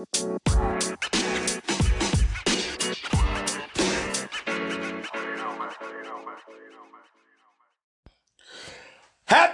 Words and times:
Happy 0.00 0.14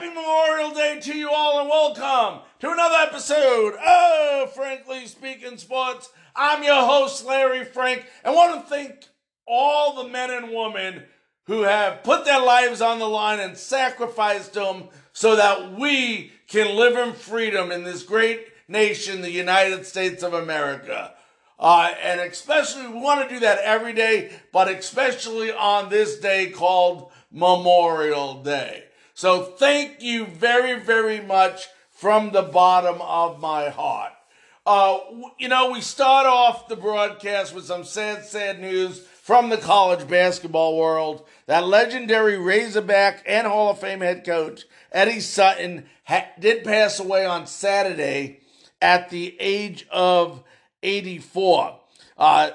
Memorial 0.08 0.70
Day 0.70 1.00
to 1.02 1.16
you 1.16 1.30
all 1.30 1.60
and 1.60 1.68
welcome 1.68 2.44
to 2.60 2.70
another 2.70 2.94
episode 2.94 3.74
of 3.74 4.52
Frankly 4.52 5.06
Speaking 5.06 5.58
Sports. 5.58 6.10
I'm 6.36 6.62
your 6.62 6.84
host, 6.86 7.26
Larry 7.26 7.64
Frank, 7.64 8.06
and 8.22 8.36
want 8.36 8.62
to 8.62 8.70
thank 8.70 9.04
all 9.48 10.00
the 10.00 10.08
men 10.08 10.30
and 10.30 10.54
women 10.54 11.06
who 11.46 11.62
have 11.62 12.04
put 12.04 12.24
their 12.24 12.40
lives 12.40 12.80
on 12.80 13.00
the 13.00 13.08
line 13.08 13.40
and 13.40 13.56
sacrificed 13.56 14.52
them 14.52 14.90
so 15.12 15.34
that 15.34 15.72
we 15.72 16.30
can 16.46 16.76
live 16.76 16.96
in 16.96 17.14
freedom 17.14 17.72
in 17.72 17.82
this 17.82 18.04
great 18.04 18.46
nation, 18.68 19.20
the 19.20 19.30
United 19.30 19.86
States 19.86 20.22
of 20.22 20.34
America. 20.34 21.12
Uh, 21.58 21.92
and 22.02 22.20
especially, 22.20 22.86
we 22.86 23.00
want 23.00 23.26
to 23.26 23.34
do 23.34 23.40
that 23.40 23.58
every 23.60 23.92
day, 23.92 24.30
but 24.52 24.68
especially 24.68 25.50
on 25.50 25.88
this 25.88 26.18
day 26.18 26.50
called 26.50 27.10
Memorial 27.30 28.42
Day. 28.42 28.84
So 29.14 29.42
thank 29.42 30.02
you 30.02 30.26
very, 30.26 30.78
very 30.78 31.20
much 31.20 31.66
from 31.90 32.32
the 32.32 32.42
bottom 32.42 33.00
of 33.00 33.40
my 33.40 33.70
heart. 33.70 34.12
Uh, 34.66 34.98
you 35.38 35.48
know, 35.48 35.70
we 35.70 35.80
start 35.80 36.26
off 36.26 36.68
the 36.68 36.76
broadcast 36.76 37.54
with 37.54 37.64
some 37.64 37.84
sad, 37.84 38.24
sad 38.24 38.60
news 38.60 39.00
from 39.00 39.48
the 39.48 39.56
college 39.56 40.06
basketball 40.08 40.76
world. 40.76 41.24
That 41.46 41.66
legendary 41.66 42.36
Razorback 42.36 43.22
and 43.26 43.46
Hall 43.46 43.70
of 43.70 43.78
Fame 43.78 44.00
head 44.00 44.24
coach 44.24 44.64
Eddie 44.92 45.20
Sutton 45.20 45.86
ha- 46.04 46.28
did 46.38 46.64
pass 46.64 47.00
away 47.00 47.24
on 47.24 47.46
Saturday 47.46 48.40
at 48.80 49.10
the 49.10 49.36
age 49.40 49.86
of 49.90 50.42
84. 50.82 51.80
Uh, 52.18 52.50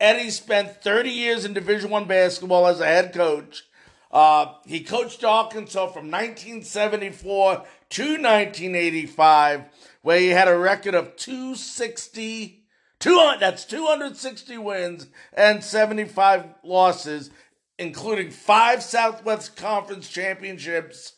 Eddie 0.00 0.30
spent 0.30 0.82
30 0.82 1.10
years 1.10 1.44
in 1.44 1.52
Division 1.52 1.90
One 1.90 2.06
basketball 2.06 2.66
as 2.66 2.80
a 2.80 2.86
head 2.86 3.12
coach 3.12 3.64
uh, 4.12 4.52
he 4.66 4.80
coached 4.80 5.24
Arkansas 5.24 5.86
from 5.86 6.10
1974 6.10 7.64
to 7.90 8.02
1985, 8.02 9.64
where 10.02 10.18
he 10.18 10.28
had 10.28 10.48
a 10.48 10.56
record 10.56 10.94
of 10.94 11.16
260, 11.16 12.64
200, 13.00 13.40
that's 13.40 13.64
260 13.64 14.58
wins 14.58 15.06
and 15.32 15.64
75 15.64 16.44
losses, 16.62 17.30
including 17.78 18.30
five 18.30 18.82
Southwest 18.82 19.56
Conference 19.56 20.08
championships, 20.10 21.14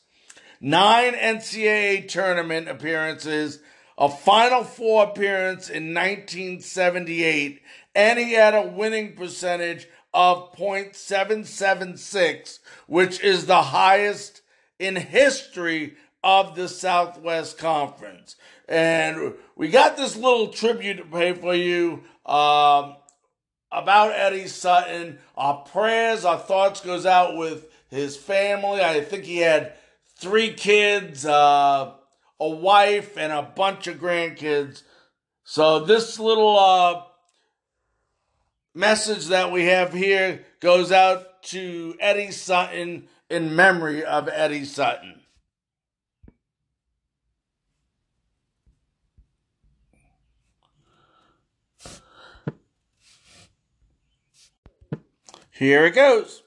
nine 0.61 1.15
NCAA 1.15 2.07
tournament 2.07 2.69
appearances, 2.69 3.59
a 3.97 4.09
Final 4.09 4.65
Four 4.65 5.05
appearance 5.05 5.69
in 5.69 5.95
1978, 5.95 7.63
and 7.95 8.19
he 8.19 8.33
had 8.33 8.55
a 8.55 8.67
winning 8.67 9.15
percentage 9.15 9.87
of 10.13 10.53
0.776, 10.57 12.59
which 12.87 13.21
is 13.21 13.47
the 13.47 13.63
highest 13.63 14.43
in 14.79 14.97
history 14.97 15.95
of 16.23 16.57
the 16.57 16.69
Southwest 16.69 17.57
Conference. 17.59 18.37
And 18.69 19.35
we 19.57 19.69
got 19.69 19.97
this 19.97 20.17
little 20.17 20.49
tribute 20.49 20.97
to 20.97 21.05
pay 21.05 21.35
for 21.35 21.55
you 21.55 22.03
um, 22.25 22.97
about 23.71 24.13
Eddie 24.13 24.47
Sutton. 24.47 25.19
Our 25.37 25.59
prayers, 25.59 26.25
our 26.25 26.39
thoughts 26.39 26.81
goes 26.81 27.05
out 27.05 27.37
with 27.37 27.71
his 27.91 28.17
family. 28.17 28.81
I 28.81 29.03
think 29.03 29.25
he 29.25 29.39
had 29.39 29.75
three 30.17 30.55
kids, 30.55 31.27
uh, 31.27 31.93
a 32.41 32.49
wife, 32.49 33.17
and 33.17 33.33
a 33.33 33.43
bunch 33.43 33.87
of 33.87 33.99
grandkids. 33.99 34.83
So 35.45 35.81
this 35.81 36.19
little 36.19 36.59
uh, 36.59 37.03
message 38.75 39.27
that 39.27 39.53
we 39.53 39.65
have 39.65 39.93
here 39.93 40.45
goes 40.61 40.91
out 40.91 41.43
to 41.45 41.95
Eddie 42.01 42.31
Sutton 42.31 43.09
in 43.29 43.55
memory 43.55 44.05
of 44.05 44.29
Eddie 44.29 44.65
Sutton. 44.65 45.21
Here 55.51 55.87
it 55.87 55.95
goes. 55.95 56.44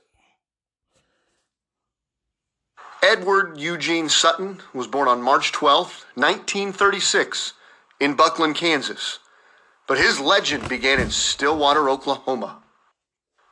Edward 3.07 3.57
Eugene 3.57 4.09
Sutton 4.09 4.61
was 4.73 4.87
born 4.87 5.07
on 5.07 5.21
March 5.21 5.51
12, 5.51 6.05
1936, 6.15 7.53
in 7.99 8.15
Bucklin, 8.15 8.53
Kansas 8.53 9.19
but 9.87 9.97
his 9.97 10.19
legend 10.19 10.67
began 10.67 10.99
in 10.99 11.09
Stillwater, 11.09 11.89
Oklahoma. 11.89 12.61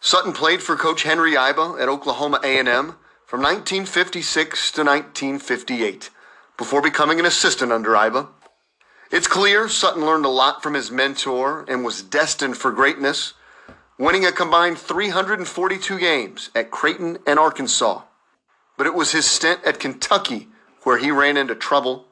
Sutton 0.02 0.34
played 0.34 0.62
for 0.62 0.76
Coach 0.76 1.04
Henry 1.04 1.34
Iba 1.34 1.82
at 1.82 1.90
Oklahoma 1.90 2.40
A&M 2.44 2.96
from 3.26 3.42
1956 3.42 4.72
to 4.74 4.84
1958 4.84 6.10
before 6.58 6.82
becoming 6.82 7.20
an 7.20 7.26
assistant 7.26 7.72
under 7.72 7.92
Iba. 7.92 8.28
It's 9.12 9.28
clear 9.28 9.70
Sutton 9.70 10.06
learned 10.06 10.26
a 10.26 10.30
lot 10.30 10.62
from 10.62 10.74
his 10.74 10.92
mentor 10.92 11.66
and 11.68 11.84
was 11.84 12.04
destined 12.04 12.58
for 12.58 12.72
greatness, 12.72 13.34
winning 13.98 14.26
a 14.26 14.32
combined 14.32 14.78
342 14.78 15.98
games 15.98 16.50
at 16.54 16.70
Creighton 16.70 17.18
and 17.26 17.40
Arkansas. 17.40 18.02
But 18.78 18.88
it 18.88 18.94
was 18.94 19.12
his 19.12 19.26
stint 19.26 19.62
at 19.66 19.80
Kentucky 19.80 20.48
where 20.84 20.98
he 20.98 21.12
ran 21.12 21.38
into 21.38 21.56
trouble 21.56 22.06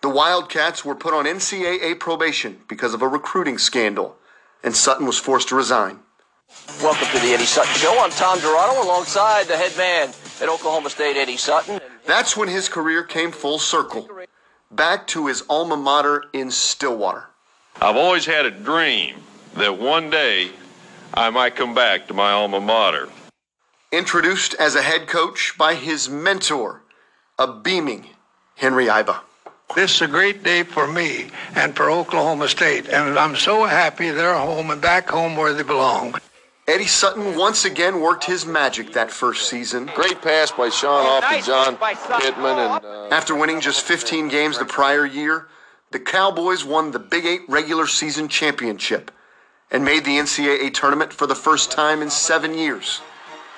the 0.00 0.08
Wildcats 0.08 0.82
were 0.82 0.94
put 0.94 1.12
on 1.12 1.26
NCAA 1.26 1.98
probation 1.98 2.60
because 2.68 2.94
of 2.94 3.02
a 3.02 3.08
recruiting 3.08 3.58
scandal, 3.58 4.16
and 4.64 4.74
Sutton 4.74 5.06
was 5.06 5.18
forced 5.18 5.48
to 5.48 5.56
resign. 5.56 5.98
Welcome 6.82 7.06
to 7.08 7.18
the 7.18 7.34
Eddie 7.34 7.44
Sutton 7.44 7.74
Show. 7.74 7.94
I'm 8.00 8.10
Tom 8.10 8.38
Dirato 8.38 8.82
alongside 8.82 9.46
the 9.46 9.58
head 9.58 9.76
man 9.76 10.08
at 10.40 10.48
Oklahoma 10.48 10.88
State, 10.88 11.18
Eddie 11.18 11.36
Sutton. 11.36 11.80
That's 12.06 12.34
when 12.34 12.48
his 12.48 12.66
career 12.66 13.02
came 13.02 13.30
full 13.30 13.58
circle, 13.58 14.08
back 14.70 15.06
to 15.08 15.26
his 15.26 15.44
alma 15.50 15.76
mater 15.76 16.24
in 16.32 16.50
Stillwater. 16.50 17.26
I've 17.78 17.96
always 17.96 18.24
had 18.24 18.46
a 18.46 18.50
dream 18.50 19.16
that 19.56 19.78
one 19.78 20.08
day 20.08 20.50
I 21.12 21.28
might 21.28 21.56
come 21.56 21.74
back 21.74 22.08
to 22.08 22.14
my 22.14 22.32
alma 22.32 22.60
mater. 22.60 23.10
Introduced 23.92 24.54
as 24.54 24.76
a 24.76 24.82
head 24.82 25.08
coach 25.08 25.58
by 25.58 25.74
his 25.74 26.08
mentor, 26.08 26.82
a 27.40 27.52
beaming 27.52 28.06
Henry 28.54 28.86
Iba. 28.86 29.18
This 29.74 29.96
is 29.96 30.02
a 30.02 30.06
great 30.06 30.44
day 30.44 30.62
for 30.62 30.86
me 30.86 31.30
and 31.56 31.74
for 31.74 31.90
Oklahoma 31.90 32.46
State, 32.46 32.88
and 32.88 33.18
I'm 33.18 33.34
so 33.34 33.64
happy 33.64 34.10
they're 34.10 34.38
home 34.38 34.70
and 34.70 34.80
back 34.80 35.10
home 35.10 35.36
where 35.36 35.52
they 35.52 35.64
belong. 35.64 36.14
Eddie 36.68 36.86
Sutton 36.86 37.36
once 37.36 37.64
again 37.64 38.00
worked 38.00 38.22
his 38.22 38.46
magic 38.46 38.92
that 38.92 39.10
first 39.10 39.48
season. 39.48 39.86
Great 39.92 40.22
pass 40.22 40.52
by 40.52 40.68
Sean 40.68 41.04
off 41.04 41.28
to 41.28 41.44
John 41.44 41.76
Pittman. 41.76 42.58
And, 42.58 42.84
uh, 42.84 43.08
After 43.10 43.34
winning 43.34 43.60
just 43.60 43.84
15 43.84 44.28
games 44.28 44.56
the 44.56 44.66
prior 44.66 45.04
year, 45.04 45.48
the 45.90 45.98
Cowboys 45.98 46.64
won 46.64 46.92
the 46.92 47.00
Big 47.00 47.26
Eight 47.26 47.42
regular 47.48 47.88
season 47.88 48.28
championship 48.28 49.10
and 49.68 49.84
made 49.84 50.04
the 50.04 50.16
NCAA 50.16 50.70
tournament 50.70 51.12
for 51.12 51.26
the 51.26 51.34
first 51.34 51.72
time 51.72 52.02
in 52.02 52.10
seven 52.10 52.54
years, 52.54 53.00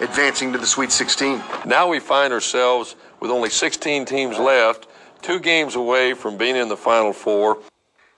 advancing 0.00 0.52
to 0.52 0.58
the 0.58 0.66
Sweet 0.66 0.92
16. 0.92 1.42
Now 1.66 1.88
we 1.88 1.98
find 2.00 2.32
ourselves 2.32 2.96
with 3.20 3.30
only 3.30 3.50
16 3.50 4.04
teams 4.04 4.38
left 4.38 4.88
two 5.22 5.38
games 5.38 5.76
away 5.76 6.14
from 6.14 6.36
being 6.36 6.56
in 6.56 6.68
the 6.68 6.76
Final 6.76 7.12
Four. 7.12 7.58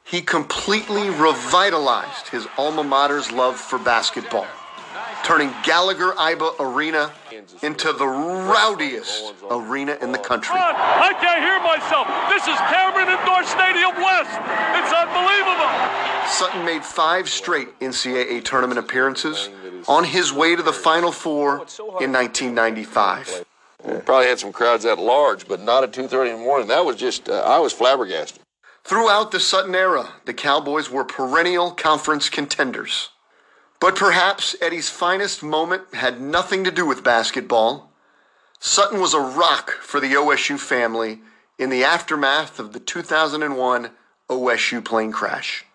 He 0.04 0.20
completely 0.20 1.08
revitalized 1.10 2.28
his 2.28 2.46
alma 2.58 2.84
mater's 2.84 3.30
love 3.30 3.56
for 3.56 3.78
basketball, 3.78 4.46
turning 5.24 5.52
Gallagher 5.62 6.12
Iba 6.12 6.54
Arena 6.58 7.12
into 7.62 7.92
the 7.92 8.06
rowdiest 8.06 9.34
arena 9.50 9.96
in 10.00 10.12
the 10.12 10.18
country. 10.18 10.54
I 10.56 11.12
can't 11.20 11.42
hear 11.42 11.58
myself. 11.62 12.06
This 12.28 12.42
is 12.48 12.58
Cameron 12.70 13.08
Indoor 13.08 13.42
Stadium 13.44 13.94
West. 13.96 14.34
It's 14.78 14.92
unbelievable. 14.92 15.70
Sutton 16.28 16.64
made 16.64 16.84
five 16.84 17.28
straight 17.28 17.78
NCAA 17.80 18.44
tournament 18.44 18.78
appearances 18.78 19.48
on 19.88 20.04
his 20.04 20.32
way 20.32 20.56
to 20.56 20.62
the 20.62 20.72
Final 20.72 21.12
Four 21.12 21.66
in 22.00 22.12
1995. 22.12 23.44
We 23.84 23.98
probably 23.98 24.28
had 24.28 24.38
some 24.38 24.52
crowds 24.52 24.84
at 24.84 24.98
large, 24.98 25.46
but 25.46 25.60
not 25.60 25.84
at 25.84 25.92
2:30 25.92 26.30
in 26.30 26.38
the 26.38 26.44
morning. 26.44 26.68
That 26.68 26.84
was 26.84 26.96
just 26.96 27.28
uh, 27.28 27.40
I 27.40 27.58
was 27.58 27.72
flabbergasted. 27.72 28.40
Throughout 28.82 29.30
the 29.30 29.40
Sutton 29.40 29.74
era, 29.74 30.12
the 30.24 30.34
Cowboys 30.34 30.90
were 30.90 31.04
perennial 31.04 31.70
conference 31.70 32.28
contenders. 32.28 33.10
But 33.84 33.96
perhaps 33.96 34.56
Eddie's 34.62 34.88
finest 34.88 35.42
moment 35.42 35.92
had 35.92 36.18
nothing 36.18 36.64
to 36.64 36.70
do 36.70 36.86
with 36.86 37.04
basketball. 37.04 37.92
Sutton 38.58 38.98
was 38.98 39.12
a 39.12 39.20
rock 39.20 39.72
for 39.72 40.00
the 40.00 40.14
OSU 40.14 40.58
family 40.58 41.20
in 41.58 41.68
the 41.68 41.84
aftermath 41.84 42.58
of 42.58 42.72
the 42.72 42.80
2001 42.80 43.90
OSU 44.30 44.82
plane 44.82 45.12
crash. 45.12 45.66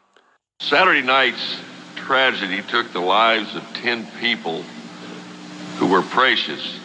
Saturday 0.59 1.03
night's 1.03 1.59
tragedy 1.95 2.63
took 2.63 2.91
the 2.93 2.99
lives 2.99 3.55
of 3.55 3.61
10 3.75 4.07
people 4.19 4.63
who 5.77 5.85
were 5.85 6.01
precious 6.01 6.79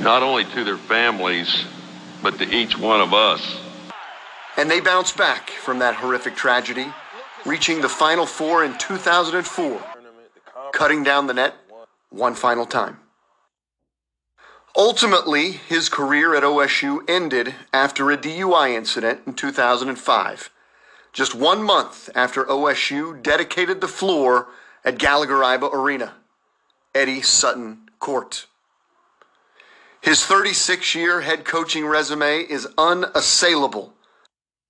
not 0.00 0.22
only 0.22 0.46
to 0.46 0.64
their 0.64 0.78
families, 0.78 1.66
but 2.22 2.38
to 2.38 2.48
each 2.50 2.78
one 2.78 3.02
of 3.02 3.12
us. 3.12 3.60
And 4.56 4.70
they 4.70 4.80
bounced 4.80 5.18
back 5.18 5.50
from 5.50 5.80
that 5.80 5.96
horrific 5.96 6.34
tragedy, 6.34 6.86
reaching 7.44 7.82
the 7.82 7.90
Final 7.90 8.24
Four 8.24 8.64
in 8.64 8.76
2004, 8.78 9.87
cutting 10.72 11.02
down 11.02 11.26
the 11.26 11.34
net 11.34 11.54
one 12.10 12.34
final 12.34 12.66
time. 12.66 12.98
Ultimately, 14.76 15.52
his 15.52 15.88
career 15.88 16.34
at 16.34 16.42
OSU 16.42 17.00
ended 17.08 17.54
after 17.72 18.10
a 18.10 18.16
DUI 18.16 18.74
incident 18.74 19.22
in 19.26 19.34
2005, 19.34 20.50
just 21.12 21.34
one 21.34 21.62
month 21.62 22.08
after 22.14 22.44
OSU 22.44 23.20
dedicated 23.22 23.80
the 23.80 23.88
floor 23.88 24.48
at 24.84 24.98
Gallagher 24.98 25.40
Iba 25.40 25.72
Arena, 25.72 26.14
Eddie 26.94 27.22
Sutton 27.22 27.90
Court. 27.98 28.46
His 30.00 30.24
36 30.24 30.94
year 30.94 31.22
head 31.22 31.44
coaching 31.44 31.84
resume 31.84 32.42
is 32.42 32.68
unassailable. 32.78 33.94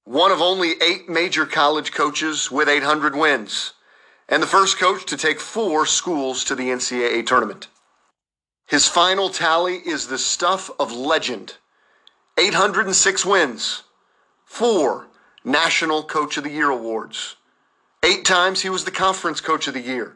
One 0.05 0.33
of 0.33 0.41
only 0.41 0.73
eight 0.81 1.09
major 1.09 1.45
college 1.45 1.93
coaches 1.93 2.51
with 2.51 2.69
800 2.69 3.15
wins, 3.15 3.75
and 4.29 4.43
the 4.43 4.47
first 4.47 4.79
coach 4.79 5.07
to 5.07 5.17
take 5.17 5.41
four 5.41 5.87
schools 5.87 6.45
to 6.45 6.55
the 6.55 6.69
NCAA 6.69 7.27
tournament. 7.27 7.69
His 8.67 8.87
final 8.87 9.31
tally 9.31 9.77
is 9.77 10.07
the 10.07 10.19
stuff 10.19 10.71
of 10.79 10.93
legend 10.93 11.55
806 12.39 13.27
wins, 13.27 13.83
four 14.45 15.09
National 15.45 16.03
Coach 16.03 16.37
of 16.37 16.45
the 16.45 16.51
Year 16.51 16.71
awards. 16.71 17.37
Eight 18.05 18.25
times 18.25 18.63
he 18.63 18.71
was 18.71 18.85
the 18.85 18.93
Conference 18.93 19.41
Coach 19.41 19.67
of 19.67 19.75
the 19.75 19.81
Year. 19.81 20.15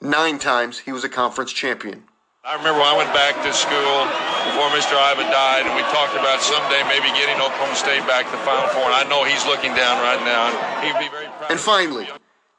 Nine 0.00 0.40
times 0.40 0.80
he 0.80 0.90
was 0.90 1.04
a 1.04 1.08
conference 1.08 1.52
champion. 1.52 2.02
I 2.42 2.56
remember 2.56 2.80
when 2.80 2.88
I 2.88 2.96
went 2.96 3.14
back 3.14 3.38
to 3.46 3.52
school 3.54 4.02
before 4.50 4.66
Mr. 4.74 4.98
Iba 4.98 5.30
died, 5.30 5.62
and 5.62 5.76
we 5.76 5.82
talked 5.94 6.18
about 6.18 6.42
someday 6.42 6.82
maybe 6.90 7.06
getting 7.14 7.38
Oklahoma 7.38 7.76
State 7.76 8.02
back 8.10 8.26
to 8.26 8.32
the 8.32 8.42
Final 8.42 8.66
Four. 8.74 8.90
And 8.90 8.94
I 8.98 9.06
know 9.06 9.22
he's 9.22 9.46
looking 9.46 9.70
down 9.78 10.02
right 10.02 10.18
now, 10.26 10.50
and 10.50 10.56
he'd 10.82 10.98
be 10.98 11.08
very 11.08 11.30
proud. 11.38 11.52
And 11.52 11.60
finally, 11.60 12.08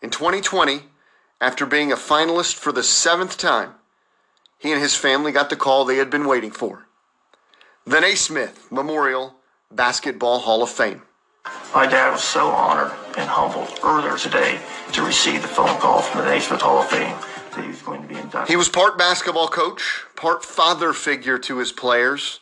in 0.04 0.10
2020, 0.10 0.82
after 1.40 1.66
being 1.66 1.92
a 1.92 1.96
finalist 1.96 2.56
for 2.56 2.74
the 2.74 2.84
seventh 2.84 3.38
time, 3.38 3.72
he 4.60 4.72
and 4.72 4.82
his 4.82 4.96
family 4.96 5.32
got 5.32 5.50
the 5.50 5.56
call 5.56 5.86
they 5.86 5.96
had 5.96 6.10
been 6.10 6.28
waiting 6.28 6.52
for 6.52 6.86
the 7.86 8.00
Naismith 8.00 8.68
Memorial 8.72 9.36
Basketball 9.72 10.40
Hall 10.40 10.62
of 10.62 10.70
Fame. 10.70 11.02
My 11.74 11.86
dad 11.86 12.12
was 12.12 12.24
so 12.24 12.48
honored 12.48 12.94
and 13.18 13.30
humbled 13.30 13.80
earlier 13.84 14.18
today 14.18 14.60
to 14.94 15.02
receive 15.02 15.42
the 15.42 15.48
phone 15.48 15.78
call 15.80 16.02
from 16.02 16.22
the 16.22 16.28
Naismith 16.28 16.62
Hall 16.62 16.80
of 16.80 16.90
Fame 16.90 17.16
that 17.52 17.64
he 17.64 17.70
was 17.70 17.82
going 17.82 18.02
to 18.02 18.08
be 18.08 18.16
inducted. 18.16 18.50
He 18.50 18.56
was 18.56 18.70
part 18.70 18.98
basketball 18.98 19.48
coach, 19.48 20.04
part 20.16 20.46
father 20.46 20.94
figure 20.94 21.38
to 21.40 21.58
his 21.58 21.74
players, 21.74 22.40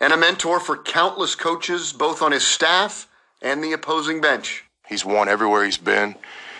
and 0.00 0.12
a 0.12 0.16
mentor 0.16 0.60
for 0.60 0.76
countless 0.76 1.34
coaches 1.34 1.92
both 1.92 2.22
on 2.22 2.30
his 2.30 2.44
staff 2.44 3.08
and 3.42 3.62
the 3.62 3.72
opposing 3.72 4.20
bench. 4.20 4.64
He's 4.88 5.04
won 5.04 5.28
everywhere 5.28 5.64
he's 5.64 5.78
been. 5.78 6.14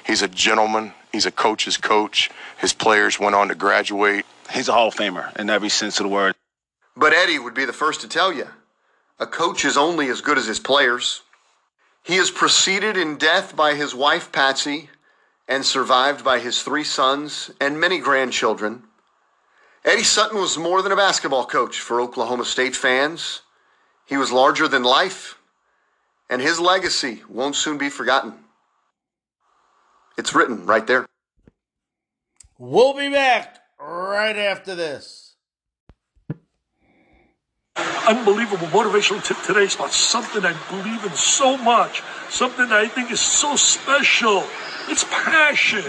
He's 0.06 0.23
a 0.23 0.29
gentleman. 0.29 0.93
He's 1.12 1.26
a 1.26 1.32
coach's 1.32 1.76
coach. 1.76 2.31
His 2.58 2.73
players 2.73 3.19
went 3.19 3.35
on 3.35 3.49
to 3.49 3.55
graduate. 3.55 4.25
He's 4.53 4.69
a 4.69 4.73
Hall 4.73 4.88
of 4.88 4.94
Famer 4.94 5.37
in 5.37 5.50
every 5.50 5.69
sense 5.69 5.99
of 5.99 6.05
the 6.05 6.08
word. 6.08 6.35
But 6.97 7.12
Eddie 7.12 7.38
would 7.38 7.55
be 7.55 7.64
the 7.64 7.73
first 7.73 8.00
to 8.03 8.08
tell 8.08 8.32
you 8.32 8.47
a 9.19 9.26
coach 9.26 9.64
is 9.64 9.76
only 9.76 10.08
as 10.08 10.20
good 10.20 10.38
as 10.38 10.47
his 10.47 10.61
players. 10.61 11.23
He 12.03 12.17
is 12.17 12.31
preceded 12.31 12.97
in 12.97 13.17
death 13.17 13.56
by 13.56 13.75
his 13.75 13.94
wife 13.94 14.31
Patsy 14.31 14.91
and 15.49 15.64
survived 15.64 16.25
by 16.25 16.38
his 16.38 16.62
three 16.62 16.85
sons 16.85 17.50
and 17.61 17.81
many 17.81 17.99
grandchildren. 17.99 18.85
Eddie 19.85 20.05
Sutton 20.05 20.41
was 20.41 20.58
more 20.58 20.82
than 20.82 20.93
a 20.93 20.97
basketball 20.97 21.47
coach 21.47 21.81
for 21.81 22.00
Oklahoma 22.00 22.44
State 22.44 22.76
fans. 22.76 23.43
He 24.05 24.17
was 24.17 24.31
larger 24.31 24.69
than 24.69 24.82
life, 24.82 25.38
and 26.29 26.41
his 26.41 26.61
legacy 26.61 27.23
won't 27.29 27.56
soon 27.56 27.79
be 27.79 27.88
forgotten. 27.88 28.35
It's 30.16 30.34
written 30.34 30.64
right 30.66 30.86
there. 30.86 31.06
We'll 32.58 32.94
be 32.94 33.10
back 33.10 33.58
right 33.78 34.36
after 34.36 34.74
this. 34.74 35.36
Unbelievable 38.08 38.68
motivational 38.68 39.22
tip 39.22 39.36
today 39.42 39.64
is 39.64 39.74
about 39.74 39.92
something 39.92 40.42
I 40.44 40.54
believe 40.70 41.04
in 41.04 41.12
so 41.12 41.58
much, 41.58 42.02
something 42.30 42.68
that 42.68 42.78
I 42.78 42.88
think 42.88 43.10
is 43.10 43.20
so 43.20 43.56
special. 43.56 44.44
It's 44.88 45.04
passion. 45.04 45.84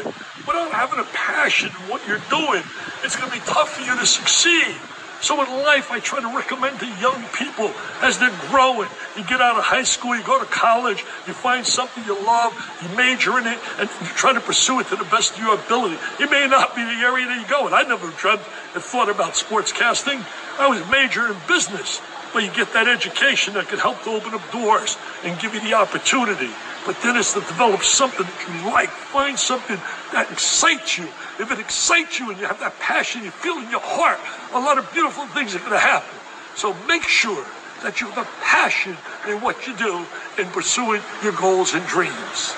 Without 0.45 0.71
having 0.71 0.99
a 0.99 1.07
passion 1.13 1.69
in 1.69 1.89
what 1.89 2.05
you're 2.07 2.21
doing, 2.29 2.63
it's 3.03 3.15
going 3.15 3.29
to 3.29 3.35
be 3.37 3.45
tough 3.45 3.75
for 3.75 3.81
you 3.81 3.97
to 3.97 4.05
succeed. 4.05 4.75
So 5.21 5.41
in 5.43 5.49
life, 5.63 5.91
I 5.91 5.99
try 5.99 6.21
to 6.21 6.35
recommend 6.35 6.79
to 6.79 6.85
young 7.01 7.23
people 7.33 7.73
as 8.01 8.19
they're 8.19 8.33
growing. 8.49 8.89
You 9.17 9.23
get 9.23 9.41
out 9.41 9.57
of 9.57 9.63
high 9.63 9.83
school, 9.83 10.15
you 10.15 10.23
go 10.23 10.39
to 10.39 10.45
college, 10.45 11.01
you 11.25 11.33
find 11.33 11.65
something 11.65 12.03
you 12.05 12.13
love, 12.23 12.53
you 12.83 12.95
major 12.95 13.37
in 13.39 13.47
it, 13.47 13.59
and 13.79 13.89
you 14.01 14.07
try 14.13 14.33
to 14.33 14.39
pursue 14.39 14.79
it 14.79 14.87
to 14.87 14.95
the 14.95 15.05
best 15.05 15.33
of 15.33 15.39
your 15.39 15.55
ability. 15.55 15.97
It 16.19 16.29
may 16.29 16.47
not 16.47 16.75
be 16.75 16.83
the 16.83 17.01
area 17.01 17.25
that 17.25 17.41
you 17.41 17.47
go 17.49 17.67
in. 17.67 17.73
I 17.73 17.83
never 17.83 18.09
dreamt 18.11 18.41
and 18.73 18.83
thought 18.83 19.09
about 19.09 19.35
sports 19.35 19.71
casting. 19.71 20.23
I 20.59 20.69
was 20.69 20.85
majoring 20.91 21.33
in 21.33 21.39
business. 21.47 21.99
But 22.33 22.43
you 22.43 22.51
get 22.51 22.73
that 22.73 22.87
education 22.87 23.53
that 23.55 23.67
can 23.67 23.79
help 23.79 24.03
to 24.03 24.11
open 24.11 24.33
up 24.33 24.51
doors 24.51 24.97
and 25.23 25.39
give 25.39 25.53
you 25.53 25.61
the 25.61 25.73
opportunity. 25.73 26.49
But 26.85 27.01
then 27.01 27.17
it's 27.17 27.33
to 27.33 27.39
develop 27.39 27.83
something 27.83 28.25
that 28.25 28.63
you 28.63 28.69
like. 28.69 28.89
Find 28.89 29.39
something 29.39 29.77
that 30.11 30.31
excites 30.31 30.97
you. 30.97 31.05
If 31.39 31.51
it 31.51 31.59
excites 31.59 32.19
you 32.19 32.29
and 32.29 32.39
you 32.39 32.45
have 32.45 32.59
that 32.59 32.77
passion, 32.79 33.23
you 33.23 33.31
feel 33.31 33.57
in 33.57 33.69
your 33.71 33.81
heart, 33.81 34.19
a 34.53 34.59
lot 34.59 34.77
of 34.77 34.91
beautiful 34.93 35.25
things 35.27 35.55
are 35.55 35.59
going 35.59 35.71
to 35.71 35.79
happen. 35.79 36.19
So 36.55 36.73
make 36.87 37.03
sure 37.03 37.45
that 37.83 38.01
you 38.01 38.07
have 38.07 38.25
a 38.25 38.29
passion 38.41 38.97
in 39.27 39.41
what 39.41 39.67
you 39.67 39.75
do 39.77 40.05
in 40.37 40.47
pursuing 40.47 41.01
your 41.23 41.33
goals 41.33 41.73
and 41.73 41.85
dreams. 41.85 42.55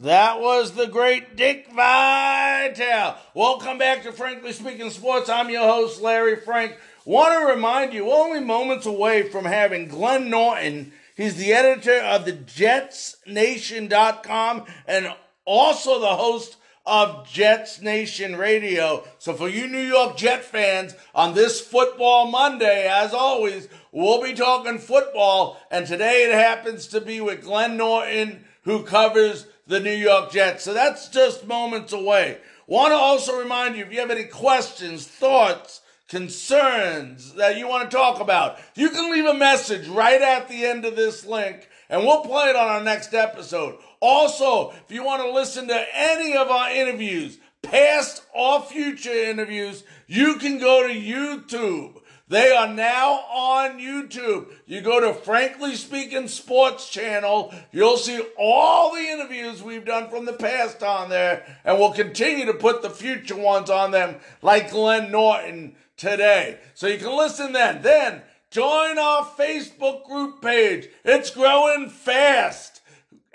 That 0.00 0.40
was 0.40 0.72
the 0.72 0.86
great 0.86 1.36
Dick 1.36 1.68
Vitale. 1.70 3.16
Welcome 3.34 3.76
back 3.78 4.02
to 4.04 4.12
Frankly 4.12 4.52
Speaking 4.52 4.90
Sports. 4.90 5.28
I'm 5.28 5.50
your 5.50 5.66
host, 5.66 6.00
Larry 6.00 6.36
Frank. 6.36 6.78
Want 7.04 7.36
to 7.38 7.44
remind 7.52 7.92
you, 7.92 8.10
only 8.10 8.40
moments 8.40 8.86
away 8.86 9.28
from 9.28 9.44
having 9.44 9.88
Glenn 9.88 10.30
Norton. 10.30 10.92
He's 11.16 11.36
the 11.36 11.52
editor 11.52 12.00
of 12.00 12.24
the 12.24 12.32
JetsNation.com 12.32 14.64
and 14.86 15.14
also 15.44 16.00
the 16.00 16.16
host 16.16 16.56
of 16.84 17.28
Jets 17.28 17.80
Nation 17.80 18.36
Radio. 18.36 19.04
So 19.18 19.34
for 19.34 19.48
you 19.48 19.66
New 19.66 19.78
York 19.78 20.16
Jet 20.16 20.44
fans, 20.44 20.94
on 21.14 21.34
this 21.34 21.60
Football 21.60 22.26
Monday, 22.28 22.88
as 22.88 23.14
always, 23.14 23.68
we'll 23.92 24.22
be 24.22 24.34
talking 24.34 24.78
football. 24.78 25.60
And 25.70 25.86
today 25.86 26.24
it 26.24 26.34
happens 26.34 26.86
to 26.88 27.00
be 27.00 27.20
with 27.20 27.44
Glenn 27.44 27.76
Norton, 27.76 28.44
who 28.62 28.82
covers 28.82 29.46
the 29.66 29.80
New 29.80 29.94
York 29.94 30.32
Jets. 30.32 30.64
So 30.64 30.74
that's 30.74 31.08
just 31.08 31.46
moments 31.46 31.92
away. 31.92 32.38
Want 32.66 32.92
to 32.92 32.96
also 32.96 33.38
remind 33.38 33.76
you, 33.76 33.84
if 33.84 33.92
you 33.92 34.00
have 34.00 34.10
any 34.10 34.24
questions, 34.24 35.06
thoughts, 35.06 35.82
concerns 36.08 37.34
that 37.34 37.56
you 37.56 37.66
want 37.66 37.90
to 37.90 37.96
talk 37.96 38.20
about, 38.20 38.58
you 38.74 38.90
can 38.90 39.10
leave 39.10 39.24
a 39.24 39.34
message 39.34 39.88
right 39.88 40.20
at 40.20 40.48
the 40.48 40.64
end 40.66 40.84
of 40.84 40.96
this 40.96 41.24
link 41.24 41.68
and 41.88 42.04
we'll 42.04 42.22
play 42.22 42.48
it 42.48 42.56
on 42.56 42.68
our 42.68 42.82
next 42.82 43.14
episode. 43.14 43.78
Also, 44.02 44.70
if 44.70 44.90
you 44.90 45.04
want 45.04 45.22
to 45.22 45.30
listen 45.30 45.68
to 45.68 45.86
any 45.94 46.36
of 46.36 46.50
our 46.50 46.72
interviews, 46.72 47.38
past 47.62 48.24
or 48.34 48.60
future 48.60 49.12
interviews, 49.12 49.84
you 50.08 50.34
can 50.34 50.58
go 50.58 50.88
to 50.88 50.92
YouTube. 50.92 52.00
They 52.26 52.50
are 52.50 52.66
now 52.66 53.20
on 53.30 53.78
YouTube. 53.78 54.48
You 54.66 54.80
go 54.80 54.98
to 54.98 55.14
Frankly 55.14 55.76
Speaking 55.76 56.26
Sports 56.26 56.90
channel, 56.90 57.54
you'll 57.70 57.96
see 57.96 58.20
all 58.36 58.92
the 58.92 59.02
interviews 59.02 59.62
we've 59.62 59.84
done 59.84 60.10
from 60.10 60.24
the 60.24 60.32
past 60.32 60.82
on 60.82 61.08
there, 61.08 61.46
and 61.64 61.78
we'll 61.78 61.92
continue 61.92 62.46
to 62.46 62.54
put 62.54 62.82
the 62.82 62.90
future 62.90 63.36
ones 63.36 63.70
on 63.70 63.92
them, 63.92 64.16
like 64.42 64.72
Glenn 64.72 65.12
Norton 65.12 65.76
today. 65.96 66.58
So 66.74 66.88
you 66.88 66.98
can 66.98 67.16
listen 67.16 67.52
then. 67.52 67.82
Then 67.82 68.22
join 68.50 68.98
our 68.98 69.24
Facebook 69.24 70.04
group 70.06 70.42
page. 70.42 70.88
It's 71.04 71.30
growing 71.30 71.88
fast. 71.88 72.71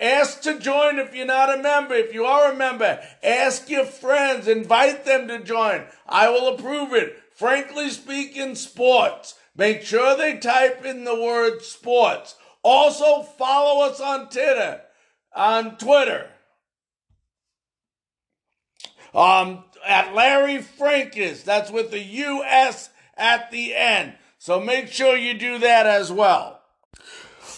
Ask 0.00 0.42
to 0.42 0.60
join 0.60 0.98
if 0.98 1.14
you're 1.14 1.26
not 1.26 1.52
a 1.52 1.60
member. 1.60 1.94
If 1.94 2.14
you 2.14 2.24
are 2.24 2.52
a 2.52 2.56
member, 2.56 3.00
ask 3.22 3.68
your 3.68 3.84
friends, 3.84 4.46
invite 4.46 5.04
them 5.04 5.26
to 5.28 5.42
join. 5.42 5.86
I 6.08 6.28
will 6.28 6.54
approve 6.54 6.92
it. 6.92 7.20
Frankly 7.34 7.90
speaking, 7.90 8.54
sports. 8.54 9.34
Make 9.56 9.82
sure 9.82 10.16
they 10.16 10.38
type 10.38 10.84
in 10.84 11.04
the 11.04 11.20
word 11.20 11.62
sports. 11.62 12.36
Also 12.62 13.22
follow 13.22 13.86
us 13.86 14.00
on 14.00 14.28
Twitter. 14.28 14.82
On 15.34 15.76
Twitter. 15.76 16.30
Um, 19.12 19.64
at 19.84 20.14
Larry 20.14 20.58
Frankus. 20.58 21.42
That's 21.42 21.72
with 21.72 21.90
the 21.90 22.02
U.S. 22.02 22.90
at 23.16 23.50
the 23.50 23.74
end. 23.74 24.14
So 24.38 24.60
make 24.60 24.92
sure 24.92 25.16
you 25.16 25.34
do 25.34 25.58
that 25.58 25.86
as 25.86 26.12
well. 26.12 26.57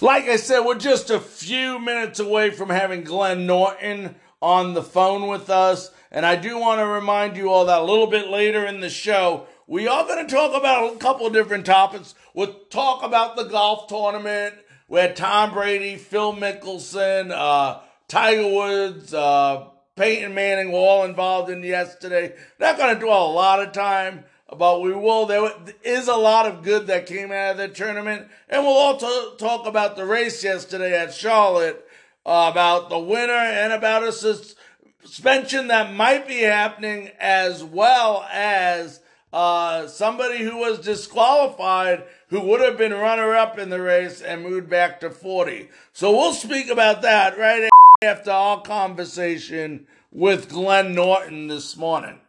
Like 0.03 0.29
I 0.29 0.37
said, 0.37 0.61
we're 0.61 0.79
just 0.79 1.11
a 1.11 1.21
few 1.21 1.79
minutes 1.79 2.21
away 2.21 2.51
from 2.51 2.71
having 2.71 3.05
Glenn 3.05 3.47
Norton 3.47 4.15
on 4.41 4.73
the 4.73 4.83
phone 4.83 5.29
with 5.29 5.51
us. 5.51 5.91
And 6.11 6.25
I 6.25 6.37
do 6.37 6.57
want 6.57 6.81
to 6.81 6.87
remind 6.87 7.37
you 7.37 7.51
all 7.51 7.67
that 7.67 7.83
a 7.83 7.85
little 7.85 8.07
bit 8.07 8.29
later 8.29 8.65
in 8.65 8.81
the 8.81 8.89
show, 8.89 9.47
we 9.67 9.87
are 9.89 10.07
going 10.07 10.27
to 10.27 10.35
talk 10.35 10.57
about 10.57 10.95
a 10.95 10.97
couple 10.97 11.27
of 11.27 11.35
different 11.35 11.67
topics. 11.67 12.15
We'll 12.33 12.55
talk 12.71 13.03
about 13.03 13.37
the 13.37 13.45
golf 13.45 13.89
tournament 13.89 14.55
where 14.87 15.13
Tom 15.13 15.53
Brady, 15.53 15.97
Phil 15.97 16.33
Mickelson, 16.33 17.31
uh, 17.31 17.81
Tiger 18.09 18.49
Woods, 18.49 19.13
uh, 19.13 19.67
Peyton 19.97 20.33
Manning 20.33 20.73
were 20.73 20.79
all 20.79 21.05
involved 21.05 21.51
in 21.51 21.63
yesterday. 21.63 22.35
Not 22.59 22.79
going 22.79 22.95
to 22.95 23.01
dwell 23.01 23.27
a 23.27 23.33
lot 23.33 23.61
of 23.61 23.73
time, 23.73 24.25
but 24.57 24.83
we 24.83 24.93
will. 24.93 25.27
There 25.27 25.53
is 25.83 26.09
a 26.09 26.17
lot 26.17 26.47
of 26.47 26.63
good 26.63 26.87
that 26.89 27.07
came 27.07 27.33
out 27.33 27.53
of 27.53 27.57
the 27.59 27.69
tournament, 27.69 28.29
and 28.49 28.65
we'll 28.65 28.73
also 28.73 29.35
talk 29.37 29.67
about 29.67 29.97
the 29.97 30.05
race 30.05 30.43
yesterday 30.43 30.99
at 30.99 31.15
Charlotte, 31.15 31.87
uh, 32.27 32.49
about 32.51 32.91
the 32.91 32.99
winner 32.99 33.33
and 33.33 33.73
about 33.73 34.03
a 34.03 34.13
suspension 34.13 35.69
that 35.69 35.93
might 35.93 36.27
be 36.27 36.41
happening, 36.41 37.11
as 37.19 37.63
well 37.63 38.27
as 38.31 39.01
uh, 39.33 39.87
somebody 39.87 40.43
who 40.43 40.57
was 40.57 40.81
disqualified 40.81 42.05
who 42.29 42.41
would 42.41 42.61
have 42.61 42.79
been 42.79 42.93
runner 42.93 43.35
up 43.35 43.59
in 43.59 43.71
the 43.71 43.81
race 43.81 44.21
and 44.21 44.43
moved 44.43 44.69
back 44.69 45.01
to 45.01 45.11
40. 45.11 45.69
So 45.93 46.13
we'll 46.13 46.33
speak 46.33 46.71
about 46.71 47.03
that 47.03 47.39
right 47.39 47.69
after 48.03 48.31
our 48.31 48.63
conversation 48.63 49.87
with 50.13 50.49
Glenn 50.49 50.95
Norton 50.95 51.49
this 51.49 51.77
morning. 51.77 52.21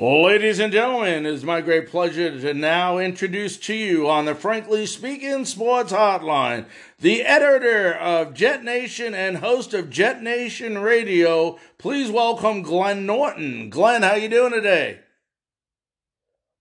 Ladies 0.00 0.60
and 0.60 0.72
gentlemen, 0.72 1.26
it 1.26 1.34
is 1.34 1.42
my 1.42 1.60
great 1.60 1.88
pleasure 1.88 2.30
to 2.30 2.54
now 2.54 2.98
introduce 2.98 3.56
to 3.56 3.74
you 3.74 4.08
on 4.08 4.26
the 4.26 4.34
Frankly 4.36 4.86
Speaking 4.86 5.44
Sports 5.44 5.92
Hotline 5.92 6.66
the 7.00 7.24
editor 7.24 7.94
of 7.94 8.32
Jet 8.32 8.62
Nation 8.62 9.12
and 9.12 9.38
host 9.38 9.74
of 9.74 9.90
Jet 9.90 10.22
Nation 10.22 10.78
Radio. 10.78 11.58
Please 11.78 12.12
welcome 12.12 12.62
Glenn 12.62 13.06
Norton. 13.06 13.70
Glenn, 13.70 14.02
how 14.04 14.14
you 14.14 14.28
doing 14.28 14.52
today? 14.52 15.00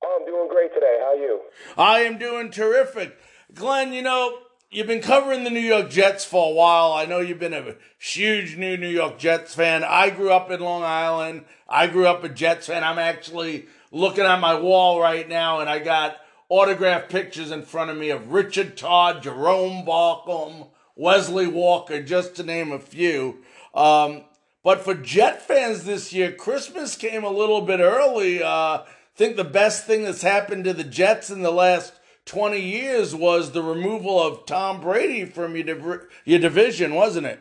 I'm 0.04 0.26
doing 0.26 0.48
great 0.50 0.74
today. 0.74 0.98
How 1.00 1.12
are 1.12 1.16
you? 1.18 1.42
I 1.78 2.00
am 2.00 2.18
doing 2.18 2.50
terrific. 2.50 3.20
Glenn, 3.54 3.94
you 3.94 4.02
know, 4.02 4.36
you've 4.70 4.88
been 4.88 5.02
covering 5.02 5.44
the 5.44 5.50
New 5.50 5.60
York 5.60 5.90
Jets 5.90 6.26
for 6.26 6.52
a 6.52 6.54
while. 6.54 6.94
I 6.94 7.06
know 7.06 7.20
you've 7.20 7.40
been 7.40 7.54
a 7.54 7.76
huge 8.00 8.58
new 8.58 8.78
New 8.78 8.90
York 8.90 9.18
Jets 9.18 9.56
fan. 9.56 9.84
I 9.84 10.10
grew 10.10 10.32
up 10.32 10.52
in 10.52 10.60
Long 10.60 10.84
Island. 10.84 11.46
I 11.68 11.88
grew 11.88 12.08
up 12.08 12.24
a 12.24 12.30
Jets 12.30 12.68
fan. 12.68 12.84
I'm 12.84 13.00
actually 13.00 13.68
looking 13.92 14.26
at 14.26 14.40
my 14.40 14.60
wall 14.60 15.00
right 15.00 15.28
now 15.28 15.60
and 15.60 15.70
I 15.70 15.80
got 15.80 16.18
autographed 16.50 17.10
pictures 17.10 17.52
in 17.52 17.64
front 17.64 17.92
of 17.92 17.98
me 17.98 18.10
of 18.10 18.32
Richard 18.32 18.78
Todd, 18.78 19.24
Jerome 19.24 19.86
Barkum, 19.86 20.70
Wesley 20.96 21.48
Walker, 21.48 22.02
just 22.02 22.36
to 22.36 22.44
name 22.44 22.72
a 22.72 22.80
few. 22.80 23.44
Um, 23.74 24.24
but 24.64 24.82
for 24.82 24.94
Jet 24.94 25.42
fans 25.42 25.86
this 25.86 26.12
year, 26.12 26.32
Christmas 26.32 26.96
came 26.96 27.24
a 27.24 27.30
little 27.30 27.62
bit 27.62 27.80
early. 27.80 28.42
Uh, 28.42 28.84
think 29.16 29.36
the 29.36 29.44
best 29.44 29.86
thing 29.86 30.04
that's 30.04 30.22
happened 30.22 30.64
to 30.66 30.74
the 30.74 30.84
Jets 30.84 31.30
in 31.30 31.42
the 31.42 31.52
last 31.52 31.94
20 32.28 32.60
years 32.60 33.16
was 33.16 33.52
the 33.52 33.64
removal 33.64 34.20
of 34.20 34.46
Tom 34.46 34.82
Brady 34.82 35.26
from 35.26 35.56
your, 35.56 36.10
your 36.26 36.40
division, 36.40 36.94
wasn't 36.94 37.26
it? 37.26 37.40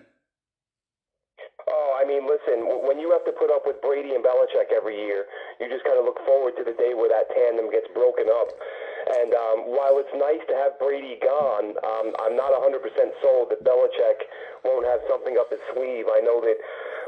Oh, 1.67 1.99
I 1.99 2.07
mean, 2.07 2.23
listen, 2.23 2.63
when 2.87 3.03
you 3.03 3.11
have 3.11 3.27
to 3.27 3.35
put 3.35 3.51
up 3.51 3.67
with 3.67 3.83
Brady 3.83 4.15
and 4.15 4.23
Belichick 4.23 4.71
every 4.71 4.95
year, 4.95 5.27
you 5.59 5.69
just 5.69 5.83
kind 5.83 5.99
of 5.99 6.07
look 6.07 6.23
forward 6.25 6.55
to 6.57 6.65
the 6.65 6.79
day 6.79 6.95
where 6.95 7.11
that 7.11 7.27
tandem 7.35 7.71
gets 7.75 7.91
broken 7.91 8.31
up. 8.31 8.49
And 9.07 9.35
um, 9.35 9.59
while 9.75 9.99
it's 9.99 10.15
nice 10.15 10.43
to 10.47 10.55
have 10.55 10.79
Brady 10.79 11.19
gone, 11.23 11.75
um, 11.83 12.15
I'm 12.23 12.35
not 12.39 12.55
100% 12.55 12.79
sold 13.23 13.51
that 13.51 13.63
Belichick 13.67 14.19
won't 14.63 14.87
have 14.87 15.03
something 15.11 15.39
up 15.39 15.51
his 15.51 15.63
sleeve. 15.75 16.07
I 16.11 16.23
know 16.23 16.39
that 16.43 16.59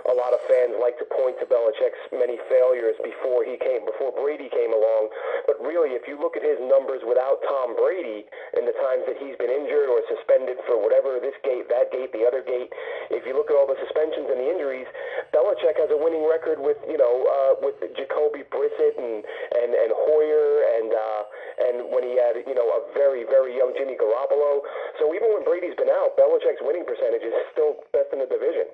a 0.08 0.16
lot 0.16 0.32
of 0.32 0.40
fans 0.48 0.72
like 0.80 0.96
to 0.96 1.06
point 1.12 1.36
to 1.36 1.44
Belichick's 1.44 2.00
many 2.16 2.40
failures 2.48 2.96
before 3.04 3.44
he 3.44 3.60
came, 3.60 3.84
before 3.84 4.08
Brady 4.16 4.48
came 4.48 4.72
along. 4.72 5.12
But 5.44 5.60
really, 5.60 5.92
if 5.92 6.08
you 6.08 6.16
look 6.16 6.32
at 6.32 6.44
his 6.44 6.56
numbers 6.64 7.04
without 7.04 7.44
Tom 7.44 7.76
Brady 7.76 8.24
and 8.56 8.64
the 8.64 8.76
times 8.80 9.04
that 9.04 9.20
he's 9.20 9.36
been 9.36 9.52
injured 9.52 9.92
or 9.92 10.00
suspended 10.08 10.56
for 10.64 10.80
whatever 10.80 11.20
this 11.20 11.36
gate, 11.44 11.68
that 11.68 11.92
gate, 11.92 12.08
the 12.16 12.24
other 12.24 12.40
gate, 12.40 12.72
if 13.12 13.28
you 13.28 13.36
look 13.36 13.52
at 13.52 13.56
all 13.60 13.68
the 13.68 13.76
suspensions 13.84 14.32
and 14.32 14.40
the 14.40 14.48
injuries, 14.48 14.88
Belichick 15.28 15.76
has 15.76 15.92
a 15.92 15.98
winning 16.00 16.24
record 16.24 16.56
with 16.56 16.80
you 16.88 16.96
know 16.96 17.14
uh, 17.28 17.52
with 17.60 17.76
Jacoby 17.92 18.48
Brissett 18.48 18.96
and 18.96 19.20
and 19.60 19.70
and 19.76 19.90
Hoyer 19.92 20.48
and 20.80 20.88
uh, 20.88 21.22
and 21.68 21.74
when 21.92 22.00
he 22.00 22.16
had 22.16 22.40
you 22.48 22.56
know 22.56 22.64
a 22.64 22.80
very 22.96 23.28
very 23.28 23.60
young 23.60 23.76
Jimmy 23.76 23.92
Garoppolo. 24.00 24.64
So 24.96 25.12
even 25.12 25.36
when 25.36 25.44
Brady's 25.44 25.76
been 25.76 25.92
out, 25.92 26.16
Belichick's 26.16 26.64
winning 26.64 26.88
percentage 26.88 27.22
is 27.22 27.36
still 27.52 27.84
best 27.92 28.08
in 28.16 28.24
the 28.24 28.30
division. 28.30 28.72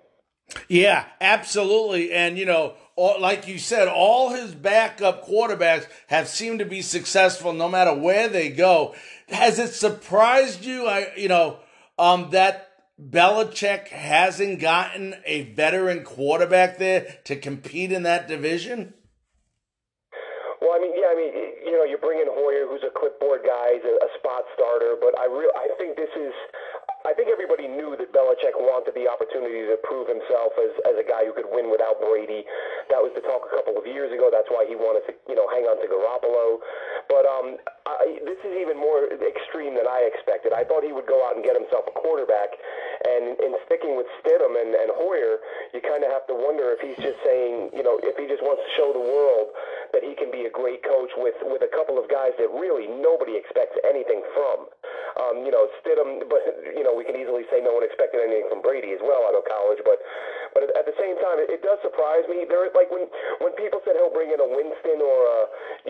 Yeah, 0.69 1.05
absolutely. 1.21 2.13
And, 2.13 2.39
you 2.39 2.47
know, 2.47 2.75
all, 2.97 3.21
like 3.21 3.49
you 3.49 3.59
said, 3.59 3.89
all 3.89 4.31
his 4.31 4.55
backup 4.55 5.27
quarterbacks 5.27 5.87
have 6.09 6.29
seemed 6.29 6.61
to 6.61 6.65
be 6.65 6.83
successful 6.83 7.53
no 7.53 7.69
matter 7.69 7.95
where 7.95 8.29
they 8.29 8.51
go. 8.51 8.95
Has 9.29 9.59
it 9.59 9.73
surprised 9.73 10.65
you, 10.65 10.87
I, 10.87 11.13
you 11.17 11.29
know, 11.29 11.59
um, 11.99 12.31
that 12.31 12.71
Belichick 13.01 13.89
hasn't 13.89 14.61
gotten 14.61 15.17
a 15.27 15.53
veteran 15.55 16.05
quarterback 16.05 16.79
there 16.79 17.19
to 17.25 17.37
compete 17.37 17.91
in 17.91 18.05
that 18.05 18.29
division? 18.29 18.95
Well, 20.61 20.73
I 20.77 20.79
mean, 20.79 20.93
yeah, 20.95 21.11
I 21.11 21.17
mean, 21.17 21.35
you 21.67 21.73
know, 21.73 21.85
you 21.85 21.99
bring 21.99 22.21
in 22.21 22.29
Hoyer, 22.31 22.69
who's 22.69 22.85
a 22.87 22.93
clipboard 22.97 23.43
guy, 23.45 23.75
he's 23.75 23.85
a, 23.85 23.97
a 23.99 24.11
spot 24.19 24.45
starter, 24.55 24.95
but 25.01 25.19
I 25.19 25.27
real, 25.27 25.51
I 25.57 25.69
think 25.77 25.97
this 25.97 26.13
is 26.15 26.33
I 27.05 27.13
think 27.13 27.29
everybody 27.29 27.69
knew 27.69 27.93
that 28.01 28.17
Belichick 28.17 28.57
wanted 28.57 28.97
the 28.97 29.05
opportunity 29.05 29.69
to 29.69 29.77
prove 29.85 30.09
himself 30.09 30.57
as, 30.57 30.73
as 30.89 30.97
a 30.97 31.05
guy 31.05 31.29
who 31.29 31.37
could 31.37 31.49
win 31.53 31.69
without 31.69 32.01
Brady. 32.01 32.49
That 32.89 33.05
was 33.05 33.13
the 33.13 33.21
talk 33.21 33.45
a 33.45 33.53
couple 33.53 33.77
of 33.77 33.85
years 33.85 34.09
ago. 34.09 34.33
That's 34.33 34.49
why 34.49 34.65
he 34.65 34.73
wanted 34.73 35.05
to, 35.09 35.13
you 35.29 35.37
know, 35.37 35.45
hang 35.53 35.69
on 35.69 35.77
to 35.85 35.87
Garoppolo. 35.87 36.65
But 37.13 37.29
um, 37.29 37.61
I, 37.85 38.25
this 38.25 38.41
is 38.41 38.57
even 38.57 38.81
more 38.81 39.05
extreme 39.21 39.77
than 39.77 39.85
I 39.85 40.09
expected. 40.09 40.57
I 40.57 40.65
thought 40.65 40.81
he 40.81 40.97
would 40.97 41.05
go 41.05 41.21
out 41.29 41.37
and 41.37 41.45
get 41.45 41.53
himself 41.53 41.85
a 41.85 41.93
quarterback. 41.93 42.57
And 43.05 43.37
in 43.37 43.53
sticking 43.69 44.01
with 44.01 44.09
Stidham 44.25 44.57
and, 44.57 44.73
and 44.73 44.89
Hoyer, 44.97 45.45
you 45.77 45.85
kind 45.85 46.01
of 46.01 46.09
have 46.09 46.25
to 46.33 46.37
wonder 46.37 46.73
if 46.73 46.81
he's 46.81 46.97
just 47.05 47.21
saying, 47.21 47.77
you 47.77 47.85
know, 47.85 48.01
if 48.01 48.17
he 48.17 48.25
just 48.25 48.41
wants 48.41 48.65
to 48.65 48.71
show 48.81 48.97
the 48.97 49.05
world 49.05 49.53
that 49.93 50.01
he 50.01 50.17
can 50.17 50.33
be 50.33 50.49
a 50.49 50.53
great 50.53 50.81
coach 50.81 51.13
with, 51.21 51.37
with 51.45 51.61
a 51.61 51.69
couple 51.69 52.01
of 52.01 52.09
guys 52.09 52.33
that 52.41 52.49
really 52.49 52.89
nobody 52.89 53.37
expects 53.37 53.77
anything 53.85 54.25
from. 54.33 54.73
Um, 55.21 55.45
you 55.45 55.53
know, 55.53 55.69
Stidham, 55.85 56.25
but, 56.27 56.43
you 56.75 56.83
know, 56.83 56.94
we 56.97 57.05
can 57.05 57.19
easily 57.19 57.45
say 57.53 57.61
no 57.61 57.77
one 57.77 57.85
expected 57.85 58.23
anything 58.23 58.49
from 58.49 58.63
Brady 58.63 58.95
as 58.95 59.03
well 59.03 59.27
out 59.27 59.37
of 59.37 59.45
college, 59.45 59.83
but 59.85 59.99
but 60.55 60.71
at 60.79 60.87
the 60.87 60.95
same 60.97 61.19
time, 61.19 61.43
it, 61.43 61.51
it 61.51 61.67
does 61.67 61.83
surprise 61.83 62.23
me. 62.31 62.47
There, 62.47 62.71
like 62.73 62.89
when 62.89 63.11
when 63.43 63.53
people 63.59 63.83
said 63.83 63.99
he'll 63.99 64.15
bring 64.15 64.31
in 64.31 64.39
a 64.39 64.47
Winston 64.47 65.03
or 65.03 65.19
a 65.27 65.41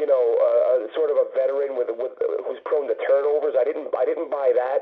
you 0.00 0.08
know 0.08 0.25
a, 0.40 0.50
a 0.88 0.92
sort 0.96 1.12
of 1.12 1.20
a 1.20 1.26
veteran 1.37 1.76
with 1.76 1.92
with 1.92 2.16
who's 2.49 2.61
prone 2.64 2.88
to 2.88 2.96
turnovers, 3.04 3.52
I 3.54 3.64
didn't 3.68 3.92
I 3.92 4.08
didn't 4.08 4.32
buy 4.32 4.56
that. 4.56 4.80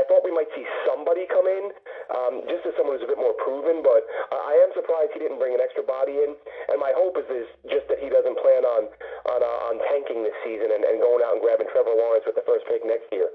I 0.00 0.06
thought 0.06 0.22
we 0.22 0.30
might 0.30 0.48
see 0.54 0.62
somebody 0.86 1.26
come 1.26 1.50
in, 1.50 1.74
um, 2.14 2.34
just 2.46 2.62
as 2.64 2.72
someone 2.78 2.94
who's 2.96 3.04
a 3.04 3.10
bit 3.10 3.18
more 3.18 3.34
proven, 3.42 3.82
but 3.82 4.06
I 4.30 4.54
am 4.62 4.70
surprised 4.70 5.10
he 5.10 5.18
didn't 5.18 5.42
bring 5.42 5.58
an 5.58 5.62
extra 5.62 5.82
body 5.82 6.22
in. 6.22 6.38
And 6.70 6.78
my 6.78 6.94
hope 6.94 7.18
is, 7.18 7.26
is 7.26 7.48
just 7.66 7.90
that 7.90 7.98
he 7.98 8.06
doesn't 8.06 8.38
plan 8.38 8.62
on 8.62 8.86
on 9.28 9.42
uh, 9.42 9.68
on 9.68 9.78
tanking 9.90 10.22
this 10.22 10.34
season 10.44 10.68
and, 10.72 10.84
and 10.84 11.00
going 11.00 11.22
out 11.24 11.34
and 11.34 11.42
grabbing 11.42 11.66
Trevor 11.72 11.94
Lawrence 11.96 12.24
with 12.26 12.34
the 12.34 12.44
first 12.46 12.64
pick 12.66 12.84
next 12.84 13.06
year. 13.12 13.28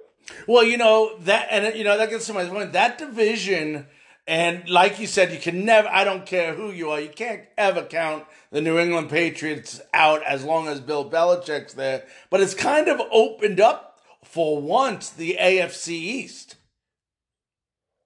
Well, 0.48 0.64
you 0.64 0.78
know 0.78 1.18
that, 1.20 1.48
and 1.52 1.76
you 1.76 1.84
know 1.84 1.98
that 1.98 2.10
gets 2.10 2.28
to 2.28 2.34
my 2.34 2.46
point. 2.46 2.74
That 2.74 2.98
division, 2.98 3.88
and 4.28 4.68
like 4.70 5.00
you 5.00 5.08
said, 5.08 5.32
you 5.32 5.40
can 5.40 5.66
never. 5.66 5.88
I 5.88 6.04
don't 6.04 6.26
care 6.26 6.54
who 6.54 6.72
you 6.72 6.90
are. 6.92 7.00
You 7.00 7.10
can't 7.10 7.44
ever 7.58 7.84
count 7.84 8.26
the 8.52 8.62
New 8.62 8.78
England 8.80 9.10
Patriots 9.10 9.82
out 9.94 10.24
as 10.24 10.44
long 10.44 10.68
as 10.68 10.80
Bill 10.80 11.10
Belichick's 11.10 11.74
there. 11.74 12.06
But 12.30 12.42
it's 12.42 12.54
kind 12.54 12.88
of 12.88 13.02
opened 13.12 13.60
up 13.60 14.00
for 14.24 14.62
once 14.62 15.10
the 15.10 15.38
AFC 15.40 15.90
East. 15.90 16.56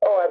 Oh, 0.03 0.29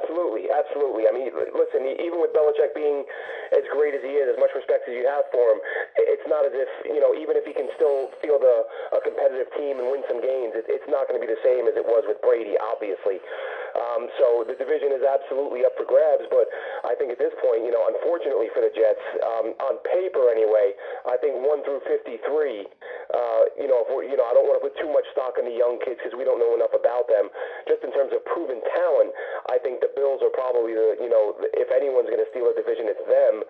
absolutely. 0.77 1.09
I 1.09 1.13
mean, 1.13 1.33
listen, 1.33 1.81
even 1.97 2.21
with 2.21 2.29
Belichick 2.37 2.77
being 2.77 3.01
as 3.49 3.65
great 3.73 3.97
as 3.97 4.05
he 4.05 4.13
is, 4.21 4.29
as 4.29 4.37
much 4.37 4.53
respect 4.53 4.85
as 4.85 4.93
you 4.93 5.09
have 5.09 5.25
for 5.33 5.57
him, 5.57 5.59
it's 5.97 6.25
not 6.29 6.45
as 6.45 6.53
if 6.53 6.69
you 6.85 7.01
know, 7.01 7.17
even 7.17 7.33
if 7.33 7.49
he 7.49 7.53
can 7.53 7.65
still 7.73 8.13
field 8.21 8.45
a, 8.45 8.57
a 8.93 8.99
competitive 9.01 9.49
team 9.57 9.81
and 9.81 9.89
win 9.89 10.05
some 10.05 10.21
games, 10.21 10.53
it, 10.53 10.69
it's 10.69 10.85
not 10.85 11.09
going 11.09 11.17
to 11.17 11.23
be 11.23 11.29
the 11.29 11.41
same 11.41 11.65
as 11.65 11.73
it 11.73 11.85
was 11.85 12.05
with 12.05 12.21
Brady, 12.21 12.53
obviously. 12.61 13.17
Um, 13.77 14.09
so 14.17 14.41
the 14.41 14.57
division 14.57 14.89
is 14.89 15.05
absolutely 15.05 15.61
up 15.61 15.77
for 15.77 15.85
grabs, 15.85 16.25
but 16.33 16.49
I 16.81 16.97
think 16.97 17.13
at 17.13 17.21
this 17.21 17.33
point, 17.39 17.61
you 17.61 17.69
know, 17.69 17.85
unfortunately 17.85 18.49
for 18.49 18.65
the 18.65 18.73
Jets, 18.73 19.05
um, 19.21 19.53
on 19.61 19.77
paper 19.85 20.33
anyway, 20.33 20.73
I 21.05 21.15
think 21.21 21.37
one 21.45 21.61
through 21.61 21.85
53, 21.85 22.17
uh, 22.17 23.41
you 23.61 23.69
know, 23.69 23.85
if 23.85 23.87
we're, 23.93 24.09
you 24.09 24.17
know, 24.17 24.25
I 24.25 24.33
don't 24.33 24.49
want 24.49 24.57
to 24.57 24.65
put 24.65 24.73
too 24.81 24.89
much 24.89 25.05
stock 25.13 25.37
in 25.37 25.45
the 25.45 25.53
young 25.53 25.77
kids 25.85 26.01
because 26.01 26.17
we 26.17 26.25
don't 26.25 26.41
know 26.41 26.57
enough 26.57 26.73
about 26.73 27.05
them. 27.05 27.29
Just 27.69 27.85
in 27.85 27.93
terms 27.93 28.11
of 28.11 28.25
proven 28.25 28.59
talent, 28.73 29.13
I 29.53 29.61
think 29.61 29.79
the 29.79 29.93
Bills 29.93 30.25
are 30.25 30.33
probably 30.33 30.73
the, 30.73 30.97
you 30.97 31.09
know, 31.09 31.37
if 31.53 31.69
anyone's 31.69 32.09
going 32.09 32.21
to 32.21 32.29
steal 32.33 32.49
a 32.49 32.55
division, 32.57 32.89
it's 32.89 33.05
them. 33.05 33.45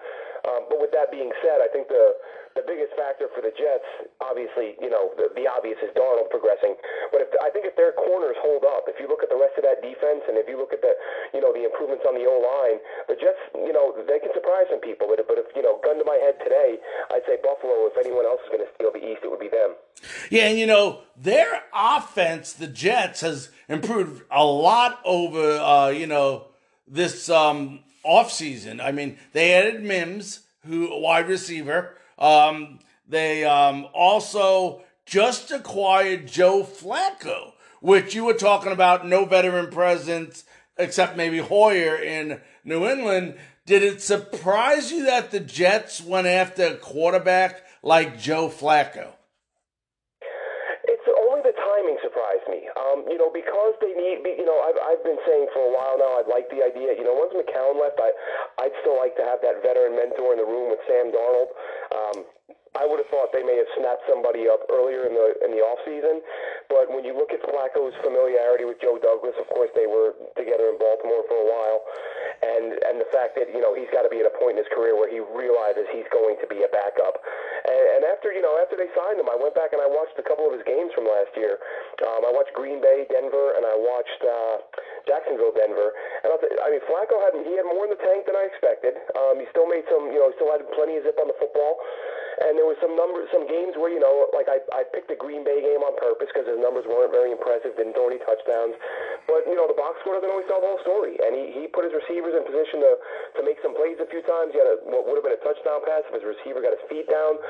Um, 0.48 0.66
but 0.72 0.80
with 0.80 0.96
that 0.96 1.12
being 1.12 1.30
said, 1.44 1.60
I 1.60 1.68
think 1.68 1.92
the 1.92 2.16
the 2.58 2.66
biggest 2.66 2.98
factor 2.98 3.30
for 3.38 3.46
the 3.46 3.54
Jets, 3.54 3.86
obviously, 4.18 4.74
you 4.82 4.90
know, 4.90 5.14
the, 5.14 5.30
the 5.38 5.46
obvious 5.46 5.78
is 5.86 5.94
Darnold 5.94 6.34
progressing. 6.34 6.74
But 7.14 7.22
if 7.22 7.30
I 7.38 7.54
think 7.54 7.70
if 7.70 7.78
their 7.78 7.94
corners 7.94 8.34
hold 8.42 8.66
up, 8.66 8.90
if 8.90 8.98
you 8.98 9.06
look 9.06 9.22
at 9.22 9.30
the 9.30 9.38
rest 9.38 9.62
of 9.62 9.64
that 9.70 9.86
defense, 9.86 10.26
and 10.26 10.42
if 10.42 10.50
you 10.50 10.58
look 10.58 10.74
at 10.74 10.82
the, 10.82 10.98
you 11.38 11.42
know, 11.44 11.54
the 11.54 11.70
improvements 11.70 12.02
on 12.10 12.18
the 12.18 12.26
O 12.26 12.42
line, 12.42 12.82
the 13.06 13.14
Jets, 13.14 13.38
you 13.54 13.70
know, 13.70 13.94
they 13.94 14.18
can 14.18 14.34
surprise 14.34 14.66
some 14.74 14.82
people. 14.82 15.06
But, 15.06 15.22
but 15.30 15.38
if 15.38 15.54
you 15.54 15.62
know, 15.62 15.78
gun 15.86 16.02
to 16.02 16.06
my 16.10 16.18
head 16.18 16.42
today, 16.42 16.82
I'd 17.14 17.22
say 17.30 17.38
Buffalo. 17.46 17.86
If 17.94 17.96
anyone 18.02 18.26
else 18.26 18.42
is 18.42 18.50
going 18.50 18.66
to 18.66 18.72
steal 18.74 18.90
the 18.90 19.06
East, 19.06 19.22
it 19.22 19.30
would 19.30 19.44
be 19.44 19.54
them. 19.54 19.78
Yeah, 20.34 20.50
and 20.50 20.58
you 20.58 20.66
know 20.66 21.06
their 21.14 21.62
offense, 21.70 22.58
the 22.58 22.68
Jets, 22.68 23.22
has 23.22 23.54
improved 23.70 24.26
a 24.34 24.44
lot 24.44 24.98
over, 25.06 25.62
uh, 25.62 25.90
you 25.94 26.10
know, 26.10 26.50
this 26.88 27.30
um, 27.30 27.86
offseason. 28.08 28.82
I 28.84 28.92
mean, 28.92 29.18
they 29.34 29.54
added 29.54 29.84
Mims, 29.84 30.42
who 30.66 30.92
a 30.92 31.00
wide 31.00 31.28
receiver. 31.28 31.98
Um, 32.18 32.80
they 33.08 33.44
um, 33.44 33.88
also 33.94 34.84
just 35.06 35.52
acquired 35.52 36.28
Joe 36.28 36.64
Flacco, 36.64 37.54
which 37.82 38.16
you 38.16 38.26
were 38.26 38.34
talking 38.34 38.72
about, 38.72 39.08
no 39.08 39.26
veteran 39.26 39.72
presence 39.72 40.44
except 40.78 41.18
maybe 41.18 41.40
Hoyer 41.40 41.96
in 41.96 42.40
New 42.64 42.86
England. 42.86 43.36
Did 43.66 43.84
it 43.84 44.02
surprise 44.02 44.92
you 44.92 45.06
that 45.06 45.32
the 45.32 45.40
Jets 45.40 46.02
went 46.02 46.28
after 46.28 46.68
a 46.68 46.76
quarterback 46.76 47.64
like 47.84 48.20
Joe 48.20 48.48
Flacco? 48.48 49.14
It's 50.86 51.04
only 51.28 51.42
the 51.42 51.52
timing 51.52 51.98
surprised 52.02 52.48
me. 52.50 52.70
Um, 52.80 53.06
you 53.10 53.18
know, 53.18 53.32
because 53.34 53.74
they 53.82 53.94
you 54.16 54.48
know, 54.48 54.60
I've, 54.64 54.80
I've 54.80 55.04
been 55.04 55.20
saying 55.28 55.48
for 55.52 55.68
a 55.68 55.72
while 55.74 55.98
now, 56.00 56.22
I'd 56.22 56.32
like 56.32 56.48
the 56.48 56.64
idea, 56.64 56.96
you 56.96 57.04
know, 57.04 57.16
once 57.16 57.36
McCown 57.36 57.76
left, 57.76 58.00
I, 58.00 58.12
I'd 58.64 58.76
still 58.82 58.96
like 58.96 59.16
to 59.20 59.26
have 59.28 59.44
that 59.44 59.60
veteran 59.60 59.96
mentor 59.96 60.32
in 60.36 60.40
the 60.40 60.48
room 60.48 60.72
with 60.72 60.82
Sam 60.88 61.12
Darnold. 61.12 61.50
Um, 61.92 62.18
I 62.78 62.86
would 62.86 63.02
have 63.02 63.10
thought 63.10 63.34
they 63.34 63.42
may 63.42 63.58
have 63.58 63.70
snapped 63.74 64.06
somebody 64.06 64.46
up 64.46 64.70
earlier 64.70 65.10
in 65.10 65.18
the 65.18 65.28
in 65.42 65.50
the 65.50 65.66
off 65.66 65.82
season, 65.82 66.22
but 66.70 66.86
when 66.94 67.02
you 67.02 67.18
look 67.18 67.34
at 67.34 67.42
Flacco's 67.42 67.98
familiarity 68.06 68.70
with 68.70 68.78
Joe 68.78 69.02
Douglas, 69.02 69.34
of 69.42 69.50
course 69.50 69.74
they 69.74 69.90
were 69.90 70.14
together 70.38 70.70
in 70.70 70.78
Baltimore 70.78 71.26
for 71.26 71.42
a 71.42 71.48
while, 71.50 71.80
and 72.46 72.78
and 72.86 73.02
the 73.02 73.10
fact 73.10 73.34
that 73.42 73.50
you 73.50 73.66
know 73.66 73.74
he's 73.74 73.90
got 73.90 74.06
to 74.06 74.12
be 74.14 74.22
at 74.22 74.30
a 74.30 74.36
point 74.38 74.62
in 74.62 74.62
his 74.62 74.70
career 74.70 74.94
where 74.94 75.10
he 75.10 75.18
realizes 75.18 75.90
he's 75.90 76.06
going 76.14 76.38
to 76.38 76.46
be 76.46 76.62
a 76.62 76.70
backup, 76.70 77.18
and, 77.66 77.84
and 77.98 78.02
after 78.14 78.30
you 78.30 78.46
know 78.46 78.54
after 78.62 78.78
they 78.78 78.94
signed 78.94 79.18
him, 79.18 79.26
I 79.26 79.38
went 79.42 79.58
back 79.58 79.74
and 79.74 79.82
I 79.82 79.90
watched 79.90 80.14
a 80.22 80.26
couple 80.26 80.46
of 80.46 80.54
his 80.54 80.62
games 80.62 80.94
from 80.94 81.10
last 81.10 81.34
year. 81.34 81.58
Um, 82.06 82.30
I 82.30 82.32
watched 82.32 82.54
Green 82.54 82.78
Bay, 82.78 83.10
Denver, 83.10 83.58
and 83.58 83.66
I 83.66 83.74
watched 83.74 83.97
uh, 84.22 84.56
Jacksonville, 85.08 85.56
Denver, 85.56 85.96
and 86.24 86.30
I'll 86.30 86.42
t- 86.42 86.52
I 86.60 86.68
mean 86.74 86.84
Flacco 86.86 87.18
had 87.24 87.34
he 87.42 87.56
had 87.56 87.66
more 87.66 87.88
in 87.88 87.92
the 87.94 88.02
tank 88.02 88.28
than 88.28 88.36
I 88.36 88.46
expected. 88.46 89.00
Um, 89.16 89.40
he 89.40 89.46
still 89.50 89.66
made 89.66 89.88
some 89.88 90.12
you 90.12 90.20
know 90.20 90.30
he 90.30 90.36
still 90.36 90.52
had 90.52 90.62
plenty 90.76 91.00
of 91.00 91.08
zip 91.08 91.18
on 91.18 91.28
the 91.28 91.38
football. 91.38 91.80
And 92.38 92.54
there 92.54 92.70
was 92.70 92.78
some 92.78 92.94
numbers, 92.94 93.26
some 93.34 93.50
games 93.50 93.74
where 93.82 93.90
you 93.90 93.98
know, 93.98 94.30
like 94.30 94.46
I, 94.46 94.62
I 94.70 94.86
picked 94.86 95.10
the 95.10 95.18
Green 95.18 95.42
Bay 95.42 95.58
game 95.58 95.82
on 95.82 95.98
purpose 95.98 96.30
because 96.30 96.46
his 96.46 96.62
numbers 96.62 96.86
weren't 96.86 97.10
very 97.10 97.34
impressive, 97.34 97.74
didn't 97.74 97.98
throw 97.98 98.14
any 98.14 98.22
touchdowns. 98.22 98.78
But 99.26 99.50
you 99.50 99.58
know, 99.58 99.66
the 99.66 99.74
box 99.74 99.98
score 100.06 100.14
doesn't 100.14 100.30
always 100.30 100.46
tell 100.46 100.62
the 100.62 100.70
whole 100.70 100.82
story. 100.86 101.18
And 101.18 101.34
he, 101.34 101.58
he 101.58 101.64
put 101.66 101.90
his 101.90 101.98
receivers 101.98 102.38
in 102.38 102.46
position 102.46 102.86
to 102.86 102.92
to 103.38 103.42
make 103.42 103.58
some 103.66 103.74
plays 103.74 103.98
a 103.98 104.06
few 104.14 104.22
times. 104.22 104.54
He 104.54 104.62
had 104.62 104.70
a, 104.70 104.78
what 104.86 105.10
would 105.10 105.18
have 105.18 105.26
been 105.26 105.34
a 105.34 105.42
touchdown 105.42 105.82
pass 105.82 106.06
if 106.06 106.14
his 106.14 106.26
receiver 106.30 106.62
got 106.62 106.78
his 106.78 106.86
feet 106.86 107.10
down. 107.10 107.42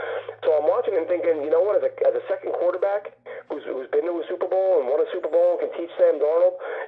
So 0.47 0.55
I'm 0.55 0.63
watching 0.63 0.95
and 0.95 1.03
thinking, 1.03 1.43
you 1.43 1.51
know 1.51 1.67
what? 1.67 1.83
As 1.83 1.83
a 1.83 1.91
as 2.07 2.15
a 2.15 2.23
second 2.31 2.55
quarterback 2.55 3.11
who's 3.51 3.67
who's 3.67 3.91
been 3.91 4.07
to 4.07 4.23
a 4.23 4.25
Super 4.31 4.47
Bowl 4.47 4.79
and 4.79 4.87
won 4.87 5.03
a 5.03 5.09
Super 5.11 5.27
Bowl 5.27 5.59
and 5.59 5.67
can 5.67 5.71
teach 5.75 5.91
Sam 5.99 6.15
Darnold, 6.15 6.36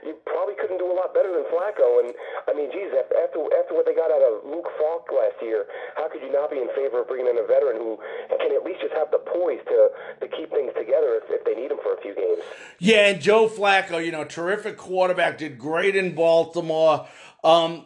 you 0.05 0.15
probably 0.25 0.55
couldn't 0.59 0.77
do 0.77 0.89
a 0.89 0.95
lot 0.95 1.13
better 1.13 1.31
than 1.31 1.45
Flacco. 1.49 2.03
And 2.03 2.13
I 2.47 2.53
mean, 2.53 2.71
geez, 2.71 2.91
after 2.95 3.41
after 3.53 3.73
what 3.75 3.85
they 3.85 3.95
got 3.95 4.09
out 4.11 4.23
of 4.23 4.45
Luke 4.45 4.69
Falk 4.77 5.09
last 5.11 5.37
year, 5.41 5.65
how 5.95 6.09
could 6.09 6.21
you 6.21 6.31
not 6.31 6.49
be 6.49 6.57
in 6.57 6.69
favor 6.75 7.01
of 7.01 7.07
bringing 7.07 7.27
in 7.27 7.37
a 7.37 7.45
veteran 7.45 7.77
who 7.77 7.97
can 8.39 8.55
at 8.55 8.63
least 8.63 8.81
just 8.81 8.93
have 8.93 9.11
the 9.11 9.19
poise 9.19 9.59
to, 9.67 9.89
to 10.21 10.27
keep 10.27 10.49
things 10.49 10.71
together 10.77 11.21
if, 11.21 11.23
if 11.29 11.45
they 11.45 11.55
need 11.55 11.71
him 11.71 11.77
for 11.83 11.93
a 11.95 12.01
few 12.01 12.15
games. 12.15 12.41
Yeah, 12.79 13.07
and 13.07 13.21
Joe 13.21 13.47
Flacco, 13.47 14.03
you 14.03 14.11
know, 14.11 14.23
terrific 14.23 14.77
quarterback, 14.77 15.37
did 15.37 15.57
great 15.57 15.95
in 15.95 16.15
Baltimore. 16.15 17.07
Um, 17.43 17.85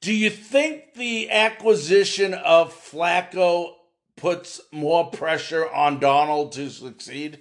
do 0.00 0.12
you 0.12 0.30
think 0.30 0.94
the 0.94 1.30
acquisition 1.30 2.34
of 2.34 2.72
Flacco 2.72 3.72
puts 4.16 4.60
more 4.72 5.10
pressure 5.10 5.68
on 5.68 6.00
Darnold 6.00 6.52
to 6.52 6.70
succeed? 6.70 7.40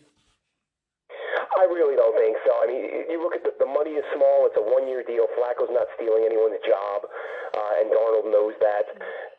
I 1.09 1.65
really 1.65 1.95
don't 1.95 2.02
think 2.17 2.35
so. 2.45 2.51
I 2.61 2.65
mean, 2.69 2.81
you 3.09 3.19
look 3.21 3.35
at 3.35 3.43
the, 3.43 3.53
the 3.59 3.69
money 3.69 3.97
is 3.97 4.05
small. 4.15 4.45
It's 4.49 4.57
a 4.57 4.65
one-year 4.65 5.03
deal. 5.03 5.27
Flacco's 5.37 5.71
not 5.73 5.87
stealing 5.97 6.25
anyone's 6.25 6.61
job, 6.65 7.05
uh, 7.53 7.79
and 7.81 7.91
Darnold 7.91 8.29
knows 8.31 8.55
that. 8.61 8.85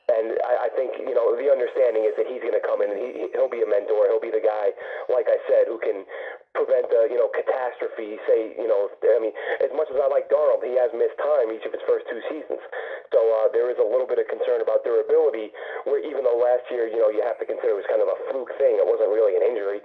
And 0.05 0.37
I, 0.45 0.69
I 0.69 0.71
think 0.77 1.01
you 1.01 1.17
know 1.17 1.33
the 1.33 1.49
understanding 1.49 2.05
is 2.05 2.13
that 2.21 2.29
he's 2.29 2.45
going 2.45 2.53
to 2.53 2.61
come 2.61 2.85
in 2.85 2.93
and 2.93 3.01
he, 3.01 3.33
he'll 3.33 3.49
be 3.49 3.65
a 3.65 3.69
mentor. 3.69 4.05
He'll 4.13 4.21
be 4.21 4.29
the 4.29 4.45
guy, 4.45 4.77
like 5.09 5.33
I 5.33 5.41
said, 5.49 5.65
who 5.65 5.81
can 5.81 6.05
prevent 6.53 6.93
a 6.93 7.09
you 7.09 7.17
know 7.17 7.33
catastrophe. 7.33 8.21
Say 8.29 8.53
you 8.61 8.69
know, 8.69 8.93
I 9.01 9.17
mean, 9.17 9.33
as 9.65 9.73
much 9.73 9.89
as 9.89 9.97
I 9.97 10.05
like 10.13 10.29
Darnold, 10.29 10.61
he 10.61 10.77
has 10.77 10.93
missed 10.93 11.17
time 11.17 11.49
each 11.57 11.65
of 11.65 11.73
his 11.73 11.81
first 11.89 12.05
two 12.13 12.21
seasons. 12.29 12.61
So 13.17 13.25
uh, 13.25 13.49
there 13.57 13.73
is 13.73 13.81
a 13.81 13.87
little 13.87 14.05
bit 14.05 14.21
of 14.21 14.29
concern 14.29 14.61
about 14.61 14.85
durability. 14.85 15.57
Where 15.89 16.05
even 16.05 16.21
though 16.21 16.37
last 16.37 16.69
year, 16.69 16.85
you 16.85 17.01
know, 17.01 17.09
you 17.09 17.25
have 17.25 17.41
to 17.41 17.49
consider 17.49 17.73
it 17.73 17.81
was 17.81 17.89
kind 17.89 18.05
of 18.05 18.13
a 18.13 18.19
fluke 18.29 18.53
thing. 18.61 18.77
It 18.77 18.85
wasn't 18.85 19.09
really 19.09 19.41
an 19.41 19.45
injury, 19.45 19.81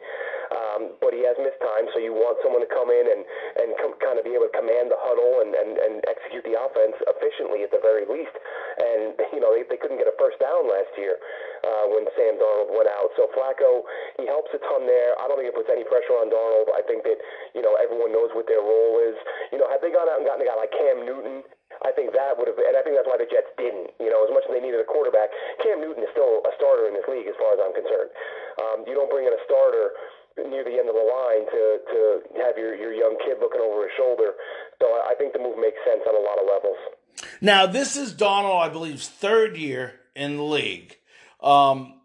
um, 0.49 0.97
but 0.97 1.13
he 1.13 1.21
has 1.25 1.37
missed 1.37 1.61
time. 1.61 1.85
So 1.93 2.01
you 2.01 2.13
want 2.13 2.41
someone 2.41 2.61
to 2.61 2.71
come 2.71 2.89
in 2.89 3.05
and 3.05 3.21
and 3.61 3.69
come, 3.77 3.93
kind 4.01 4.17
of 4.17 4.25
be 4.25 4.33
able 4.33 4.49
to 4.49 4.55
command 4.55 4.89
the 4.89 4.97
huddle 4.97 5.45
and, 5.45 5.53
and 5.53 5.77
and 5.77 5.93
execute 6.09 6.45
the 6.45 6.57
offense 6.57 6.97
efficiently 7.05 7.61
at 7.61 7.69
the 7.69 7.81
very 7.81 8.05
least. 8.09 8.33
And 8.81 9.13
you 9.35 9.41
know, 9.41 9.53
they, 9.53 9.65
they 9.69 9.77
couldn't 9.77 10.01
get 10.01 10.09
a 10.09 10.15
first 10.17 10.41
down 10.41 10.65
last 10.65 10.91
year 10.97 11.21
uh, 11.65 11.85
when 11.93 12.09
Sam 12.17 12.41
Darnold 12.41 12.73
went 12.73 12.89
out. 12.89 13.13
So 13.13 13.29
Flacco, 13.37 13.85
he 14.17 14.25
helps 14.25 14.49
a 14.57 14.59
ton 14.65 14.89
there. 14.89 15.13
I 15.21 15.29
don't 15.29 15.37
think 15.37 15.51
it 15.51 15.57
puts 15.57 15.69
any 15.69 15.85
pressure 15.85 16.17
on 16.17 16.33
Darnold. 16.33 16.73
I 16.73 16.81
think 16.89 17.05
that 17.05 17.19
you 17.53 17.61
know 17.61 17.77
everyone 17.77 18.09
knows 18.09 18.33
what 18.33 18.49
their 18.49 18.61
role 18.63 19.01
is. 19.05 19.17
You 19.53 19.61
know, 19.61 19.69
had 19.69 19.81
they 19.85 19.93
gone 19.93 20.09
out 20.09 20.17
and 20.17 20.25
gotten 20.25 20.41
a 20.43 20.49
guy 20.49 20.57
like 20.57 20.73
Cam 20.73 21.05
Newton. 21.05 21.45
I 21.79 21.95
think 21.95 22.11
that 22.11 22.35
would 22.35 22.49
have, 22.49 22.59
and 22.59 22.75
I 22.75 22.83
think 22.83 22.97
that's 22.99 23.07
why 23.07 23.15
the 23.15 23.29
Jets 23.29 23.47
didn't. 23.55 23.93
You 24.03 24.11
know, 24.11 24.25
as 24.27 24.31
much 24.35 24.43
as 24.43 24.51
they 24.51 24.59
needed 24.59 24.83
a 24.83 24.89
quarterback, 24.89 25.31
Cam 25.63 25.79
Newton 25.79 26.03
is 26.03 26.11
still 26.11 26.43
a 26.43 26.51
starter 26.59 26.91
in 26.91 26.97
this 26.97 27.07
league, 27.07 27.29
as 27.29 27.37
far 27.39 27.55
as 27.55 27.59
I'm 27.61 27.71
concerned. 27.71 28.11
Um, 28.59 28.77
you 28.83 28.97
don't 28.97 29.07
bring 29.07 29.29
in 29.29 29.31
a 29.31 29.39
starter 29.47 29.95
near 30.37 30.63
the 30.63 30.77
end 30.77 30.89
of 30.89 30.95
the 30.95 31.07
line 31.07 31.45
to 31.51 31.79
to 31.91 32.41
have 32.43 32.57
your 32.57 32.75
your 32.75 32.93
young 32.93 33.17
kid 33.25 33.37
looking 33.39 33.61
over 33.61 33.83
his 33.83 33.91
shoulder. 33.97 34.33
So 34.79 34.85
I 34.85 35.13
think 35.17 35.33
the 35.33 35.39
move 35.39 35.57
makes 35.57 35.77
sense 35.85 36.01
on 36.07 36.15
a 36.15 36.23
lot 36.23 36.39
of 36.39 36.45
levels. 36.47 36.77
Now, 37.41 37.65
this 37.65 37.95
is 37.97 38.13
Donald, 38.13 38.61
I 38.61 38.69
believe, 38.69 39.01
third 39.01 39.57
year 39.57 39.95
in 40.15 40.37
the 40.37 40.43
league. 40.43 40.97
Um, 41.41 41.99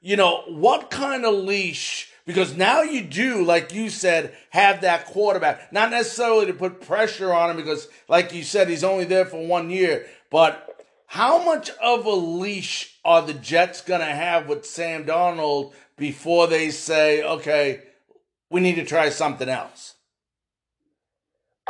you 0.00 0.16
know, 0.16 0.42
what 0.48 0.90
kind 0.90 1.24
of 1.24 1.34
leash? 1.34 2.12
Because 2.26 2.56
now 2.56 2.82
you 2.82 3.02
do, 3.02 3.44
like 3.44 3.72
you 3.72 3.88
said, 3.88 4.34
have 4.50 4.80
that 4.80 5.06
quarterback. 5.06 5.72
Not 5.72 5.90
necessarily 5.90 6.46
to 6.46 6.52
put 6.52 6.80
pressure 6.80 7.32
on 7.32 7.50
him, 7.50 7.56
because, 7.56 7.88
like 8.08 8.34
you 8.34 8.42
said, 8.42 8.68
he's 8.68 8.84
only 8.84 9.04
there 9.04 9.24
for 9.24 9.46
one 9.46 9.70
year. 9.70 10.06
But 10.30 10.84
how 11.06 11.42
much 11.44 11.70
of 11.82 12.04
a 12.04 12.10
leash 12.10 12.95
are 13.06 13.22
the 13.22 13.34
Jets 13.34 13.80
going 13.80 14.00
to 14.02 14.10
have 14.10 14.48
with 14.48 14.66
Sam 14.66 15.04
Donald 15.06 15.72
before 15.96 16.48
they 16.48 16.70
say, 16.70 17.22
okay, 17.22 17.82
we 18.50 18.60
need 18.60 18.74
to 18.74 18.84
try 18.84 19.08
something 19.10 19.48
else? 19.48 19.94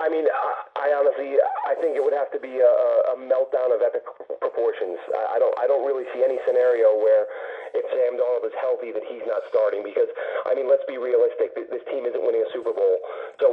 I 0.01 0.09
mean, 0.09 0.25
I, 0.25 0.53
I 0.81 0.89
honestly, 0.97 1.37
I 1.69 1.77
think 1.77 1.97
it 1.97 2.03
would 2.03 2.17
have 2.17 2.33
to 2.33 2.41
be 2.41 2.57
a, 2.57 2.73
a 3.13 3.17
meltdown 3.21 3.69
of 3.69 3.85
epic 3.85 4.09
proportions. 4.41 4.97
I, 5.13 5.37
I 5.37 5.39
don't, 5.39 5.57
I 5.61 5.67
don't 5.69 5.85
really 5.85 6.09
see 6.17 6.25
any 6.25 6.41
scenario 6.49 6.97
where 6.97 7.29
if 7.77 7.85
Sam 7.93 8.17
Donald 8.17 8.49
is 8.49 8.57
healthy 8.57 8.89
that 8.97 9.05
he's 9.05 9.25
not 9.29 9.45
starting 9.53 9.85
because 9.85 10.09
I 10.49 10.57
mean 10.57 10.65
let's 10.65 10.85
be 10.89 10.97
realistic 10.97 11.53
this 11.53 11.85
team 11.93 12.09
isn't 12.09 12.25
winning 12.25 12.41
a 12.41 12.49
Super 12.49 12.73
Bowl 12.73 12.97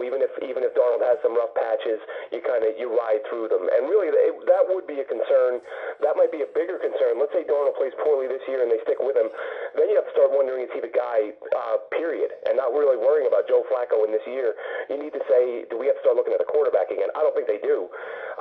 even 0.04 0.20
if 0.22 0.32
even 0.44 0.62
if 0.62 0.76
Darnold 0.76 1.02
has 1.02 1.18
some 1.24 1.34
rough 1.34 1.56
patches 1.56 2.00
you 2.30 2.44
kind 2.44 2.62
of 2.66 2.76
you 2.76 2.92
ride 2.92 3.24
through 3.30 3.48
them. 3.48 3.64
And 3.66 3.88
really 3.88 4.12
it, 4.12 4.34
that 4.46 4.64
would 4.68 4.86
be 4.86 5.00
a 5.00 5.08
concern. 5.08 5.64
That 6.04 6.20
might 6.20 6.30
be 6.30 6.44
a 6.44 6.50
bigger 6.52 6.78
concern. 6.78 7.18
Let's 7.18 7.34
say 7.34 7.48
Darnold 7.48 7.80
plays 7.80 7.96
poorly 8.04 8.28
this 8.28 8.44
year 8.46 8.62
and 8.62 8.70
they 8.70 8.82
stick 8.84 9.00
with 9.00 9.16
him. 9.16 9.32
Then 9.74 9.88
you 9.90 9.96
have 9.98 10.08
to 10.08 10.16
start 10.16 10.30
wondering 10.34 10.68
is 10.68 10.72
he 10.76 10.84
the 10.84 10.92
guy 10.92 11.32
uh, 11.34 11.78
period? 11.96 12.36
And 12.50 12.60
not 12.60 12.76
really 12.76 13.00
worrying 13.00 13.30
about 13.30 13.48
Joe 13.48 13.64
Flacco 13.72 14.04
in 14.04 14.12
this 14.12 14.26
year. 14.28 14.54
You 14.92 15.00
need 15.00 15.16
to 15.16 15.24
say 15.32 15.66
do 15.72 15.80
we 15.80 15.88
have 15.88 15.98
to 15.98 16.04
start 16.04 16.20
looking 16.20 16.36
at 16.36 16.42
the 16.44 16.50
quarterback 16.50 16.92
again? 16.92 17.10
I 17.16 17.24
don't 17.24 17.34
think 17.34 17.48
they 17.48 17.62
do. 17.64 17.88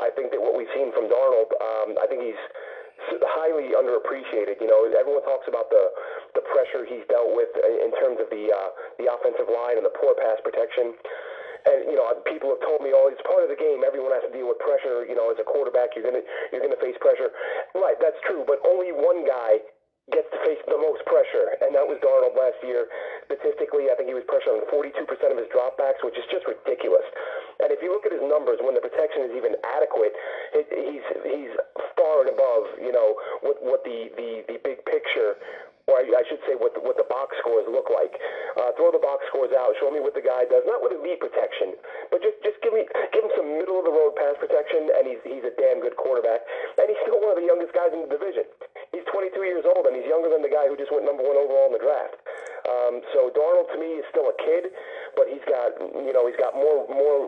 I 0.01 0.11
think 0.13 0.35
that 0.35 0.41
what 0.41 0.57
we've 0.57 0.71
seen 0.75 0.91
from 0.93 1.07
Darnold 1.07 1.53
um, 1.63 1.95
I 2.01 2.09
think 2.09 2.25
he's 2.25 2.43
highly 3.11 3.75
underappreciated. 3.75 4.61
You 4.63 4.69
know, 4.71 4.87
everyone 4.95 5.25
talks 5.27 5.49
about 5.49 5.71
the 5.71 5.91
the 6.39 6.45
pressure 6.55 6.87
he's 6.87 7.05
dealt 7.11 7.35
with 7.35 7.51
in 7.59 7.91
terms 7.99 8.23
of 8.23 8.29
the 8.31 8.49
uh, 8.49 8.71
the 8.99 9.07
offensive 9.11 9.51
line 9.51 9.77
and 9.77 9.85
the 9.85 9.95
poor 9.99 10.15
pass 10.15 10.39
protection. 10.45 10.95
And 11.67 11.87
you 11.87 11.97
know, 11.97 12.11
people 12.27 12.51
have 12.51 12.63
told 12.63 12.83
me, 12.83 12.91
"Oh, 12.95 13.09
it's 13.09 13.23
part 13.23 13.43
of 13.43 13.51
the 13.51 13.59
game. 13.59 13.85
Everyone 13.87 14.13
has 14.13 14.23
to 14.27 14.33
deal 14.35 14.49
with 14.49 14.59
pressure. 14.59 15.05
You 15.07 15.15
know, 15.15 15.31
as 15.31 15.39
a 15.39 15.47
quarterback, 15.47 15.95
you're 15.95 16.05
gonna 16.05 16.25
you're 16.51 16.63
gonna 16.63 16.81
face 16.83 16.97
pressure." 16.99 17.31
Right, 17.75 17.99
that's 18.01 18.19
true. 18.27 18.45
But 18.47 18.59
only 18.67 18.91
one 18.93 19.25
guy 19.25 19.63
gets 20.11 20.27
to 20.35 20.39
face 20.43 20.59
the 20.67 20.75
most 20.75 20.99
pressure, 21.07 21.55
and 21.63 21.71
that 21.79 21.87
was 21.87 21.95
Darnold 22.03 22.35
last 22.35 22.59
year. 22.67 22.91
Statistically, 23.31 23.87
I 23.87 23.95
think 23.95 24.11
he 24.11 24.19
was 24.19 24.27
pressured 24.27 24.59
on 24.59 24.67
42% 24.67 25.31
of 25.31 25.39
his 25.39 25.47
dropbacks, 25.55 26.03
which 26.03 26.19
is 26.19 26.27
just 26.27 26.43
ridiculous. 26.51 27.07
And 27.63 27.71
if 27.71 27.79
you 27.79 27.95
look 27.95 28.03
at 28.03 28.11
his 28.11 28.25
numbers, 28.27 28.59
when 28.59 28.75
the 28.75 28.83
protection 28.83 29.23
is 29.31 29.33
even 29.39 29.55
adequate, 29.63 30.11
it, 30.59 30.67
he's 30.75 31.07
he's 31.23 31.55
far 31.95 32.27
and 32.27 32.35
above, 32.35 32.83
you 32.83 32.91
know, 32.91 33.15
what 33.47 33.63
what 33.63 33.87
the 33.87 34.11
the 34.19 34.43
the 34.51 34.59
big 34.67 34.83
picture 34.91 35.39
or 35.91 35.99
I, 35.99 36.23
should 36.31 36.39
say 36.47 36.55
what 36.55 36.75
the, 36.79 36.81
what 36.83 36.95
the 36.95 37.07
box 37.11 37.35
scores 37.43 37.67
look 37.67 37.91
like. 37.91 38.15
Uh, 38.55 38.71
throw 38.79 38.95
the 38.95 39.03
box 39.03 39.27
scores 39.27 39.51
out. 39.51 39.75
Show 39.83 39.91
me 39.91 39.99
what 39.99 40.15
the 40.15 40.23
guy 40.23 40.47
does. 40.47 40.63
Not 40.63 40.79
with 40.79 40.95
elite 40.95 41.19
protection, 41.19 41.75
but 42.15 42.23
just 42.23 42.39
just 42.47 42.59
give 42.63 42.71
me 42.71 42.87
give 43.11 43.27
him 43.27 43.33
some 43.35 43.59
middle 43.59 43.83
of 43.83 43.87
the 43.87 43.95
road 43.95 44.15
pass 44.15 44.39
protection, 44.39 44.91
and 44.95 45.03
he's 45.11 45.23
he's 45.27 45.43
a 45.43 45.55
damn 45.59 45.83
good 45.83 45.99
quarterback. 45.99 46.47
And 46.79 46.87
he's 46.87 47.01
still 47.03 47.19
one 47.19 47.35
of 47.35 47.39
the 47.39 47.47
youngest 47.47 47.75
guys 47.75 47.91
in 47.91 48.07
the 48.07 48.11
division. 48.11 48.47
He's 48.95 49.07
22 49.11 49.35
years 49.43 49.65
old, 49.67 49.89
and 49.89 49.97
he's 49.97 50.07
younger 50.07 50.31
than 50.31 50.45
the 50.45 50.53
guy 50.53 50.69
who 50.71 50.77
just 50.79 50.93
went 50.93 51.09
number 51.09 51.25
one 51.25 51.35
overall 51.35 51.73
in 51.73 51.75
the 51.75 51.83
draft. 51.83 52.21
Um, 52.69 53.03
so 53.11 53.33
Darnold 53.35 53.73
to 53.75 53.79
me 53.81 53.99
is 53.99 54.07
still 54.15 54.31
a 54.31 54.37
kid, 54.39 54.71
but 55.19 55.27
he's 55.27 55.43
got 55.51 55.75
you 55.83 56.15
know 56.15 56.31
he's 56.31 56.39
got 56.39 56.55
more 56.55 56.87
more 56.87 57.27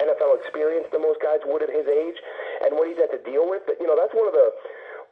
NFL 0.00 0.40
experience 0.40 0.88
than 0.88 1.04
most 1.04 1.20
guys 1.20 1.44
would 1.44 1.60
at 1.60 1.68
his 1.68 1.84
age. 1.84 2.16
and 2.64 2.76
what 2.76 2.88
he's 2.88 3.00
had 3.00 3.12
to 3.12 3.20
deal 3.24 3.48
with. 3.48 3.64
You 3.80 3.88
know, 3.88 3.96
that's 3.96 4.12
one 4.12 4.28
of 4.28 4.36
the 4.36 4.52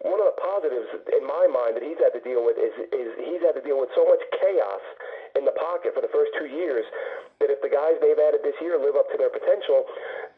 one 0.07 0.19
of 0.23 0.31
the 0.31 0.39
positives 0.39 0.89
in 1.11 1.27
my 1.27 1.51
mind 1.51 1.75
that 1.75 1.83
he's 1.83 1.99
had 1.99 2.15
to 2.15 2.23
deal 2.23 2.47
with 2.47 2.55
is 2.55 2.71
is 2.95 3.09
he's 3.19 3.43
had 3.43 3.59
to 3.59 3.65
deal 3.65 3.79
with 3.79 3.91
so 3.99 4.07
much 4.07 4.23
chaos 4.39 4.85
in 5.35 5.45
the 5.45 5.55
pocket 5.59 5.95
for 5.95 6.01
the 6.01 6.11
first 6.15 6.31
two 6.39 6.47
years 6.47 6.87
that 7.41 7.51
if 7.51 7.63
the 7.63 7.71
guys 7.71 7.99
they've 8.03 8.19
added 8.19 8.43
this 8.43 8.55
year 8.61 8.79
live 8.79 8.95
up 8.99 9.11
to 9.11 9.19
their 9.19 9.31
potential, 9.31 9.87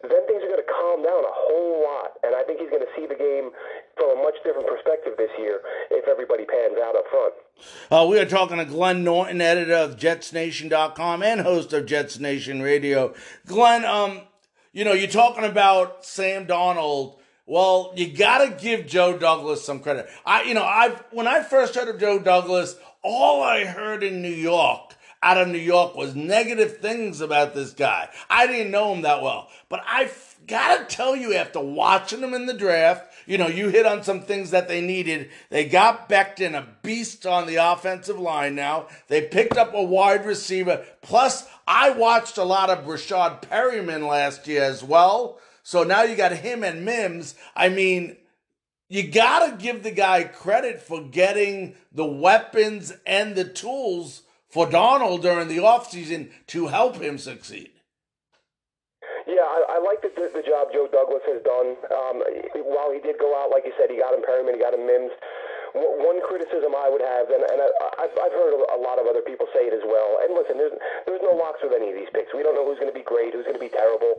then 0.05 0.21
things 0.29 0.45
are 0.45 0.53
going 0.53 0.61
to 0.61 0.69
calm 0.69 1.01
down 1.03 1.25
a 1.25 1.35
whole 1.49 1.81
lot. 1.85 2.17
And 2.25 2.35
I 2.35 2.43
think 2.45 2.61
he's 2.61 2.69
going 2.69 2.85
to 2.85 2.93
see 2.97 3.07
the 3.07 3.17
game 3.17 3.51
from 3.97 4.19
a 4.19 4.23
much 4.23 4.37
different 4.45 4.69
perspective 4.69 5.15
this 5.17 5.31
year 5.39 5.61
if 5.91 6.09
everybody 6.09 6.45
pans 6.45 6.77
out 6.83 6.97
up 6.97 7.05
front. 7.09 7.35
Uh, 7.91 8.07
we 8.09 8.19
are 8.19 8.29
talking 8.29 8.59
to 8.59 8.65
Glenn 8.65 9.05
Norton, 9.05 9.41
editor 9.41 9.75
of 9.75 9.97
JetsNation.com 9.97 11.23
and 11.23 11.41
host 11.41 11.73
of 11.73 11.87
Jets 11.87 12.19
Nation 12.19 12.61
Radio. 12.61 13.15
Glenn, 13.47 13.85
um, 13.85 14.23
you 14.73 14.85
know, 14.85 14.93
you're 14.93 15.09
talking 15.09 15.45
about 15.45 16.05
Sam 16.05 16.47
Darnold. 16.47 17.20
Well, 17.51 17.93
you 17.97 18.07
got 18.07 18.45
to 18.45 18.65
give 18.65 18.87
Joe 18.87 19.19
Douglas 19.19 19.65
some 19.65 19.81
credit. 19.81 20.09
I, 20.25 20.45
you 20.45 20.55
know, 20.55 20.63
I 20.63 20.95
when 21.11 21.27
I 21.27 21.43
first 21.43 21.75
heard 21.75 21.89
of 21.89 21.99
Joe 21.99 22.21
Douglas, 22.21 22.77
all 23.03 23.43
I 23.43 23.65
heard 23.65 24.05
in 24.05 24.23
New 24.23 24.29
York, 24.29 24.95
out 25.21 25.37
of 25.37 25.49
New 25.49 25.59
York, 25.59 25.97
was 25.97 26.15
negative 26.15 26.77
things 26.77 27.21
about 27.21 27.53
this 27.53 27.73
guy. 27.73 28.09
I 28.31 28.47
didn't 28.47 28.71
know 28.71 28.95
him 28.95 29.03
that 29.03 29.21
well, 29.21 29.49
but 29.69 29.83
I 29.85 30.13
gotta 30.47 30.85
tell 30.85 31.17
you, 31.17 31.35
after 31.35 31.59
watching 31.59 32.21
him 32.21 32.35
in 32.35 32.47
the 32.47 32.55
draft, 32.55 33.13
you 33.27 33.37
know, 33.37 33.49
you 33.49 33.69
hit 33.69 33.85
on 33.85 34.05
some 34.05 34.21
things 34.21 34.53
that 34.53 34.69
they 34.69 34.81
needed. 34.81 35.29
They 35.49 35.65
got 35.65 36.09
Becton, 36.09 36.55
a 36.55 36.69
beast 36.85 37.27
on 37.27 37.49
the 37.49 37.57
offensive 37.57 38.21
line 38.21 38.55
now. 38.55 38.87
They 39.09 39.23
picked 39.23 39.57
up 39.57 39.75
a 39.75 39.83
wide 39.83 40.25
receiver. 40.25 40.85
Plus, 41.03 41.49
I 41.67 41.91
watched 41.91 42.39
a 42.39 42.45
lot 42.45 42.71
of 42.71 42.85
Rashad 42.85 43.43
Perriman 43.43 44.09
last 44.09 44.47
year 44.47 44.63
as 44.63 44.85
well. 44.85 45.41
So 45.71 45.85
now 45.85 46.03
you 46.03 46.17
got 46.17 46.33
him 46.33 46.65
and 46.65 46.85
Mims. 46.85 47.37
I 47.55 47.69
mean, 47.69 48.17
you 48.89 49.07
got 49.07 49.47
to 49.47 49.57
give 49.57 49.85
the 49.85 49.93
guy 49.93 50.25
credit 50.25 50.83
for 50.83 51.01
getting 51.01 51.77
the 51.93 52.05
weapons 52.05 52.93
and 53.07 53.37
the 53.37 53.45
tools 53.45 54.23
for 54.49 54.69
Donald 54.69 55.23
during 55.23 55.47
the 55.47 55.59
offseason 55.59 56.33
to 56.49 56.67
help 56.67 56.97
him 56.97 57.19
succeed. 57.19 57.71
Yeah, 59.29 59.47
I, 59.47 59.79
I 59.79 59.79
like 59.79 60.03
the, 60.03 60.11
the, 60.11 60.43
job 60.43 60.75
Joe 60.75 60.89
Douglas 60.91 61.23
has 61.31 61.41
done. 61.45 61.77
Um, 61.87 62.19
while 62.67 62.91
he 62.91 62.99
did 62.99 63.21
go 63.21 63.41
out, 63.41 63.53
like 63.53 63.63
you 63.65 63.73
said, 63.79 63.91
he 63.91 63.99
got 63.99 64.13
him 64.13 64.27
Perriman, 64.27 64.55
he 64.55 64.59
got 64.59 64.75
him 64.75 64.89
Mims. 64.89 65.13
One 65.75 66.19
criticism 66.27 66.75
I 66.75 66.91
would 66.91 67.03
have, 67.05 67.31
and, 67.31 67.47
and 67.47 67.59
I, 67.63 67.69
I've, 68.03 68.15
I've 68.19 68.35
heard 68.35 68.59
a 68.59 68.81
lot 68.83 68.99
of 68.99 69.07
other 69.07 69.23
people 69.23 69.47
say 69.55 69.71
it 69.71 69.75
as 69.75 69.87
well. 69.87 70.19
And 70.19 70.35
listen, 70.35 70.59
there's 70.59 70.75
there's 71.07 71.23
no 71.23 71.31
locks 71.39 71.63
with 71.63 71.71
any 71.71 71.95
of 71.95 71.97
these 71.97 72.11
picks. 72.11 72.35
We 72.35 72.43
don't 72.43 72.59
know 72.59 72.67
who's 72.67 72.83
going 72.83 72.91
to 72.91 72.97
be 72.97 73.07
great, 73.07 73.31
who's 73.31 73.47
going 73.47 73.59
to 73.59 73.63
be 73.63 73.71
terrible. 73.71 74.19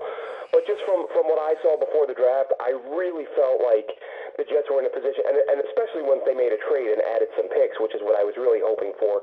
But 0.55 0.63
just 0.63 0.79
from 0.87 1.11
from 1.11 1.27
what 1.27 1.43
I 1.43 1.59
saw 1.59 1.75
before 1.75 2.07
the 2.07 2.15
draft, 2.15 2.55
I 2.63 2.71
really 2.95 3.27
felt 3.35 3.59
like 3.59 3.91
the 4.39 4.47
Jets 4.47 4.71
were 4.71 4.79
in 4.79 4.87
a 4.87 4.93
position, 4.95 5.27
and, 5.27 5.35
and 5.51 5.57
especially 5.67 6.07
once 6.07 6.23
they 6.23 6.35
made 6.35 6.55
a 6.55 6.61
trade 6.71 6.95
and 6.95 7.03
added 7.11 7.27
some 7.35 7.51
picks, 7.51 7.75
which 7.83 7.91
is 7.91 8.01
what 8.03 8.15
I 8.15 8.23
was 8.23 8.39
really 8.39 8.63
hoping 8.63 8.95
for. 8.95 9.19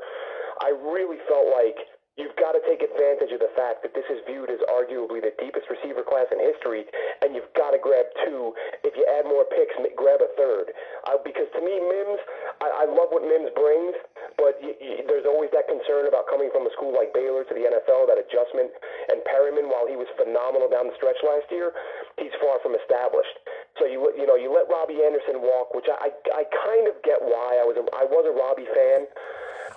I 0.61 0.75
really 0.75 1.23
felt 1.31 1.49
like 1.49 1.81
you've 2.19 2.35
got 2.37 2.53
to 2.53 2.63
take 2.67 2.83
advantage 2.83 3.31
of 3.33 3.41
the 3.41 3.53
fact 3.55 3.81
that 3.87 3.95
this 3.95 4.05
is 4.11 4.21
viewed 4.27 4.51
as 4.51 4.59
arguably 4.69 5.23
the 5.23 5.33
deepest 5.39 5.71
receiver 5.71 6.03
class 6.03 6.27
in 6.35 6.43
history, 6.43 6.85
and 7.23 7.33
you've 7.39 7.49
got 7.55 7.73
to 7.73 7.81
grab 7.81 8.11
two. 8.27 8.53
If 8.83 8.99
you 8.99 9.07
add 9.07 9.25
more 9.25 9.47
picks, 9.49 9.73
grab 9.95 10.21
a 10.21 10.31
third. 10.35 10.75
Uh, 11.07 11.23
because 11.23 11.47
to 11.55 11.61
me, 11.63 11.79
Mims, 11.79 12.21
I, 12.61 12.85
I 12.85 12.91
love 12.91 13.15
what 13.15 13.23
Mims 13.23 13.49
brings, 13.55 13.95
but 14.37 14.59
y- 14.59 14.75
y- 14.77 15.03
there's 15.07 15.25
always 15.25 15.49
that 15.55 15.71
concern 15.71 16.11
about 16.11 16.27
coming 16.27 16.51
from 16.51 16.67
a 16.67 16.73
school 16.75 16.91
like 16.93 17.15
Baylor 17.15 17.47
to 17.47 17.55
the 17.55 17.65
NFL, 17.71 18.11
that 18.11 18.19
adjustment. 18.19 18.71
And 19.15 19.23
Perriman, 19.25 19.71
while 19.71 19.87
he 19.87 19.95
was 19.95 20.11
phenomenal 20.19 20.67
down 20.69 20.91
the 20.91 20.97
stretch 20.99 21.19
last 21.23 21.47
year, 21.55 21.71
he's 22.19 22.35
far 22.43 22.59
from 22.61 22.75
established. 22.75 23.39
So 23.79 23.87
you 23.87 24.11
you 24.19 24.27
know 24.27 24.35
you 24.35 24.51
let 24.51 24.67
Robbie 24.67 25.07
Anderson 25.07 25.39
walk, 25.39 25.71
which 25.75 25.87
I 25.87 26.11
I, 26.11 26.43
I 26.43 26.45
kind 26.51 26.91
of 26.91 26.99
get 27.07 27.23
why 27.23 27.63
I 27.63 27.65
was 27.67 27.79
a, 27.79 27.85
I 27.95 28.05
was 28.11 28.27
a 28.27 28.35
Robbie 28.35 28.67
fan. 28.75 29.07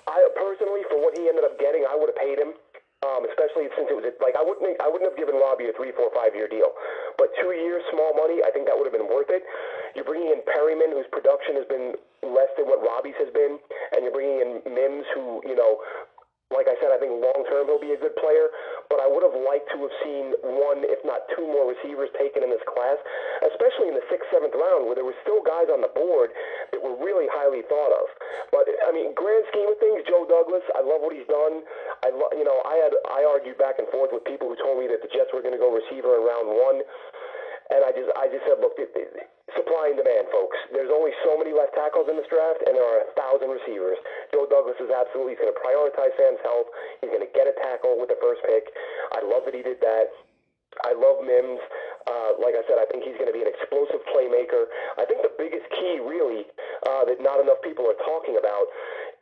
I 0.07 0.17
personally, 0.35 0.83
for 0.89 0.99
what 0.99 1.17
he 1.17 1.27
ended 1.27 1.43
up 1.43 1.59
getting, 1.59 1.85
I 1.87 1.95
would 1.95 2.11
have 2.11 2.19
paid 2.19 2.39
him. 2.39 2.53
Um, 3.01 3.25
especially 3.25 3.65
since 3.73 3.89
it 3.89 3.97
was 3.97 4.05
like 4.21 4.37
I 4.37 4.45
wouldn't 4.45 4.77
I 4.77 4.85
wouldn't 4.85 5.09
have 5.09 5.17
given 5.17 5.33
Robbie 5.33 5.65
a 5.65 5.73
three, 5.73 5.89
four, 5.97 6.13
five 6.13 6.37
year 6.37 6.45
deal, 6.45 6.69
but 7.17 7.33
two 7.41 7.49
years, 7.49 7.81
small 7.89 8.13
money, 8.13 8.45
I 8.45 8.53
think 8.53 8.69
that 8.69 8.77
would 8.77 8.85
have 8.85 8.93
been 8.93 9.09
worth 9.09 9.33
it. 9.33 9.41
You're 9.97 10.05
bringing 10.05 10.29
in 10.29 10.45
Perriman, 10.45 10.93
whose 10.93 11.09
production 11.09 11.57
has 11.57 11.65
been 11.65 11.97
less 12.21 12.53
than 12.61 12.69
what 12.69 12.77
Robbie's 12.85 13.17
has 13.17 13.33
been, 13.33 13.57
and 13.97 14.05
you're 14.05 14.13
bringing 14.13 14.37
in 14.45 14.51
Mims, 14.69 15.09
who 15.17 15.41
you 15.49 15.57
know 15.57 15.81
like 16.51 16.67
I 16.67 16.75
said, 16.83 16.91
I 16.93 16.99
think 16.99 17.15
long 17.17 17.41
term 17.47 17.67
he'll 17.67 17.81
be 17.81 17.95
a 17.95 18.01
good 18.01 18.15
player, 18.19 18.51
but 18.91 18.99
I 18.99 19.07
would 19.07 19.23
have 19.23 19.35
liked 19.35 19.71
to 19.73 19.77
have 19.87 19.95
seen 20.03 20.35
one, 20.43 20.83
if 20.85 20.99
not 21.07 21.25
two 21.33 21.47
more 21.47 21.67
receivers 21.67 22.11
taken 22.19 22.43
in 22.43 22.51
this 22.51 22.63
class, 22.67 22.99
especially 23.51 23.89
in 23.91 23.95
the 23.95 24.05
sixth, 24.11 24.27
seventh 24.29 24.53
round, 24.53 24.85
where 24.85 24.95
there 24.95 25.07
were 25.07 25.17
still 25.25 25.41
guys 25.41 25.71
on 25.71 25.81
the 25.81 25.91
board 25.95 26.31
that 26.75 26.79
were 26.83 26.95
really 26.99 27.27
highly 27.31 27.63
thought 27.71 27.91
of. 27.95 28.05
But 28.51 28.67
I 28.85 28.91
mean, 28.91 29.15
grand 29.15 29.47
scheme 29.49 29.67
of 29.71 29.79
things, 29.79 30.03
Joe 30.05 30.27
Douglas, 30.27 30.63
I 30.75 30.83
love 30.83 31.01
what 31.01 31.15
he's 31.15 31.27
done. 31.31 31.63
I, 32.03 32.11
lo- 32.11 32.33
you 32.35 32.43
know, 32.43 32.59
I 32.67 32.75
had 32.83 32.93
I 33.09 33.21
argued 33.23 33.57
back 33.57 33.79
and 33.79 33.87
forth 33.89 34.11
with 34.11 34.27
people 34.27 34.51
who 34.51 34.57
told 34.59 34.77
me 34.77 34.91
that 34.91 34.99
the 35.01 35.11
Jets 35.11 35.31
were 35.31 35.41
going 35.41 35.55
to 35.55 35.61
go 35.61 35.71
receiver 35.71 36.19
in 36.19 36.21
round 36.27 36.47
one. 36.51 36.83
And 37.71 37.87
I 37.87 37.95
just, 37.95 38.11
I 38.19 38.27
just 38.27 38.43
said, 38.43 38.59
look, 38.59 38.75
supply 39.55 39.95
and 39.95 39.97
demand, 39.97 40.27
folks. 40.27 40.59
There's 40.75 40.91
only 40.91 41.15
so 41.23 41.39
many 41.39 41.55
left 41.55 41.71
tackles 41.73 42.11
in 42.11 42.19
this 42.19 42.27
draft, 42.27 42.59
and 42.67 42.75
there 42.75 42.83
are 42.83 43.07
a 43.07 43.09
thousand 43.15 43.47
receivers. 43.47 43.95
Joe 44.35 44.43
Douglas 44.45 44.75
is 44.83 44.91
absolutely 44.91 45.39
he's 45.39 45.41
going 45.41 45.55
to 45.55 45.59
prioritize 45.59 46.11
Sam's 46.19 46.43
health. 46.43 46.67
He's 46.99 47.09
going 47.09 47.23
to 47.23 47.31
get 47.31 47.47
a 47.47 47.55
tackle 47.63 47.95
with 47.95 48.11
the 48.11 48.19
first 48.19 48.43
pick. 48.43 48.67
I 49.15 49.23
love 49.23 49.47
that 49.47 49.55
he 49.55 49.63
did 49.63 49.79
that. 49.79 50.11
I 50.87 50.95
love 50.95 51.23
Mims. 51.23 51.59
Uh, 52.07 52.39
like 52.39 52.55
I 52.55 52.63
said, 52.67 52.79
I 52.79 52.87
think 52.87 53.03
he's 53.03 53.15
going 53.19 53.27
to 53.27 53.35
be 53.35 53.43
an 53.43 53.51
explosive 53.51 54.03
playmaker. 54.11 54.71
I 54.99 55.03
think 55.03 55.23
the 55.23 55.35
biggest 55.35 55.67
key, 55.75 55.99
really, 55.99 56.47
uh, 56.87 57.03
that 57.07 57.19
not 57.19 57.43
enough 57.43 57.59
people 57.63 57.83
are 57.87 57.99
talking 58.07 58.39
about, 58.39 58.67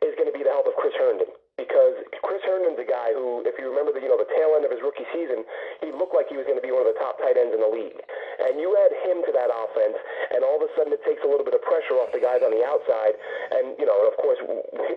is 0.02 0.14
going 0.14 0.30
to 0.30 0.34
be 0.34 0.46
the 0.46 0.50
help 0.54 0.66
of 0.66 0.74
Chris 0.78 0.94
Herndon 0.98 1.30
because 1.60 2.00
Chris 2.24 2.40
Herndon's 2.48 2.80
a 2.80 2.88
guy 2.88 3.12
who, 3.12 3.44
if 3.44 3.60
you 3.60 3.68
remember 3.68 3.92
the 3.92 4.00
you 4.00 4.08
know 4.08 4.16
the 4.16 4.28
tail 4.32 4.56
end 4.56 4.64
of 4.64 4.72
his 4.72 4.80
rookie 4.80 5.04
season, 5.12 5.44
he 5.84 5.92
looked 5.92 6.16
like 6.16 6.32
he 6.32 6.40
was 6.40 6.48
going 6.48 6.56
to 6.56 6.64
be 6.64 6.72
one 6.72 6.80
of 6.80 6.88
the 6.88 6.96
top 6.96 7.20
tight 7.20 7.36
ends 7.36 7.52
in 7.52 7.60
the 7.60 7.68
league. 7.68 8.00
And 8.40 8.56
you 8.56 8.72
add 8.80 8.92
him 9.04 9.20
to 9.28 9.32
that 9.36 9.52
offense, 9.52 10.00
and 10.32 10.40
all 10.40 10.56
of 10.56 10.64
a 10.64 10.72
sudden 10.72 10.96
it 10.96 11.04
takes 11.04 11.20
a 11.20 11.28
little 11.28 11.44
bit 11.44 11.52
of 11.52 11.60
pressure 11.60 12.00
off 12.00 12.08
the 12.16 12.22
guys 12.24 12.40
on 12.40 12.48
the 12.48 12.64
outside. 12.64 13.12
And 13.52 13.76
you 13.76 13.84
know, 13.84 14.00
of 14.08 14.16
course, 14.16 14.40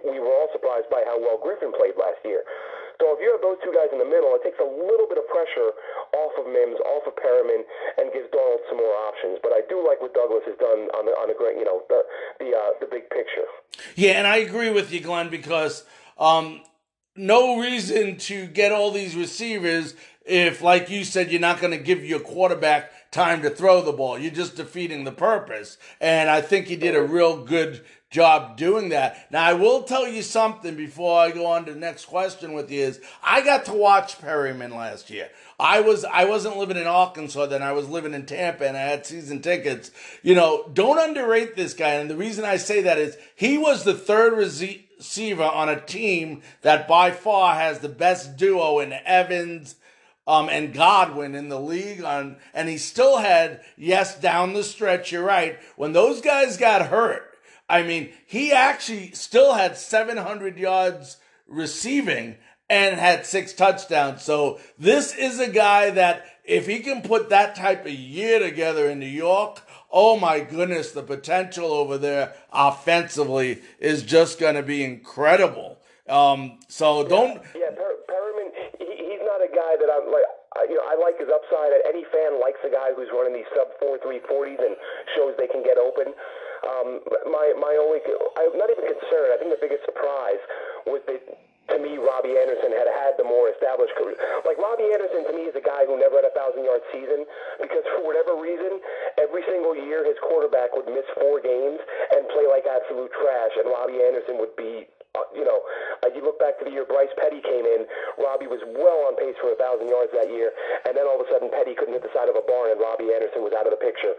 we 0.08 0.23
were 0.23 0.32
all 0.32 0.47
surprised 0.56 0.88
by 0.88 1.04
how 1.04 1.19
well 1.19 1.36
Griffin 1.36 1.76
played 1.76 1.99
last 1.99 2.23
year. 2.23 2.47
So 3.02 3.12
if 3.12 3.19
you 3.19 3.28
have 3.36 3.43
those 3.43 3.60
two 3.60 3.73
guys 3.76 3.91
in 3.91 3.99
the 3.99 4.08
middle, 4.08 4.32
it 4.38 4.47
takes 4.47 4.62
a 4.63 4.69
little 4.69 5.10
bit 5.12 5.19
of 5.19 5.28
pressure 5.28 5.76
off 6.15 6.34
of 6.39 6.47
Mims, 6.47 6.80
off 6.88 7.04
of 7.04 7.17
Perriman, 7.19 7.67
and 7.99 8.13
gives 8.15 8.32
Darnold 8.32 8.63
some 8.71 8.80
more 8.80 8.95
options. 9.10 9.43
But 9.43 9.52
I 9.52 9.65
do 9.67 9.84
like 9.84 9.99
what 9.99 10.15
Douglas 10.15 10.47
has 10.47 10.56
done 10.56 10.88
on 10.95 11.04
the 11.04 11.12
on 11.19 11.28
the 11.28 11.36
great, 11.36 11.60
you 11.60 11.67
know, 11.67 11.84
the 11.91 11.99
the 12.39 12.56
uh, 12.56 12.80
the 12.80 12.88
big 12.88 13.10
picture. 13.12 13.49
Yeah, 13.99 14.21
and 14.21 14.28
I 14.28 14.38
agree 14.38 14.71
with 14.71 14.93
you, 14.93 15.02
Glenn, 15.02 15.28
because 15.28 15.84
um, 16.17 16.62
no 17.15 17.60
reason 17.60 18.17
to 18.17 18.47
get 18.47 18.71
all 18.71 18.91
these 18.91 19.15
receivers 19.15 19.95
if, 20.26 20.62
like 20.62 20.89
you 20.89 21.04
said, 21.04 21.32
you're 21.32 21.41
not 21.41 21.60
going 21.60 21.78
to 21.78 21.84
give 21.84 22.04
your 22.04 22.19
quarterback 22.19 23.12
time 23.12 23.41
to 23.41 23.49
throw 23.49 23.82
the 23.82 23.91
ball. 23.91 24.17
You're 24.17 24.32
just 24.32 24.56
defeating 24.56 25.04
the 25.04 25.12
purpose. 25.12 25.78
And 25.99 26.30
I 26.30 26.41
think 26.41 26.67
he 26.67 26.76
did 26.76 26.95
a 26.95 27.04
real 27.04 27.43
good 27.43 27.84
job 28.10 28.58
doing 28.58 28.89
that. 28.89 29.32
Now, 29.32 29.43
I 29.43 29.54
will 29.54 29.84
tell 29.84 30.08
you 30.08 30.21
something 30.21 30.76
before 30.76 31.19
I 31.19 31.32
go 31.32 31.47
on 31.47 31.65
to 31.65 31.73
the 31.73 31.80
next 31.80 32.06
question 32.06 32.54
with 32.54 32.71
you 32.71 32.82
is 32.82 33.02
I 33.23 33.41
got 33.41 33.65
to 33.65 33.73
watch 33.73 34.19
Perriman 34.19 34.71
last 34.71 35.10
year. 35.10 35.30
I 35.60 35.82
was 35.82 36.06
I 36.06 36.26
wasn't 36.26 36.58
living 36.58 36.78
in 36.78 36.88
Arkansas 36.88 37.47
then. 37.47 37.62
I 37.62 37.73
was 37.73 37.89
living 37.89 38.13
in 38.13 38.26
Tampa 38.26 38.67
and 38.67 38.78
I 38.78 38.82
had 38.82 39.06
season 39.06 39.41
tickets. 39.41 39.91
You 40.21 40.36
know, 40.36 40.69
don't 40.73 40.99
underrate 40.99 41.56
this 41.56 41.73
guy. 41.73 41.95
And 41.95 42.10
the 42.10 42.17
reason 42.17 42.45
I 42.45 42.58
say 42.58 42.82
that 42.82 42.97
is 42.97 43.17
he 43.36 43.58
was 43.58 43.84
the 43.84 43.93
third 43.93 44.38
receiver 45.04 45.44
on 45.44 45.68
a 45.68 45.82
team 45.82 46.42
that 46.62 46.88
by 46.88 47.12
far 47.12 47.56
has 47.56 47.80
the 47.80 47.89
best 47.89 48.38
duo 48.38 48.80
in 48.80 48.94
Evans 48.94 49.76
um, 50.26 50.48
and 50.48 50.74
Godwin 50.74 51.36
in 51.36 51.50
the 51.50 51.60
league 51.60 52.02
on, 52.02 52.38
and 52.54 52.70
he 52.70 52.78
still 52.78 53.18
had, 53.18 53.60
yes, 53.76 54.18
down 54.18 54.54
the 54.54 54.63
stretch, 54.63 55.12
you're 55.12 55.22
right. 55.22 55.60
When 55.76 55.92
those 55.92 56.22
guys 56.22 56.56
got 56.56 56.88
hurt, 56.88 57.30
I 57.68 57.84
mean, 57.84 58.13
he 58.26 58.54
actually 58.54 59.12
still 59.12 59.56
had 59.56 59.76
700 59.76 60.58
yards 60.58 61.18
receiving 61.48 62.38
and 62.70 62.98
had 62.98 63.26
six 63.26 63.52
touchdowns. 63.52 64.24
So 64.24 64.62
this 64.80 65.13
is 65.13 65.38
a 65.38 65.50
guy 65.50 65.89
that 65.89 66.26
if 66.46 66.66
he 66.66 66.80
can 66.80 67.02
put 67.02 67.30
that 67.30 67.56
type 67.56 67.86
of 67.86 67.92
year 67.92 68.39
together 68.39 68.89
in 68.89 69.00
New 69.00 69.06
York, 69.06 69.62
oh 69.93 70.17
my 70.17 70.41
goodness, 70.41 70.91
the 70.91 71.03
potential 71.03 71.71
over 71.71 71.97
there 71.97 72.34
offensively 72.51 73.62
is 73.79 74.01
just 74.01 74.39
going 74.39 74.56
to 74.56 74.63
be 74.63 74.84
incredible. 74.84 75.77
Um, 76.10 76.60
so 76.67 77.08
don't. 77.08 77.39
Yeah, 77.56 77.69
yeah 77.69 77.71
per- 77.77 78.01
Perriman, 78.10 78.49
he, 78.82 78.89
he's 78.89 79.23
not 79.23 79.39
a 79.39 79.47
guy 79.53 79.77
that 79.79 79.89
I'm 79.93 80.12
like. 80.12 80.25
I, 80.53 80.69
you 80.69 80.77
know, 80.77 80.86
I 80.86 80.93
like 81.01 81.17
his 81.17 81.34
upside. 81.34 81.73
Any 81.82 82.06
fan 82.13 82.38
likes 82.38 82.62
a 82.62 82.69
guy 82.69 82.93
who's 82.93 83.10
running 83.10 83.34
these 83.34 83.49
sub 83.58 83.73
four 83.82 83.97
three 84.06 84.21
forties 84.29 84.62
and 84.62 84.77
shows 85.17 85.34
they 85.34 85.49
can 85.49 85.65
get 85.65 85.82
open. 85.82 86.13
Um, 86.62 87.01
my 87.25 87.58
my 87.58 87.73
only, 87.82 88.06
I'm 88.38 88.53
not 88.53 88.69
even 88.69 88.86
concerned. 88.86 89.34
I 89.34 89.38
think 89.41 89.49
the 89.49 89.58
biggest 89.58 89.82
surprise 89.82 90.41
was 90.86 91.01
that 91.10 91.25
to 91.71 91.78
me, 91.80 91.95
Robbie 91.95 92.36
Anderson 92.36 92.76
had 92.76 92.88
had 92.91 93.15
the 93.15 93.23
more 93.23 93.47
established 93.47 93.95
career. 93.95 94.19
Like 94.43 94.60
Robbie 94.60 94.91
Anderson, 94.91 95.23
to 95.32 95.34
me, 95.34 95.47
is 95.47 95.56
a 95.56 95.63
guy 95.63 95.88
who 95.88 95.95
never 95.95 96.19
had 96.19 96.28
a 96.28 96.36
thousand 96.36 96.67
yard 96.67 96.84
season 96.91 97.23
because 97.62 97.84
for 97.95 98.04
whatever 98.04 98.36
reason, 98.36 98.84
every 99.15 99.47
single 99.47 99.76
year 99.76 100.04
his 100.04 100.19
quarterback 100.19 100.76
would 100.76 100.88
miss 100.91 101.08
four 101.15 101.39
games 101.39 101.80
and 102.12 102.28
play 102.36 102.45
like 102.52 102.67
absolute 102.67 103.12
trash, 103.15 103.54
and 103.56 103.71
Robbie 103.71 104.04
Anderson 104.04 104.38
would 104.43 104.56
be 104.60 104.88
you 105.36 105.45
know, 105.45 105.62
you 106.13 106.21
look 106.21 106.38
back 106.38 106.62
to 106.62 106.65
the 106.65 106.71
year 106.71 106.86
Bryce 106.86 107.12
Petty 107.17 107.41
came 107.41 107.65
in, 107.65 107.89
Robbie 108.21 108.47
was 108.47 108.62
well 108.78 109.10
on 109.10 109.17
pace 109.17 109.36
for 109.41 109.52
a 109.52 109.58
thousand 109.58 109.89
yards 109.89 110.13
that 110.13 110.30
year, 110.30 110.54
and 110.86 110.93
then 110.93 111.10
all 111.10 111.17
of 111.17 111.26
a 111.26 111.30
sudden 111.34 111.49
Petty 111.49 111.73
couldn't 111.73 111.97
hit 111.97 112.06
the 112.06 112.13
side 112.13 112.30
of 112.30 112.38
a 112.38 112.45
barn, 112.45 112.69
and 112.69 112.80
Robbie 112.80 113.12
Anderson 113.12 113.41
was 113.41 113.52
out 113.52 113.65
of 113.65 113.73
the 113.73 113.82
picture. 113.82 114.13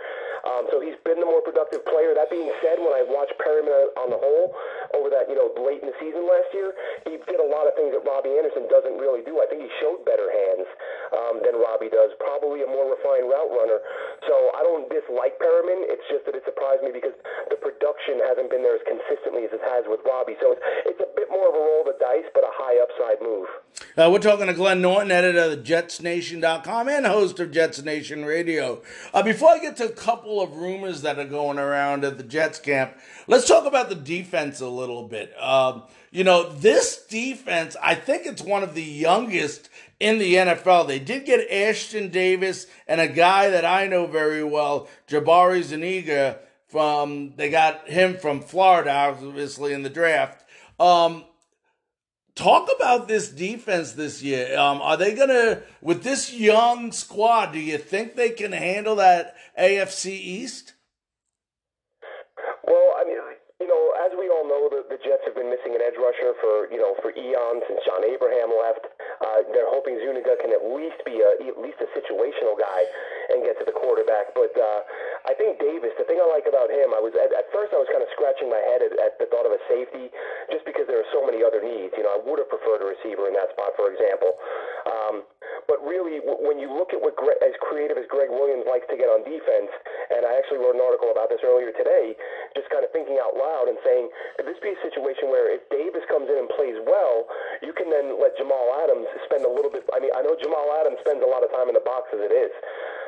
Um, 0.45 0.69
so 0.69 0.83
he's 0.83 0.99
been 1.07 1.23
the 1.23 1.27
more 1.27 1.41
productive 1.41 1.87
player. 1.89 2.13
That 2.13 2.29
being 2.29 2.51
said, 2.61 2.83
when 2.83 2.93
I 2.93 3.07
watched 3.07 3.39
Perriman 3.41 3.95
on 3.97 4.13
the 4.13 4.21
whole 4.21 4.53
over 4.93 5.09
that 5.09 5.31
you 5.31 5.39
know 5.39 5.49
late 5.57 5.81
in 5.81 5.89
the 5.89 5.99
season 6.03 6.27
last 6.27 6.51
year, 6.53 6.75
he 7.09 7.17
did 7.25 7.41
a 7.41 7.49
lot 7.49 7.65
of 7.65 7.79
things 7.79 7.95
that 7.95 8.05
Robbie 8.05 8.35
Anderson 8.37 8.69
doesn't 8.69 8.99
really 9.01 9.25
do. 9.25 9.41
I 9.41 9.47
think 9.49 9.65
he 9.65 9.71
showed 9.81 10.05
better 10.05 10.29
hands 10.29 10.69
um, 11.15 11.41
than 11.41 11.57
Robbie 11.57 11.89
does. 11.89 12.13
Probably 12.21 12.67
a 12.67 12.69
more 12.69 12.91
refined 12.91 13.31
route 13.31 13.53
runner. 13.55 13.81
So 14.27 14.35
I 14.57 14.63
don't 14.65 14.89
dislike 14.89 15.37
Perriman. 15.39 15.85
It's 15.89 16.05
just 16.09 16.25
that 16.27 16.35
it 16.35 16.45
surprised 16.45 16.83
me 16.83 16.91
because 16.93 17.15
the 17.51 17.57
production 17.57 18.21
hasn't 18.25 18.51
been 18.51 18.63
there 18.63 18.77
as 18.77 18.85
consistently 18.89 19.45
as 19.45 19.53
it 19.53 19.61
has 19.65 19.85
with 19.87 20.01
Robbie. 20.07 20.37
So 20.41 20.53
it's 20.53 20.65
it's 20.87 21.01
a 21.01 21.11
bit 21.17 21.29
more 21.31 21.49
of 21.49 21.55
a 21.55 21.59
roll 21.59 21.81
of 21.85 21.93
the 21.93 21.99
dice, 22.01 22.29
but 22.33 22.45
a 22.45 22.53
high 22.53 22.81
upside 22.81 23.21
move. 23.21 23.49
Uh, 23.97 24.11
we're 24.11 24.19
talking 24.19 24.47
to 24.47 24.55
Glenn 24.55 24.81
Norton, 24.81 25.11
editor 25.11 25.53
of 25.53 25.65
JetsNation.com 25.65 26.89
and 26.89 27.07
host 27.07 27.39
of 27.41 27.51
Jets 27.51 27.83
Nation 27.83 28.25
Radio. 28.25 28.83
Uh, 29.13 29.23
before 29.23 29.51
I 29.51 29.59
get 29.59 29.77
to 29.79 29.87
a 29.87 29.93
couple 29.93 30.41
of 30.41 30.57
rumors 30.57 31.03
that 31.03 31.19
are 31.19 31.25
going 31.25 31.59
around 31.59 32.05
at 32.05 32.17
the 32.17 32.25
Jets 32.25 32.59
camp, 32.59 32.97
let's 33.27 33.47
talk 33.47 33.67
about 33.67 33.89
the 33.89 33.95
defense 33.95 34.61
a 34.61 34.69
little 34.69 35.07
bit. 35.07 35.33
Um, 35.41 35.85
you 36.15 36.23
know, 36.23 36.49
this 36.49 37.05
defense, 37.07 37.75
I 37.83 37.97
think 37.97 38.25
it's 38.25 38.41
one 38.41 38.63
of 38.63 38.75
the 38.75 38.85
youngest 38.85 39.69
in 39.99 40.21
the 40.21 40.35
NFL. 40.37 40.87
They 40.87 41.01
did 41.01 41.27
get 41.27 41.51
Ashtyn 41.51 42.13
Davis 42.13 42.69
and 42.87 43.01
a 43.01 43.09
guy 43.09 43.51
that 43.51 43.65
I 43.65 43.89
know 43.89 44.07
very 44.07 44.45
well, 44.45 44.89
Jabari 45.09 45.65
Zuniga, 45.65 46.39
from, 46.69 47.35
they 47.35 47.51
got 47.51 47.89
him 47.89 48.17
from 48.17 48.43
Florida, 48.43 48.93
obviously, 48.93 49.73
in 49.73 49.83
the 49.83 49.91
draft. 49.91 50.45
Um, 50.79 51.25
talk 52.37 52.69
about 52.77 53.09
this 53.09 53.29
defense 53.29 53.93
this 53.93 54.23
year. 54.23 54.57
Um, 54.57 54.81
are 54.83 54.97
they 54.97 55.17
gonna, 55.17 55.63
with 55.83 56.05
this 56.05 56.33
young 56.33 56.93
squad, 56.93 57.51
do 57.53 57.59
you 57.59 57.77
think 57.77 58.15
they 58.15 58.31
can 58.31 58.53
handle 58.53 58.95
that 58.97 59.35
AFC 59.59 60.13
East? 60.13 60.74
You 63.65 63.73
know, 63.73 63.97
as 64.05 64.13
we 64.13 64.29
all 64.29 64.45
know, 64.45 64.69
the, 64.69 64.85
the 64.93 65.01
Jets 65.01 65.25
have 65.25 65.33
been 65.33 65.49
missing 65.49 65.73
an 65.73 65.81
edge 65.81 65.97
rusher 65.97 66.37
for 66.37 66.69
you 66.69 66.77
know 66.77 66.93
for 67.01 67.17
eons 67.17 67.65
since 67.65 67.81
John 67.89 68.05
Abraham 68.05 68.53
left. 68.53 68.85
Uh, 69.25 69.41
they're 69.57 69.73
hoping 69.73 69.97
Zuniga 70.05 70.37
can 70.37 70.53
at 70.53 70.61
least 70.69 71.01
be 71.09 71.25
a 71.25 71.49
at 71.49 71.57
least 71.57 71.81
a 71.81 71.89
situational 71.97 72.61
guy 72.61 72.81
and 73.33 73.41
get 73.41 73.57
to 73.57 73.65
the 73.65 73.73
quarterback. 73.73 74.37
But 74.37 74.53
uh, 74.53 74.85
I 75.25 75.33
think 75.41 75.57
Davis, 75.57 75.97
the 75.97 76.05
thing 76.05 76.21
I 76.21 76.29
like 76.29 76.45
about 76.45 76.69
him, 76.69 76.93
I 76.93 77.01
was 77.01 77.17
at, 77.17 77.33
at 77.33 77.49
first 77.57 77.73
I 77.73 77.81
was 77.81 77.89
kind 77.89 78.05
of 78.05 78.11
scratching 78.13 78.53
my 78.53 78.61
head 78.69 78.85
at, 78.85 78.93
at 79.01 79.17
the 79.17 79.33
thought 79.33 79.49
of 79.49 79.57
a 79.57 79.61
safety, 79.65 80.13
just 80.53 80.69
because 80.69 80.85
there 80.85 81.01
are 81.01 81.11
so 81.17 81.25
many 81.25 81.41
other 81.41 81.65
needs. 81.65 81.97
You 81.97 82.05
know, 82.05 82.13
I 82.13 82.21
would 82.21 82.37
have 82.45 82.53
preferred 82.53 82.85
a 82.85 82.89
receiver 82.93 83.33
in 83.33 83.35
that 83.41 83.49
spot, 83.57 83.73
for 83.81 83.89
example. 83.89 84.37
Um, 84.85 85.25
but 85.65 85.81
really, 85.81 86.21
w- 86.21 86.45
when 86.45 86.61
you 86.61 86.69
look 86.69 86.93
at 86.93 87.01
what 87.01 87.17
Gre- 87.17 87.41
as 87.41 87.57
creative 87.65 87.97
as 87.97 88.05
Gregg 88.13 88.29
Williams 88.29 88.69
likes 88.69 88.85
to 88.93 89.01
get 89.01 89.09
on 89.09 89.25
defense, 89.25 89.73
and 90.13 90.29
I 90.29 90.37
actually 90.37 90.61
wrote 90.61 90.77
an 90.77 90.85
article 90.85 91.09
about 91.09 91.33
this 91.33 91.41
earlier 91.41 91.73
today, 91.73 92.13
just 92.53 92.69
kind 92.69 92.85
of 92.85 92.93
thinking 92.93 93.17
out 93.17 93.33
loud 93.33 93.54
and 93.71 93.79
saying, 93.87 94.11
this 94.43 94.59
be 94.59 94.75
a 94.75 94.81
situation 94.83 95.31
where 95.31 95.47
if 95.55 95.63
Davis 95.71 96.03
comes 96.11 96.27
in 96.27 96.35
and 96.35 96.51
plays 96.51 96.77
well, 96.83 97.31
you 97.63 97.71
can 97.71 97.87
then 97.89 98.19
let 98.19 98.35
Jamal 98.35 98.75
Adams 98.83 99.07
spend 99.31 99.47
a 99.47 99.53
little 99.53 99.71
bit. 99.71 99.87
I 99.95 100.03
mean, 100.03 100.11
I 100.13 100.27
know 100.27 100.35
Jamal 100.35 100.67
Adams 100.83 100.99
spends 101.07 101.23
a 101.23 101.31
lot 101.31 101.47
of 101.47 101.55
time 101.55 101.71
in 101.71 101.79
the 101.79 101.87
box 101.87 102.11
as 102.11 102.19
it 102.19 102.35
is. 102.35 102.51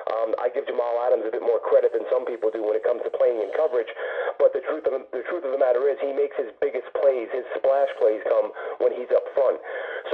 Um, 0.07 0.39
I 0.39 0.47
give 0.55 0.67
Jamal 0.71 1.03
Adams 1.03 1.27
a 1.27 1.33
bit 1.35 1.43
more 1.43 1.59
credit 1.59 1.91
than 1.91 2.07
some 2.07 2.23
people 2.23 2.55
do 2.55 2.63
when 2.63 2.79
it 2.79 2.87
comes 2.87 3.03
to 3.03 3.11
playing 3.11 3.43
in 3.43 3.51
coverage. 3.59 3.91
But 4.39 4.55
the 4.55 4.63
truth 4.63 4.87
of 4.87 4.95
the, 4.95 5.03
the 5.11 5.27
truth 5.27 5.43
of 5.43 5.51
the 5.51 5.59
matter 5.59 5.83
is, 5.91 5.99
he 5.99 6.15
makes 6.15 6.39
his 6.39 6.55
biggest 6.63 6.87
plays, 6.95 7.27
his 7.35 7.43
splash 7.59 7.91
plays, 7.99 8.23
come 8.31 8.55
when 8.79 8.95
he's 8.95 9.11
up 9.11 9.27
front. 9.35 9.59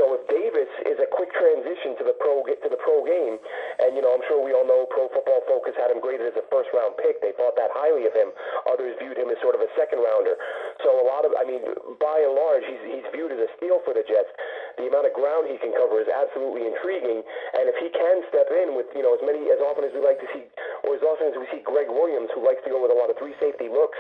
So 0.00 0.16
if 0.16 0.24
Davis 0.32 0.72
is 0.88 0.96
a 1.04 1.08
quick 1.12 1.28
transition 1.36 1.92
to 2.00 2.04
the 2.08 2.16
pro 2.16 2.40
to 2.48 2.68
the 2.72 2.80
pro 2.80 3.04
game, 3.04 3.36
and 3.84 3.92
you 3.92 4.00
know, 4.00 4.16
I'm 4.16 4.24
sure 4.24 4.40
we 4.40 4.56
all 4.56 4.64
know 4.64 4.88
Pro 4.88 5.12
Football 5.12 5.44
Focus 5.44 5.76
had 5.76 5.92
him 5.92 6.00
graded 6.00 6.32
as 6.32 6.36
a 6.40 6.44
first 6.48 6.72
round 6.72 6.96
pick. 6.96 7.20
They 7.20 7.36
thought 7.36 7.52
that 7.60 7.68
highly 7.76 8.08
of 8.08 8.16
him. 8.16 8.32
Others 8.72 8.96
viewed 8.96 9.20
him 9.20 9.28
as 9.28 9.36
sort 9.44 9.52
of 9.52 9.60
a 9.60 9.68
second 9.76 10.00
rounder. 10.00 10.40
So 10.80 10.96
a 10.96 11.04
lot 11.04 11.28
of, 11.28 11.36
I 11.36 11.44
mean, 11.44 11.60
by 12.00 12.24
and 12.24 12.32
large, 12.32 12.64
he's 12.64 12.80
he's 12.88 13.06
viewed 13.12 13.36
as 13.36 13.40
a 13.44 13.50
steal 13.60 13.84
for 13.84 13.92
the 13.92 14.04
Jets. 14.08 14.32
The 14.80 14.88
amount 14.88 15.04
of 15.04 15.12
ground 15.12 15.52
he 15.52 15.60
can 15.60 15.76
cover 15.76 16.00
is 16.00 16.08
absolutely 16.08 16.64
intriguing, 16.64 17.20
and 17.20 17.68
if 17.68 17.76
he 17.76 17.92
can 17.92 18.24
step 18.32 18.48
in 18.48 18.72
with 18.72 18.88
you 18.96 19.04
know 19.04 19.12
as 19.12 19.20
many 19.20 19.52
as 19.52 19.60
often 19.60 19.81
as 19.84 19.92
we 19.94 20.00
like 20.02 20.18
to 20.22 20.28
see, 20.34 20.44
or 20.86 20.94
as 20.96 21.02
often 21.02 21.30
as 21.30 21.36
we 21.38 21.46
see 21.50 21.62
Gregg 21.62 21.90
Williams, 21.90 22.30
who 22.34 22.42
likes 22.42 22.62
to 22.66 22.70
go 22.70 22.82
with 22.82 22.90
a 22.90 22.98
lot 22.98 23.10
of 23.10 23.18
three 23.18 23.34
safety 23.38 23.68
looks, 23.70 23.98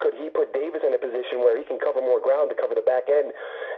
could 0.00 0.16
he 0.16 0.32
put 0.32 0.48
Davis 0.56 0.80
in 0.80 0.96
a 0.96 1.00
position 1.00 1.44
where 1.44 1.60
he 1.60 1.64
can 1.68 1.76
cover 1.76 2.00
more 2.00 2.24
ground 2.24 2.48
to 2.48 2.56
cover 2.56 2.72
the 2.72 2.84
back 2.88 3.12
end 3.12 3.28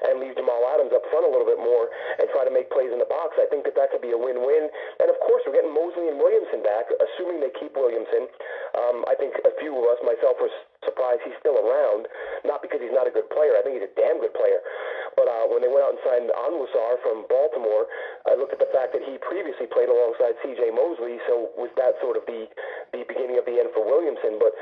and 0.07 0.23
leave 0.23 0.38
Jamal 0.38 0.62
Adams 0.71 0.95
up 0.95 1.03
front 1.11 1.27
a 1.27 1.31
little 1.31 1.47
bit 1.47 1.59
more 1.59 1.91
and 2.23 2.31
try 2.31 2.47
to 2.47 2.53
make 2.55 2.71
plays 2.71 2.95
in 2.95 3.03
the 3.03 3.11
box? 3.11 3.35
I 3.43 3.51
think 3.51 3.67
that 3.67 3.75
that 3.75 3.91
could 3.91 4.07
be 4.07 4.15
a 4.15 4.21
win-win. 4.21 4.71
And 5.03 5.11
of 5.11 5.19
course, 5.27 5.43
we're 5.43 5.59
getting 5.59 5.75
Mosley 5.75 6.07
and 6.07 6.23
Williamson 6.23 6.62
back, 6.62 6.87
assuming 6.95 7.43
they 7.43 7.51
keep 7.59 7.75
Williamson. 7.75 8.31
Um, 8.79 9.03
I 9.11 9.19
think 9.19 9.35
a 9.43 9.51
few 9.59 9.75
of 9.75 9.85
us, 9.91 9.99
myself, 10.07 10.38
were 10.38 10.53
surprised 10.87 11.27
he's 11.27 11.38
still 11.43 11.59
around. 11.59 12.07
Not 12.47 12.62
because 12.62 12.79
he's 12.79 12.95
not 12.95 13.11
a 13.11 13.15
good 13.15 13.27
player. 13.35 13.59
I 13.59 13.67
think 13.67 13.83
he's 13.83 13.91
a 13.91 13.95
damn 13.99 14.23
good 14.23 14.35
player. 14.38 14.62
But 15.16 15.29
uh, 15.29 15.44
when 15.53 15.61
they 15.61 15.68
went 15.68 15.85
out 15.85 15.92
and 15.92 16.03
signed 16.03 16.29
Onwuasor 16.33 17.01
from 17.05 17.29
Baltimore, 17.29 17.85
I 18.25 18.37
looked 18.38 18.57
at 18.57 18.62
the 18.62 18.70
fact 18.72 18.96
that 18.96 19.05
he 19.05 19.20
previously 19.20 19.68
played 19.68 19.92
alongside 19.92 20.37
C.J. 20.40 20.72
Mosley. 20.72 21.20
So 21.29 21.53
was 21.59 21.68
that 21.77 22.01
sort 22.01 22.16
of 22.16 22.25
the 22.25 22.48
the 22.96 23.05
beginning 23.05 23.37
of 23.37 23.44
the 23.44 23.61
end 23.61 23.72
for 23.77 23.85
Williamson? 23.85 24.40
But 24.40 24.53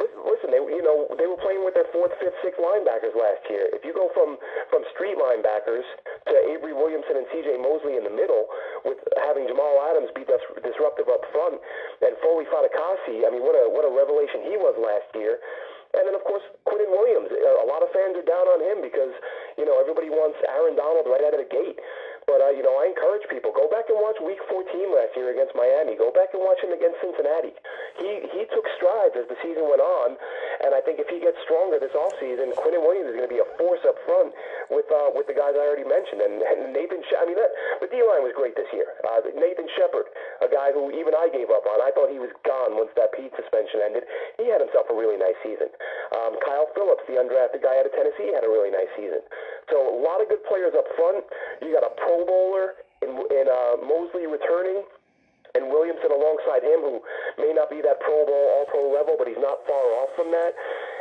listen, 0.00 0.48
they 0.48 0.60
you 0.60 0.80
know 0.84 1.08
they 1.20 1.28
were 1.28 1.40
playing 1.40 1.64
with 1.64 1.76
their 1.76 1.88
fourth, 1.92 2.12
fifth, 2.20 2.36
sixth 2.40 2.60
linebackers 2.60 3.12
last 3.12 3.44
year. 3.52 3.68
If 3.76 3.84
you 3.84 3.92
go 3.92 4.08
from 4.16 4.40
from 4.72 4.84
street 4.96 5.20
linebackers 5.20 5.84
to 6.28 6.34
Avery 6.56 6.72
Williamson 6.72 7.20
and 7.20 7.26
C.J. 7.32 7.60
Mosley 7.60 8.00
in 8.00 8.04
the 8.04 8.12
middle, 8.12 8.48
with 8.88 9.00
having 9.20 9.44
Jamal 9.48 9.76
Adams 9.92 10.08
be 10.16 10.24
dis- 10.24 10.48
disruptive 10.64 11.08
up 11.12 11.24
front 11.32 11.60
and 12.00 12.16
Foley 12.24 12.48
Fatukasi, 12.48 13.24
I 13.24 13.30
mean, 13.32 13.44
what 13.44 13.56
a 13.56 13.68
what 13.68 13.84
a 13.84 13.92
revelation 13.92 14.48
he 14.48 14.56
was 14.56 14.74
last 14.80 15.08
year. 15.16 15.36
And 15.96 16.04
then, 16.04 16.14
of 16.14 16.24
course, 16.24 16.44
Quinnen 16.68 16.92
Williams. 16.92 17.32
Uh, 17.32 17.64
a 17.64 17.66
lot 17.66 17.80
of 17.80 17.88
fans 17.96 18.12
are 18.16 18.26
down 18.28 18.44
on 18.52 18.60
him 18.60 18.84
because, 18.84 19.12
you 19.56 19.64
know, 19.64 19.80
everybody 19.80 20.12
wants 20.12 20.36
Aaron 20.44 20.76
Donald 20.76 21.08
right 21.08 21.24
out 21.24 21.32
of 21.32 21.40
the 21.40 21.48
gate. 21.48 21.80
But, 22.28 22.44
uh, 22.44 22.52
you 22.52 22.60
know, 22.60 22.76
I 22.76 22.92
encourage 22.92 23.24
people, 23.32 23.56
go 23.56 23.72
back 23.72 23.88
and 23.88 23.96
watch 23.96 24.20
Week 24.20 24.36
14 24.52 24.68
last 24.92 25.16
year 25.16 25.32
against 25.32 25.56
Miami. 25.56 25.96
Go 25.96 26.12
back 26.12 26.36
and 26.36 26.44
watch 26.44 26.60
him 26.60 26.76
against 26.76 27.00
Cincinnati. 27.00 27.56
He 27.96 28.28
he 28.36 28.44
took 28.52 28.68
strides 28.76 29.16
as 29.16 29.24
the 29.32 29.38
season 29.40 29.64
went 29.64 29.80
on, 29.80 30.14
and 30.60 30.76
I 30.76 30.84
think 30.84 31.00
if 31.00 31.08
he 31.08 31.24
gets 31.24 31.40
stronger 31.48 31.80
this 31.80 31.96
offseason, 31.96 32.52
Quinnen 32.60 32.84
Williams 32.84 33.08
is 33.10 33.16
going 33.16 33.24
to 33.26 33.32
be 33.32 33.40
a 33.40 33.48
force 33.56 33.80
up 33.88 33.96
front 34.04 34.36
with 34.68 34.84
uh, 34.92 35.08
with 35.16 35.24
the 35.24 35.32
guys 35.32 35.56
I 35.56 35.64
already 35.64 35.88
mentioned. 35.88 36.20
And, 36.20 36.44
and 36.44 36.58
Nathan, 36.76 37.00
she- 37.08 37.16
I 37.16 37.24
mean, 37.24 37.40
that, 37.40 37.48
the 37.80 37.88
D-line 37.88 38.20
was 38.20 38.36
great 38.36 38.52
this 38.60 38.68
year. 38.76 38.92
Uh, 39.08 39.24
Nathan 39.32 39.64
Shepherd, 39.80 40.12
a 40.44 40.52
guy 40.52 40.68
who 40.76 40.92
even 40.92 41.16
I 41.16 41.32
gave 41.32 41.48
up 41.48 41.64
on. 41.64 41.80
I 41.80 41.90
thought 41.96 42.12
he 42.12 42.20
was 42.20 42.30
gone 42.44 42.76
once 42.76 42.92
that 43.00 43.10
PED 43.16 43.32
suspension 43.40 43.80
ended. 43.80 44.04
He 44.36 44.52
had 44.52 44.60
himself 44.60 44.92
a 44.92 44.94
really 44.94 45.16
nice 45.16 45.38
season. 45.40 45.72
Um, 46.12 46.36
Kyle 46.44 46.68
Phillips, 46.76 47.08
the 47.08 47.16
undrafted 47.16 47.64
guy 47.64 47.80
out 47.80 47.88
of 47.88 47.92
Tennessee, 47.96 48.30
had 48.36 48.44
a 48.44 48.50
really 48.52 48.70
nice 48.70 48.92
season. 48.94 49.24
So 49.70 49.76
a 49.76 49.96
lot 50.00 50.20
of 50.20 50.28
good 50.28 50.42
players 50.48 50.72
up 50.76 50.88
front. 50.96 51.24
You 51.62 51.72
got 51.72 51.84
a 51.84 51.92
Pro 51.96 52.24
Bowler 52.24 52.80
in, 53.02 53.10
in 53.14 53.46
uh, 53.48 53.76
Mosley 53.84 54.26
returning, 54.26 54.82
and 55.54 55.68
Williamson 55.68 56.10
alongside 56.12 56.64
him, 56.64 56.80
who 56.80 57.00
may 57.38 57.52
not 57.52 57.70
be 57.70 57.80
that 57.80 58.00
Pro 58.00 58.24
Bowl, 58.24 58.44
All 58.58 58.66
Pro 58.68 58.90
level, 58.92 59.16
but 59.18 59.28
he's 59.28 59.40
not 59.40 59.64
far 59.66 59.86
off 60.00 60.10
from 60.16 60.30
that. 60.32 60.52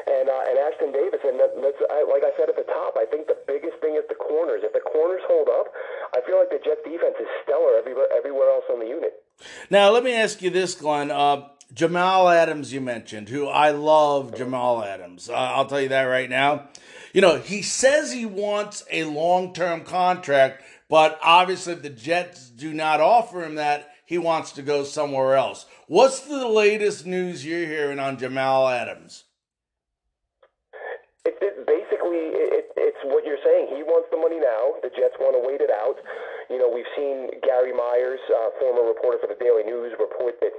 And 0.07 0.29
uh, 0.31 0.47
and 0.47 0.55
Ashtyn 0.55 0.91
Davis, 0.95 1.19
and 1.27 1.35
that, 1.39 1.51
that's 1.59 1.81
I, 1.91 2.07
like 2.07 2.23
I 2.23 2.31
said 2.39 2.47
at 2.47 2.55
the 2.55 2.63
top. 2.63 2.95
I 2.95 3.03
think 3.03 3.27
the 3.27 3.35
biggest 3.43 3.75
thing 3.83 3.99
is 3.99 4.07
the 4.07 4.15
corners. 4.15 4.63
If 4.63 4.71
the 4.71 4.79
corners 4.79 5.19
hold 5.27 5.49
up, 5.51 5.67
I 6.15 6.23
feel 6.23 6.39
like 6.39 6.49
the 6.49 6.63
Jets 6.63 6.79
defense 6.87 7.19
is 7.19 7.27
stellar 7.43 7.75
everywhere 7.75 8.07
everywhere 8.15 8.47
else 8.47 8.63
on 8.71 8.79
the 8.79 8.87
unit. 8.87 9.21
Now, 9.69 9.91
let 9.91 10.03
me 10.03 10.13
ask 10.13 10.41
you 10.41 10.49
this, 10.49 10.75
Glenn. 10.75 11.11
Uh, 11.11 11.49
Jamal 11.73 12.29
Adams, 12.29 12.71
you 12.71 12.79
mentioned, 12.79 13.27
who 13.27 13.47
I 13.47 13.71
love 13.71 14.33
Jamal 14.35 14.81
Adams. 14.83 15.29
Uh, 15.29 15.33
I'll 15.33 15.65
tell 15.65 15.81
you 15.81 15.89
that 15.89 16.03
right 16.03 16.29
now. 16.29 16.69
You 17.13 17.21
know, 17.21 17.39
he 17.39 17.61
says 17.61 18.11
he 18.11 18.25
wants 18.25 18.83
a 18.91 19.05
long 19.05 19.53
term 19.53 19.83
contract, 19.83 20.63
but 20.89 21.19
obviously, 21.23 21.73
if 21.73 21.81
the 21.81 21.89
Jets 21.89 22.49
do 22.49 22.73
not 22.73 23.01
offer 23.01 23.43
him 23.43 23.55
that, 23.55 23.91
he 24.05 24.17
wants 24.17 24.51
to 24.53 24.61
go 24.61 24.83
somewhere 24.83 25.35
else. 25.35 25.65
What's 25.87 26.21
the 26.21 26.47
latest 26.47 27.05
news 27.05 27.45
you're 27.45 27.67
hearing 27.67 27.99
on 27.99 28.17
Jamal 28.17 28.67
Adams? 28.67 29.25
It, 31.25 31.35
it, 31.41 31.67
basically, 31.67 32.31
it, 32.39 32.71
it's 32.77 33.03
what 33.03 33.25
you're 33.25 33.41
saying. 33.43 33.75
He 33.75 33.83
wants 33.83 34.07
the 34.11 34.17
money 34.17 34.39
now. 34.39 34.79
The 34.79 34.89
Jets 34.95 35.19
want 35.19 35.35
to 35.35 35.43
wait 35.43 35.59
it 35.59 35.71
out. 35.71 35.99
You 36.49 36.55
know, 36.55 36.71
we've 36.71 36.87
seen 36.95 37.35
Gary 37.43 37.75
Myers, 37.75 38.23
uh, 38.31 38.55
former 38.59 38.87
reporter 38.87 39.19
for 39.19 39.27
the 39.27 39.35
Daily 39.35 39.67
News, 39.67 39.91
report 39.99 40.39
that 40.39 40.55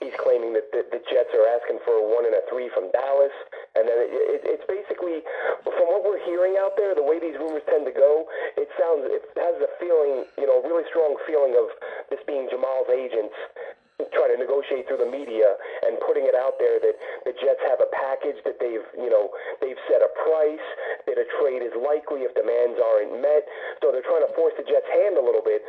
he's 0.00 0.16
claiming 0.16 0.56
that 0.56 0.72
the, 0.72 0.82
the 0.90 1.00
Jets 1.06 1.30
are 1.36 1.46
asking 1.46 1.78
for 1.84 1.94
a 2.00 2.04
one 2.04 2.24
and 2.24 2.34
a 2.34 2.42
three 2.48 2.72
from 2.72 2.88
Dallas, 2.90 3.32
and 3.76 3.84
then 3.86 3.98
it, 4.00 4.10
it, 4.10 4.40
it's 4.58 4.66
basically 4.66 5.22
from 5.62 5.86
what 5.92 6.02
we're 6.02 6.20
hearing 6.24 6.56
out 6.56 6.74
there, 6.74 6.96
the 6.96 7.04
way 7.04 7.20
these 7.20 7.36
rumors 7.36 7.62
tend 7.68 7.84
to 7.86 7.94
go, 7.94 8.26
it 8.56 8.68
sounds 8.80 9.06
it 9.06 9.22
has 9.36 9.60
a 9.60 9.70
feeling, 9.78 10.24
you 10.40 10.48
know, 10.48 10.64
really 10.64 10.84
strong 10.88 11.14
feeling 11.28 11.54
of 11.54 11.68
this 12.08 12.20
being 12.26 12.48
Jamal's 12.50 12.88
agents 12.88 13.36
trying 14.14 14.32
to 14.32 14.40
negotiate 14.40 14.88
through 14.88 15.02
the 15.02 15.10
media 15.10 15.56
and 15.86 16.00
putting 16.04 16.24
it 16.24 16.36
out 16.36 16.56
there 16.56 16.80
that 16.80 16.96
the 17.24 17.34
Jets 17.36 17.60
have 17.68 17.80
a 17.82 17.90
package 17.92 18.40
that 18.48 18.56
they've, 18.60 18.86
you 18.96 19.10
know, 19.10 19.30
they've 19.60 19.78
set 19.90 20.00
a 20.00 20.10
price, 20.24 20.68
that 21.04 21.16
a 21.20 21.26
trade 21.40 21.60
is 21.60 21.74
likely 21.76 22.24
if 22.24 22.32
demands 22.32 22.78
aren't 22.80 23.18
met. 23.20 23.44
So 23.82 23.90
they're 23.92 24.06
trying 24.06 24.24
to 24.24 24.32
force 24.32 24.54
the 24.56 24.64
Jets' 24.64 24.88
hand 24.90 25.20
a 25.20 25.24
little 25.24 25.44
bit. 25.44 25.60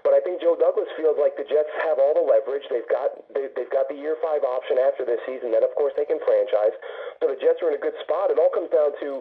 But 0.00 0.16
I 0.16 0.20
think 0.24 0.40
Joe 0.40 0.56
Douglas 0.56 0.88
feels 0.96 1.20
like 1.20 1.36
the 1.36 1.44
Jets 1.44 1.70
have 1.84 2.00
all 2.00 2.16
the 2.16 2.24
leverage. 2.24 2.64
They've 2.72 2.88
got 2.88 3.12
they, 3.36 3.52
they've 3.52 3.68
got 3.68 3.88
the 3.92 3.96
year 3.96 4.16
five 4.24 4.40
option 4.44 4.80
after 4.80 5.04
this 5.04 5.20
season. 5.28 5.52
Then 5.52 5.60
of 5.60 5.76
course 5.76 5.92
they 5.96 6.08
can 6.08 6.16
franchise. 6.24 6.72
So 7.20 7.28
the 7.28 7.36
Jets 7.36 7.60
are 7.60 7.68
in 7.68 7.76
a 7.76 7.82
good 7.82 7.96
spot. 8.00 8.32
It 8.32 8.40
all 8.40 8.48
comes 8.48 8.72
down 8.72 8.96
to 9.04 9.20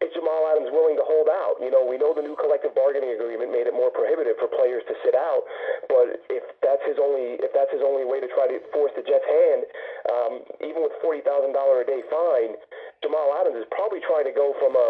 is 0.00 0.08
Jamal 0.16 0.48
Adams 0.48 0.72
willing 0.72 0.96
to 0.96 1.04
hold 1.04 1.28
out? 1.28 1.60
You 1.60 1.68
know, 1.68 1.84
we 1.84 2.00
know 2.00 2.16
the 2.16 2.24
new 2.24 2.32
collective 2.32 2.72
bargaining 2.72 3.12
agreement 3.12 3.52
made 3.52 3.68
it 3.68 3.76
more 3.76 3.92
prohibitive 3.92 4.40
for 4.40 4.48
players 4.48 4.80
to 4.88 4.96
sit 5.04 5.12
out, 5.12 5.44
but 5.92 6.24
if 6.32 6.40
that's 6.64 6.80
his 6.88 6.96
only 6.96 7.36
if 7.44 7.52
that's 7.52 7.68
his 7.68 7.84
only 7.84 8.08
way 8.08 8.16
to 8.16 8.28
try 8.32 8.48
to 8.48 8.56
force 8.72 8.92
the 8.96 9.04
Jets' 9.04 9.28
hand, 9.28 9.60
um, 10.08 10.32
even 10.64 10.80
with 10.80 10.96
forty 11.04 11.20
thousand 11.20 11.52
dollar 11.52 11.84
a 11.84 11.86
day 11.86 12.00
fine, 12.08 12.56
Jamal 13.04 13.28
Adams 13.44 13.60
is 13.60 13.68
probably 13.68 14.00
trying 14.00 14.24
to 14.24 14.32
go 14.32 14.56
from 14.56 14.72
a 14.72 14.88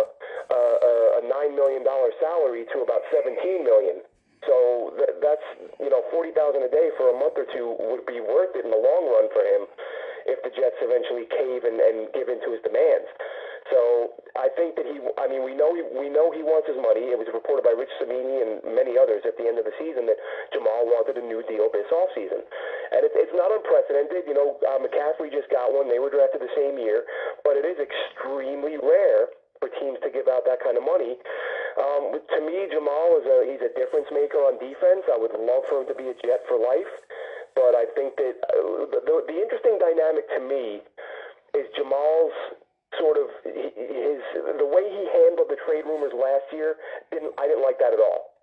a, 0.55 0.63
a 1.19 1.23
nine 1.27 1.59
million 1.59 1.83
dollar 1.83 2.15
salary 2.23 2.63
to 2.71 2.87
about 2.87 3.03
seventeen 3.11 3.67
million. 3.67 4.07
So 4.47 4.95
th- 4.95 5.19
that's 5.19 5.47
you 5.83 5.91
know 5.91 6.07
forty 6.15 6.31
thousand 6.31 6.63
a 6.63 6.71
day 6.71 6.95
for 6.95 7.11
a 7.11 7.17
month 7.19 7.35
or 7.35 7.51
two 7.51 7.75
would 7.83 8.07
be 8.07 8.23
worth 8.23 8.55
it 8.55 8.63
in 8.63 8.71
the 8.71 8.79
long 8.79 9.11
run 9.11 9.27
for 9.35 9.43
him 9.43 9.67
if 10.31 10.39
the 10.47 10.53
Jets 10.55 10.79
eventually 10.85 11.27
cave 11.33 11.67
and, 11.67 11.83
and 11.83 12.07
give 12.15 12.31
in 12.31 12.39
to 12.47 12.55
his 12.55 12.63
demands. 12.63 13.11
So 13.71 14.19
I 14.35 14.51
think 14.59 14.75
that 14.75 14.87
he, 14.87 14.99
I 15.19 15.31
mean, 15.31 15.47
we 15.47 15.55
know 15.55 15.71
he, 15.75 15.83
we 15.95 16.11
know 16.11 16.35
he 16.35 16.43
wants 16.43 16.67
his 16.67 16.79
money. 16.79 17.15
It 17.15 17.19
was 17.19 17.31
reported 17.31 17.63
by 17.63 17.75
Rich 17.75 17.91
Cimini 18.03 18.43
and 18.43 18.59
many 18.75 18.99
others 18.99 19.23
at 19.23 19.39
the 19.39 19.47
end 19.47 19.63
of 19.63 19.65
the 19.65 19.75
season 19.79 20.11
that 20.11 20.19
Jamal 20.51 20.91
wanted 20.91 21.19
a 21.19 21.25
new 21.25 21.43
deal 21.47 21.71
this 21.71 21.87
offseason. 21.95 22.43
And 22.91 23.07
it, 23.07 23.15
it's 23.15 23.35
not 23.35 23.55
unprecedented. 23.55 24.27
You 24.27 24.35
know, 24.35 24.59
uh, 24.67 24.83
McCaffrey 24.83 25.31
just 25.31 25.51
got 25.55 25.71
one. 25.71 25.87
They 25.87 26.03
were 26.03 26.11
drafted 26.11 26.43
the 26.43 26.53
same 26.59 26.79
year. 26.79 27.07
But 27.47 27.55
it 27.55 27.65
is 27.65 27.79
extremely 27.79 28.75
rare 28.77 29.31
for 29.63 29.71
teams 29.79 30.01
to 30.03 30.11
give 30.11 30.27
out 30.27 30.43
that 30.49 30.59
kind 30.65 30.75
of 30.75 30.83
money. 30.83 31.15
Um, 31.79 32.17
to 32.19 32.39
me, 32.43 32.67
Jamal 32.73 33.21
is 33.23 33.27
a 33.29 33.39
he's 33.47 33.63
a 33.63 33.73
difference 33.79 34.11
maker 34.11 34.43
on 34.43 34.59
defense. 34.59 35.07
I 35.07 35.21
would 35.21 35.37
love 35.37 35.69
for 35.71 35.85
him 35.85 35.87
to 35.93 35.97
be 35.97 36.11
a 36.11 36.17
Jet 36.19 36.43
for 36.51 36.59
life. 36.59 36.91
But 37.55 37.75
I 37.77 37.87
think 37.95 38.17
that 38.17 38.37
uh, 38.47 38.89
the, 38.89 39.27
the 39.27 39.37
interesting 39.37 39.79
dynamic 39.79 40.27
to 40.35 40.41
me 40.41 40.81
is 41.55 41.67
Jamal's 41.77 42.35
sort 42.99 43.17
of 43.21 43.31
his 43.47 44.21
the 44.35 44.67
way 44.67 44.83
he 44.89 45.03
handled 45.07 45.47
the 45.47 45.61
trade 45.67 45.87
rumors 45.87 46.15
last 46.15 46.51
year. 46.51 46.77
Didn't 47.13 47.35
I 47.39 47.47
didn't 47.47 47.63
like 47.63 47.79
that 47.79 47.95
at 47.95 48.03
all. 48.03 48.35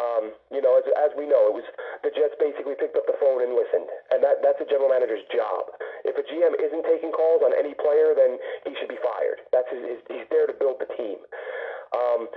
Um, 0.00 0.32
you 0.48 0.62
know, 0.62 0.78
as, 0.80 0.86
as 0.96 1.12
we 1.18 1.26
know, 1.26 1.50
it 1.50 1.54
was 1.60 1.66
the 2.00 2.14
Jets 2.14 2.32
basically 2.40 2.78
picked 2.78 2.96
up 2.96 3.04
the 3.04 3.18
phone 3.20 3.44
and 3.44 3.52
listened, 3.52 3.90
and 4.14 4.22
that 4.24 4.40
that's 4.40 4.62
a 4.62 4.68
general 4.68 4.88
manager's 4.88 5.26
job. 5.28 5.68
If 6.06 6.16
a 6.16 6.24
GM 6.24 6.56
isn't 6.56 6.84
taking 6.88 7.12
calls 7.12 7.44
on 7.44 7.52
any 7.52 7.76
player, 7.76 8.16
then 8.16 8.40
he 8.64 8.72
should 8.80 8.88
be 8.88 9.00
fired. 9.02 9.44
That's 9.52 9.68
his, 9.68 9.82
his 9.84 10.00
he's 10.08 10.28
there 10.32 10.48
to 10.48 10.56
build 10.56 10.80
the 10.80 10.88
team. 10.96 11.20
Um, 11.90 12.30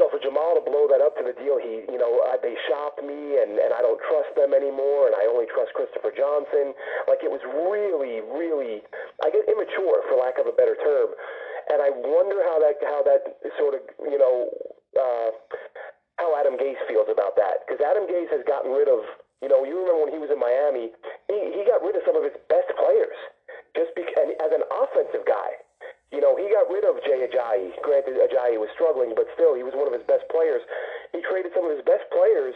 so 0.00 0.08
for 0.08 0.18
Jamal 0.18 0.56
to 0.56 0.64
blow 0.64 0.88
that 0.88 1.04
up 1.04 1.14
to 1.20 1.24
the 1.24 1.36
deal, 1.36 1.60
he, 1.60 1.84
you 1.86 2.00
know, 2.00 2.24
uh, 2.24 2.40
they 2.40 2.56
shopped 2.66 3.04
me, 3.04 3.38
and 3.38 3.60
and 3.60 3.70
I 3.70 3.84
don't 3.84 4.00
trust 4.08 4.32
them 4.34 4.56
anymore, 4.56 5.06
and 5.06 5.14
I 5.14 5.28
only 5.28 5.46
trust 5.52 5.76
Christopher 5.76 6.10
Johnson. 6.10 6.72
Like 7.06 7.20
it 7.22 7.30
was 7.30 7.44
really, 7.44 8.24
really, 8.24 8.80
I 9.22 9.28
get 9.28 9.44
immature 9.46 10.02
for 10.08 10.16
lack 10.16 10.40
of 10.40 10.48
a 10.48 10.54
better 10.56 10.74
term, 10.80 11.12
and 11.70 11.78
I 11.84 11.92
wonder 11.94 12.42
how 12.48 12.58
that 12.64 12.80
how 12.82 13.00
that 13.04 13.22
sort 13.60 13.76
of, 13.78 13.82
you 14.08 14.18
know. 14.18 14.50
Uh, 14.94 15.30
how 16.18 16.30
Adam 16.38 16.54
Gase 16.54 16.78
feels 16.86 17.10
about 17.10 17.34
that 17.34 17.66
because 17.66 17.82
Adam 17.82 18.06
Gase 18.06 18.30
has 18.30 18.46
gotten 18.46 18.70
rid 18.70 18.86
of 18.86 19.02
you 19.42 19.50
know 19.50 19.66
you 19.66 19.82
remember 19.82 20.06
when 20.06 20.14
he 20.14 20.22
was 20.22 20.30
in 20.30 20.38
Miami 20.38 20.94
he 21.26 21.38
he 21.50 21.66
got 21.66 21.82
rid 21.82 21.98
of 21.98 22.06
some 22.06 22.14
of 22.14 22.22
his 22.22 22.38
best 22.46 22.70
players 22.78 23.18
just 23.74 23.90
because 23.98 24.14
and 24.14 24.30
as 24.38 24.54
an 24.54 24.62
offensive 24.70 25.26
guy 25.26 25.58
you 26.14 26.22
know 26.22 26.38
he 26.38 26.46
got 26.48 26.70
rid 26.70 26.86
of 26.86 27.02
Jay 27.02 27.26
Ajayi. 27.26 27.74
Granted 27.82 28.16
Ajayi 28.22 28.56
was 28.56 28.70
struggling 28.78 29.12
but 29.18 29.26
still 29.34 29.58
he 29.58 29.66
was 29.66 29.74
one 29.74 29.90
of 29.90 29.94
his 29.94 30.06
best 30.06 30.24
players. 30.30 30.62
He 31.10 31.20
traded 31.26 31.50
some 31.52 31.66
of 31.66 31.74
his 31.74 31.82
best 31.82 32.06
players 32.14 32.54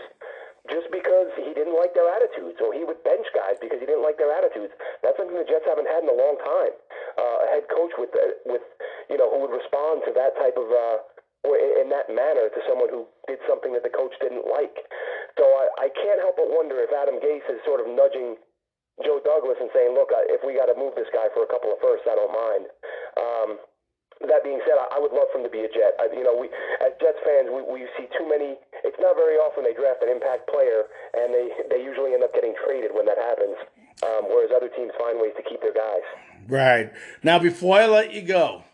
just 0.70 0.88
because 0.92 1.32
he 1.34 1.50
didn't 1.56 1.74
like 1.74 1.96
their 1.96 2.06
attitudes 2.12 2.60
or 2.62 2.70
he 2.76 2.84
would 2.84 3.00
bench 3.02 3.26
guys 3.34 3.56
because 3.58 3.80
he 3.82 3.88
didn't 3.88 4.04
like 4.04 4.20
their 4.20 4.30
attitudes. 4.30 4.70
That's 5.02 5.16
something 5.16 5.34
the 5.34 5.48
Jets 5.48 5.66
haven't 5.66 5.88
had 5.88 6.06
in 6.06 6.08
a 6.12 6.18
long 6.18 6.36
time. 6.38 6.74
Uh, 7.18 7.44
a 7.44 7.46
head 7.58 7.66
coach 7.72 7.90
with 7.98 8.14
uh, 8.14 8.38
with 8.46 8.62
you 9.10 9.18
know 9.18 9.26
who 9.26 9.42
would 9.42 9.54
respond 9.54 10.06
to 10.06 10.14
that 10.14 10.38
type 10.38 10.54
of 10.54 10.68
uh, 10.70 11.02
or 11.46 11.54
in 11.56 11.88
that 11.90 12.10
manner 12.10 12.50
to 12.50 12.60
someone 12.66 12.90
who 12.90 13.06
did 13.26 13.38
something 13.46 13.72
that 13.72 13.82
the 13.82 13.92
coach 13.92 14.12
didn't 14.18 14.46
like. 14.46 14.74
So 15.38 15.46
I, 15.46 15.86
I 15.86 15.88
can't 15.94 16.18
help 16.18 16.34
but 16.34 16.50
wonder 16.50 16.82
if 16.82 16.90
Adam 16.90 17.22
Gase 17.22 17.46
is 17.46 17.62
sort 17.62 17.78
of 17.78 17.86
nudging 17.86 18.36
Joe 19.04 19.22
Douglas 19.22 19.58
and 19.60 19.70
saying, 19.74 19.94
look, 19.94 20.10
if 20.30 20.42
we 20.42 20.54
got 20.58 20.66
to 20.66 20.76
move 20.76 20.94
this 20.98 21.10
guy 21.14 21.30
for 21.34 21.42
a 21.46 21.50
couple 21.50 21.70
of 21.70 21.78
firsts, 21.78 22.06
I 22.06 22.14
don't 22.18 22.34
mind. 22.34 22.64
Um, 23.16 23.50
that 24.26 24.42
being 24.42 24.58
said, 24.66 24.74
I, 24.74 24.98
would 24.98 25.14
love 25.14 25.30
for 25.30 25.38
him 25.38 25.46
to 25.46 25.52
be 25.52 25.62
a 25.62 25.70
Jet. 25.70 25.94
I, 26.02 26.10
you 26.10 26.26
know, 26.26 26.34
we 26.34 26.50
as 26.82 26.90
Jets 26.98 27.22
fans, 27.22 27.54
we, 27.54 27.62
we 27.62 27.86
see 27.94 28.10
too 28.18 28.26
many. 28.26 28.58
It's 28.82 28.98
not 28.98 29.14
very 29.14 29.38
often 29.38 29.62
they 29.62 29.78
draft 29.78 30.02
an 30.02 30.10
impact 30.10 30.50
player, 30.50 30.90
and 31.14 31.30
they 31.30 31.54
they 31.70 31.78
usually 31.78 32.18
end 32.18 32.26
up 32.26 32.34
getting 32.34 32.50
traded 32.66 32.90
when 32.90 33.06
that 33.06 33.18
happens. 33.18 33.54
Um, 34.02 34.26
whereas 34.26 34.50
other 34.50 34.70
teams 34.74 34.90
find 34.98 35.22
ways 35.22 35.38
to 35.38 35.42
keep 35.46 35.62
their 35.62 35.74
guys. 35.74 36.02
Right 36.48 36.90
now, 37.22 37.38
before 37.38 37.78
I 37.78 37.86
let 37.86 38.12
you 38.12 38.22
go, 38.22 38.64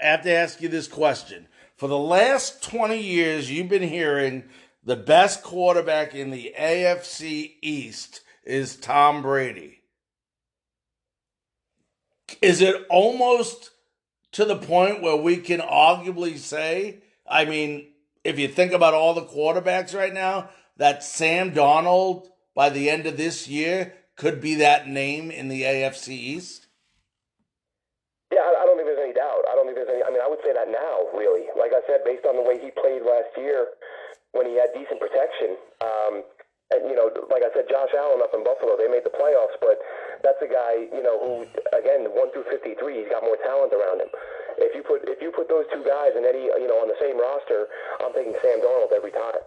I 0.00 0.06
have 0.06 0.22
to 0.22 0.32
ask 0.32 0.62
you 0.62 0.68
this 0.68 0.86
question 0.86 1.48
for 1.82 1.88
the 1.88 1.98
last 1.98 2.62
20 2.62 2.96
years, 2.96 3.50
you've 3.50 3.68
been 3.68 3.82
hearing 3.82 4.44
the 4.84 4.94
best 4.94 5.42
quarterback 5.42 6.14
in 6.14 6.30
the 6.30 6.54
AFC 6.56 7.54
East 7.60 8.20
is 8.44 8.76
Tom 8.76 9.22
Brady. 9.22 9.80
Is 12.40 12.60
it 12.60 12.86
almost 12.88 13.70
to 14.32 14.44
the 14.44 14.56
point 14.56 15.02
where 15.02 15.16
we 15.16 15.36
can 15.36 15.60
arguably 15.60 16.38
say, 16.38 17.02
I 17.28 17.44
mean, 17.44 17.88
if 18.24 18.38
you 18.38 18.48
think 18.48 18.72
about 18.72 18.94
all 18.94 19.14
the 19.14 19.22
quarterbacks 19.26 19.94
right 19.94 20.12
now, 20.12 20.50
that 20.76 21.04
Sam 21.04 21.52
Darnold 21.52 22.28
by 22.54 22.70
the 22.70 22.90
end 22.90 23.06
of 23.06 23.16
this 23.16 23.48
year 23.48 23.94
could 24.16 24.40
be 24.40 24.56
that 24.56 24.88
name 24.88 25.30
in 25.30 25.48
the 25.48 25.62
AFC 25.62 26.08
East? 26.10 26.66
Yeah, 28.32 28.40
I 28.40 28.64
don't 28.64 28.76
think 28.76 28.88
there's 28.88 29.04
any 29.04 29.12
doubt. 29.12 29.44
I 29.50 29.54
don't 29.54 29.66
think 29.66 29.76
there's 29.76 29.92
any. 29.92 30.02
I 30.02 30.08
mean, 30.08 30.24
I 30.24 30.28
would 30.28 30.40
say 30.42 30.56
that 30.56 30.72
now, 30.72 31.12
really. 31.12 31.52
Like 31.52 31.76
I 31.76 31.84
said, 31.86 32.00
based 32.04 32.24
on 32.24 32.36
the 32.36 32.42
way 32.42 32.56
he 32.56 32.72
played 32.72 33.04
last 33.04 33.36
year, 33.36 33.76
when 34.32 34.48
he 34.48 34.56
had 34.56 34.72
decent 34.72 34.96
protection, 35.00 35.60
um, 35.84 36.24
and 36.70 36.86
you 36.86 36.94
know, 36.94 37.10
like 37.28 37.42
I 37.42 37.50
said, 37.52 37.66
Josh 37.66 37.90
Allen 37.96 38.22
up 38.22 38.30
in 38.32 38.46
Buffalo, 38.46 38.78
they 38.78 38.86
made 38.88 39.02
the 39.02 39.12
playoffs, 39.12 39.58
but 39.58 39.82
that's 40.22 40.38
a 40.40 40.48
guy, 40.48 40.86
you 40.94 41.02
know, 41.02 41.18
who 41.18 41.34
again, 41.74 42.06
one 42.14 42.30
through 42.30 42.46
fifty-three, 42.48 43.02
he's 43.02 43.10
got 43.10 43.26
more 43.26 43.36
talent 43.42 43.74
around 43.74 44.00
him. 44.00 44.08
If 44.60 44.76
you 44.76 44.84
put 44.84 45.02
if 45.08 45.20
you 45.20 45.32
put 45.32 45.48
those 45.48 45.64
two 45.72 45.82
guys 45.82 46.12
in 46.14 46.22
any, 46.28 46.46
you 46.46 46.68
know, 46.68 46.78
on 46.78 46.86
the 46.86 46.98
same 47.00 47.18
roster, 47.18 47.66
I'm 48.04 48.12
thinking 48.12 48.36
Sam 48.44 48.60
Darnold 48.60 48.92
every 48.92 49.12
time. 49.12 49.40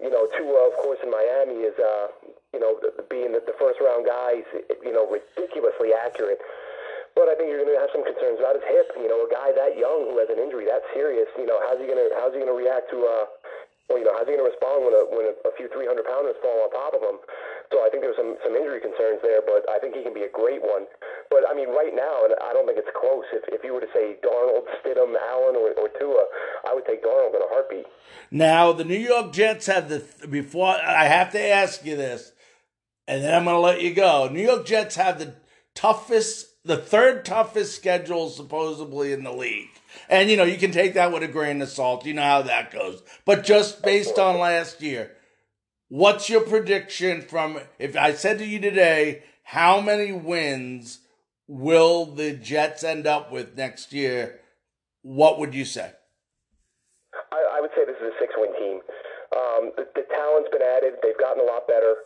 You 0.00 0.10
know, 0.10 0.26
Tua, 0.38 0.70
of 0.70 0.74
course, 0.82 0.98
in 1.02 1.10
Miami 1.10 1.66
is, 1.66 1.74
uh, 1.78 2.10
you 2.54 2.60
know, 2.62 2.78
being 3.10 3.34
the, 3.34 3.42
the 3.42 3.54
first 3.58 3.78
round 3.82 4.06
guy, 4.06 4.42
you 4.82 4.94
know, 4.94 5.06
ridiculously 5.10 5.90
accurate. 5.94 6.38
But 7.14 7.30
I 7.30 7.38
think 7.38 7.46
you're 7.46 7.62
going 7.62 7.70
to 7.70 7.78
have 7.78 7.94
some 7.94 8.02
concerns 8.02 8.42
about 8.42 8.58
his 8.58 8.66
hip. 8.66 8.90
You 8.98 9.06
know, 9.06 9.22
a 9.22 9.30
guy 9.30 9.54
that 9.54 9.78
young 9.78 10.10
who 10.10 10.18
has 10.18 10.26
an 10.30 10.42
injury 10.42 10.66
that 10.66 10.82
serious. 10.90 11.30
You 11.38 11.46
know, 11.46 11.62
how's 11.62 11.78
he 11.78 11.86
going 11.86 11.98
to 11.98 12.10
how's 12.18 12.34
he 12.34 12.42
going 12.42 12.50
to 12.50 12.58
react 12.58 12.90
to 12.90 12.98
uh, 13.06 13.26
well, 13.88 14.00
you 14.00 14.04
know, 14.04 14.16
how's 14.16 14.24
he 14.24 14.32
going 14.32 14.40
to 14.40 14.48
respond 14.48 14.84
when 14.88 14.94
a 14.96 15.02
when 15.12 15.26
a, 15.28 15.34
a 15.44 15.52
few 15.60 15.68
300 15.68 16.08
pounders 16.08 16.40
fall 16.40 16.64
on 16.64 16.72
top 16.72 16.96
of 16.96 17.04
him? 17.04 17.20
So 17.68 17.84
I 17.84 17.92
think 17.92 18.00
there's 18.00 18.16
some 18.16 18.36
some 18.40 18.56
injury 18.56 18.80
concerns 18.80 19.20
there, 19.20 19.44
but 19.44 19.68
I 19.68 19.76
think 19.78 19.92
he 19.92 20.02
can 20.02 20.16
be 20.16 20.24
a 20.24 20.32
great 20.32 20.64
one. 20.64 20.88
But 21.28 21.44
I 21.44 21.52
mean, 21.52 21.68
right 21.68 21.92
now, 21.92 22.24
and 22.24 22.32
I 22.40 22.56
don't 22.56 22.64
think 22.64 22.80
it's 22.80 22.92
close. 22.96 23.28
If 23.36 23.44
if 23.52 23.60
you 23.60 23.76
were 23.76 23.84
to 23.84 23.92
say 23.92 24.16
Darnold, 24.24 24.64
Stidham, 24.80 25.12
Allen, 25.12 25.56
or, 25.56 25.76
or 25.76 25.92
Tua, 26.00 26.24
I 26.64 26.72
would 26.72 26.88
take 26.88 27.04
Darnold 27.04 27.36
in 27.36 27.44
a 27.44 27.50
heartbeat. 27.52 27.86
Now 28.30 28.72
the 28.72 28.84
New 28.84 28.98
York 28.98 29.32
Jets 29.32 29.66
have 29.66 29.88
the 29.88 30.00
before. 30.28 30.80
I 30.80 31.04
have 31.04 31.32
to 31.32 31.40
ask 31.40 31.84
you 31.84 31.96
this, 31.96 32.32
and 33.06 33.22
then 33.22 33.34
I'm 33.34 33.44
going 33.44 33.56
to 33.56 33.60
let 33.60 33.82
you 33.82 33.92
go. 33.92 34.28
New 34.32 34.42
York 34.42 34.64
Jets 34.64 34.96
have 34.96 35.18
the 35.18 35.34
toughest 35.74 36.54
the 36.64 36.76
third 36.78 37.24
toughest 37.24 37.76
schedule 37.76 38.30
supposedly 38.30 39.12
in 39.12 39.24
the 39.24 39.32
league. 39.32 39.68
And 40.08 40.30
you 40.30 40.36
know, 40.36 40.44
you 40.44 40.58
can 40.58 40.70
take 40.70 40.94
that 40.94 41.12
with 41.12 41.22
a 41.22 41.28
grain 41.28 41.62
of 41.62 41.68
salt. 41.68 42.06
You 42.06 42.14
know 42.14 42.22
how 42.22 42.42
that 42.42 42.70
goes. 42.70 43.02
But 43.24 43.44
just 43.44 43.82
based 43.82 44.18
on 44.18 44.38
last 44.38 44.82
year, 44.82 45.12
what's 45.88 46.28
your 46.28 46.42
prediction 46.42 47.22
from 47.22 47.60
if 47.78 47.96
I 47.96 48.12
said 48.14 48.38
to 48.38 48.46
you 48.46 48.60
today, 48.60 49.22
how 49.42 49.80
many 49.80 50.12
wins 50.12 51.00
will 51.46 52.06
the 52.06 52.32
Jets 52.32 52.84
end 52.84 53.06
up 53.06 53.30
with 53.30 53.56
next 53.56 53.92
year? 53.92 54.40
What 55.02 55.38
would 55.38 55.54
you 55.54 55.64
say? 55.64 55.92
I, 57.32 57.58
I 57.58 57.60
would 57.60 57.70
say 57.76 57.84
this 57.84 57.96
is 57.96 58.12
a 58.14 58.18
six 58.18 58.32
win 58.36 58.52
team. 58.58 58.80
Um, 59.36 59.72
the, 59.76 59.86
the 59.94 60.06
talent's 60.08 60.48
been 60.50 60.62
added, 60.62 60.94
they've 61.02 61.18
gotten 61.18 61.42
a 61.42 61.46
lot 61.46 61.66
better. 61.68 61.96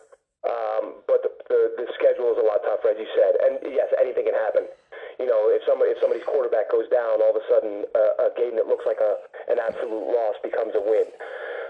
Um, 0.47 1.03
but 1.03 1.19
the, 1.19 1.31
the 1.51 1.83
the 1.83 1.87
schedule 1.99 2.31
is 2.31 2.39
a 2.39 2.47
lot 2.47 2.63
tougher, 2.63 2.95
as 2.95 2.97
you 2.97 3.07
said. 3.11 3.35
And 3.43 3.59
yes, 3.75 3.91
anything 3.99 4.23
can 4.23 4.39
happen. 4.39 4.71
You 5.19 5.27
know, 5.27 5.51
if 5.51 5.61
somebody 5.67 5.91
if 5.91 5.99
somebody's 5.99 6.25
quarterback 6.25 6.71
goes 6.71 6.87
down, 6.89 7.21
all 7.21 7.35
of 7.35 7.39
a 7.39 7.45
sudden 7.51 7.85
uh, 7.93 8.27
a 8.27 8.29
game 8.35 8.55
that 8.55 8.67
looks 8.67 8.85
like 8.87 8.99
a 9.03 9.19
an 9.51 9.59
absolute 9.59 10.05
loss 10.09 10.35
becomes 10.41 10.73
a 10.75 10.83
win. 10.83 11.07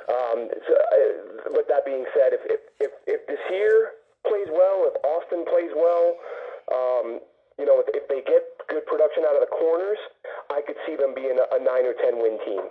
Um, 0.10 0.40
so, 0.66 0.74
uh, 0.74 1.54
but 1.54 1.70
that 1.70 1.86
being 1.86 2.06
said, 2.18 2.34
if 2.34 2.42
if 2.50 2.62
if, 2.80 2.92
if 3.06 3.20
this 3.28 3.42
year 3.50 4.00
plays 4.28 4.50
well, 4.50 4.90
if 4.90 4.96
Austin 5.06 5.46
plays 5.46 5.74
well, 5.74 6.06
um, 6.74 7.08
you 7.58 7.66
know, 7.68 7.84
if, 7.84 7.88
if 7.92 8.06
they 8.08 8.24
get 8.24 8.44
good 8.72 8.86
production 8.86 9.28
out 9.28 9.36
of 9.36 9.44
the 9.44 9.52
corners, 9.52 10.00
I 10.50 10.62
could 10.66 10.78
see 10.88 10.96
them 10.96 11.14
being 11.14 11.38
a, 11.38 11.46
a 11.56 11.60
nine 11.60 11.86
or 11.86 11.94
ten 12.00 12.18
win 12.22 12.40
team. 12.46 12.70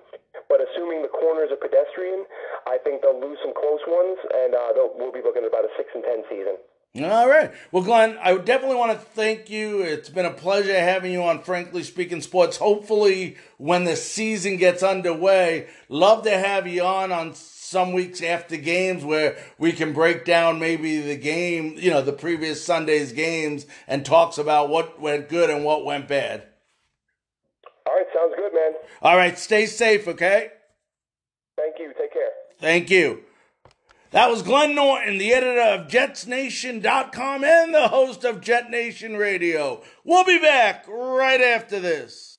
But 0.49 0.65
assuming 0.65 1.03
the 1.03 1.13
corners 1.13 1.53
are 1.53 1.61
pedestrian, 1.61 2.25
I 2.67 2.81
think 2.81 3.03
they'll 3.03 3.21
lose 3.21 3.37
some 3.45 3.53
close 3.53 3.85
ones, 3.85 4.17
and 4.33 4.55
uh, 4.57 4.73
they'll, 4.73 4.93
we'll 4.97 5.13
be 5.13 5.21
looking 5.21 5.45
at 5.45 5.51
about 5.53 5.69
a 5.69 5.73
six 5.77 5.93
and 5.93 6.03
ten 6.03 6.25
season. 6.31 6.57
All 6.97 7.28
right. 7.28 7.53
Well, 7.70 7.82
Glenn, 7.84 8.18
I 8.20 8.36
definitely 8.39 8.76
want 8.76 8.93
to 8.93 8.99
thank 8.99 9.51
you. 9.51 9.82
It's 9.82 10.09
been 10.09 10.24
a 10.24 10.32
pleasure 10.32 10.74
having 10.74 11.12
you 11.12 11.22
on 11.22 11.43
Frankly 11.43 11.82
Speaking 11.82 12.20
Sports. 12.22 12.57
Hopefully, 12.57 13.36
when 13.59 13.84
the 13.84 13.95
season 13.95 14.57
gets 14.57 14.82
underway, 14.82 15.68
love 15.89 16.24
to 16.24 16.36
have 16.36 16.66
you 16.66 16.82
on 16.82 17.12
on 17.12 17.34
some 17.34 17.93
weeks 17.93 18.22
after 18.22 18.57
games 18.57 19.05
where 19.05 19.36
we 19.59 19.72
can 19.72 19.93
break 19.93 20.24
down 20.24 20.59
maybe 20.59 21.01
the 21.01 21.16
game, 21.16 21.74
you 21.76 21.91
know, 21.91 22.01
the 22.01 22.12
previous 22.12 22.64
Sunday's 22.64 23.12
games 23.12 23.66
and 23.86 24.05
talks 24.05 24.39
about 24.39 24.70
what 24.70 24.99
went 24.99 25.28
good 25.28 25.51
and 25.51 25.64
what 25.64 25.84
went 25.84 26.09
bad. 26.09 26.47
All 27.86 27.95
right, 27.95 28.07
sounds 28.14 28.34
good, 28.34 28.53
man. 28.55 28.72
All 29.03 29.16
right, 29.16 29.39
stay 29.39 29.66
safe, 29.66 30.09
okay? 30.09 30.51
Thank 31.57 31.76
you. 31.78 31.93
Take 31.99 32.12
care. 32.12 32.30
Thank 32.59 32.91
you. 32.91 33.22
That 34.11 34.31
was 34.31 34.41
Glenn 34.41 34.75
Norton, 34.75 35.19
the 35.19 35.35
editor 35.35 35.61
of 35.61 35.89
JetsNation.com 35.89 37.45
and 37.45 37.75
the 37.75 37.89
host 37.89 38.25
of 38.25 38.41
Jet 38.41 38.71
Nation 38.71 39.19
Radio. 39.19 39.83
We'll 40.03 40.25
be 40.25 40.39
back 40.39 40.87
right 40.89 41.43
after 41.43 41.79
this. 41.79 42.39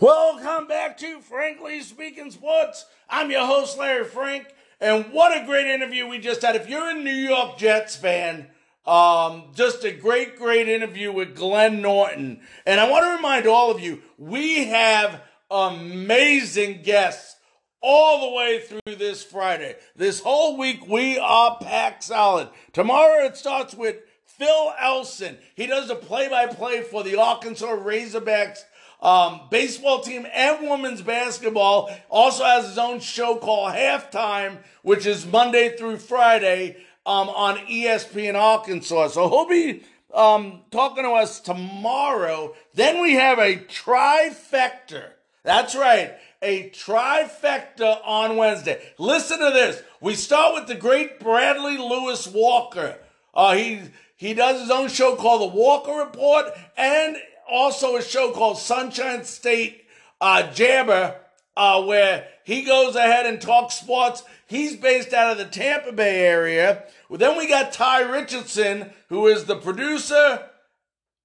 Welcome 0.00 0.68
back 0.68 0.96
to 0.98 1.20
Frankly 1.22 1.80
Speaking 1.80 2.30
Sports. 2.30 2.86
I'm 3.08 3.32
your 3.32 3.46
host, 3.46 3.78
Larry 3.78 4.04
Frank, 4.04 4.46
and 4.80 5.06
what 5.12 5.36
a 5.36 5.44
great 5.44 5.66
interview 5.66 6.06
we 6.06 6.20
just 6.20 6.42
had. 6.42 6.54
If 6.54 6.68
you're 6.68 6.90
a 6.90 6.94
New 6.94 7.10
York 7.10 7.58
Jets 7.58 7.96
fan, 7.96 8.46
um, 8.86 9.46
just 9.56 9.82
a 9.82 9.90
great, 9.90 10.38
great 10.38 10.68
interview 10.68 11.10
with 11.10 11.34
Glenn 11.34 11.82
Norton. 11.82 12.42
And 12.64 12.78
I 12.78 12.88
want 12.88 13.04
to 13.06 13.16
remind 13.16 13.48
all 13.48 13.72
of 13.72 13.80
you, 13.80 14.02
we 14.18 14.66
have 14.66 15.20
amazing 15.50 16.82
guests 16.82 17.39
all 17.82 18.28
the 18.28 18.36
way 18.36 18.60
through 18.60 18.96
this 18.96 19.22
Friday. 19.22 19.76
This 19.96 20.20
whole 20.20 20.56
week, 20.56 20.86
we 20.86 21.18
are 21.18 21.58
packed 21.60 22.04
solid. 22.04 22.48
Tomorrow, 22.72 23.24
it 23.24 23.36
starts 23.36 23.74
with 23.74 23.96
Phil 24.24 24.72
Elson. 24.80 25.38
He 25.54 25.66
does 25.66 25.90
a 25.90 25.94
play 25.94 26.28
by 26.28 26.46
play 26.46 26.82
for 26.82 27.02
the 27.02 27.16
Arkansas 27.16 27.66
Razorbacks 27.66 28.64
um, 29.02 29.42
baseball 29.50 30.00
team 30.00 30.26
and 30.32 30.68
women's 30.68 31.02
basketball. 31.02 31.90
Also 32.10 32.44
has 32.44 32.68
his 32.68 32.78
own 32.78 33.00
show 33.00 33.36
called 33.36 33.72
Halftime, 33.72 34.58
which 34.82 35.06
is 35.06 35.26
Monday 35.26 35.76
through 35.76 35.96
Friday 35.96 36.76
um, 37.06 37.28
on 37.30 37.56
ESPN 37.58 38.34
Arkansas. 38.34 39.08
So 39.08 39.28
he'll 39.28 39.48
be 39.48 39.84
um, 40.12 40.60
talking 40.70 41.04
to 41.04 41.10
us 41.10 41.40
tomorrow. 41.40 42.54
Then 42.74 43.00
we 43.00 43.14
have 43.14 43.38
a 43.38 43.56
trifecta. 43.56 45.04
That's 45.42 45.74
right 45.74 46.14
a 46.42 46.70
trifecta 46.70 48.00
on 48.04 48.36
Wednesday. 48.36 48.80
Listen 48.98 49.38
to 49.38 49.50
this. 49.50 49.82
We 50.00 50.14
start 50.14 50.54
with 50.54 50.66
the 50.66 50.74
great 50.74 51.20
Bradley 51.20 51.76
Lewis 51.76 52.26
Walker. 52.26 52.98
Uh, 53.34 53.54
he 53.54 53.80
he 54.16 54.34
does 54.34 54.60
his 54.60 54.70
own 54.70 54.88
show 54.88 55.16
called 55.16 55.42
The 55.42 55.56
Walker 55.56 55.92
Report 55.92 56.46
and 56.76 57.16
also 57.50 57.96
a 57.96 58.02
show 58.02 58.32
called 58.32 58.58
Sunshine 58.58 59.24
State 59.24 59.84
uh, 60.20 60.50
Jabber, 60.52 61.16
uh, 61.56 61.82
where 61.84 62.28
he 62.44 62.62
goes 62.62 62.96
ahead 62.96 63.26
and 63.26 63.40
talks 63.40 63.74
sports. 63.74 64.22
He's 64.46 64.76
based 64.76 65.12
out 65.12 65.32
of 65.32 65.38
the 65.38 65.46
Tampa 65.46 65.92
Bay 65.92 66.26
area. 66.26 66.84
Well, 67.08 67.18
then 67.18 67.38
we 67.38 67.48
got 67.48 67.72
Ty 67.72 68.02
Richardson, 68.02 68.90
who 69.08 69.26
is 69.26 69.44
the 69.44 69.56
producer, 69.56 70.48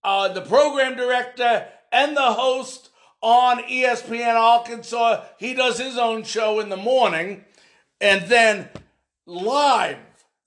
uh, 0.04 0.30
the 0.30 0.42
program 0.42 0.96
director, 0.96 1.68
and 1.92 2.16
the 2.16 2.34
host 2.34 2.92
on 3.26 3.64
ESPN 3.64 4.36
Arkansas. 4.36 5.24
He 5.40 5.56
does 5.56 5.80
his 5.80 5.98
own 5.98 6.24
show 6.24 6.60
in 6.60 6.70
the 6.70 6.78
morning. 6.78 7.44
And 8.00 8.30
then 8.30 8.70
live. 9.26 9.98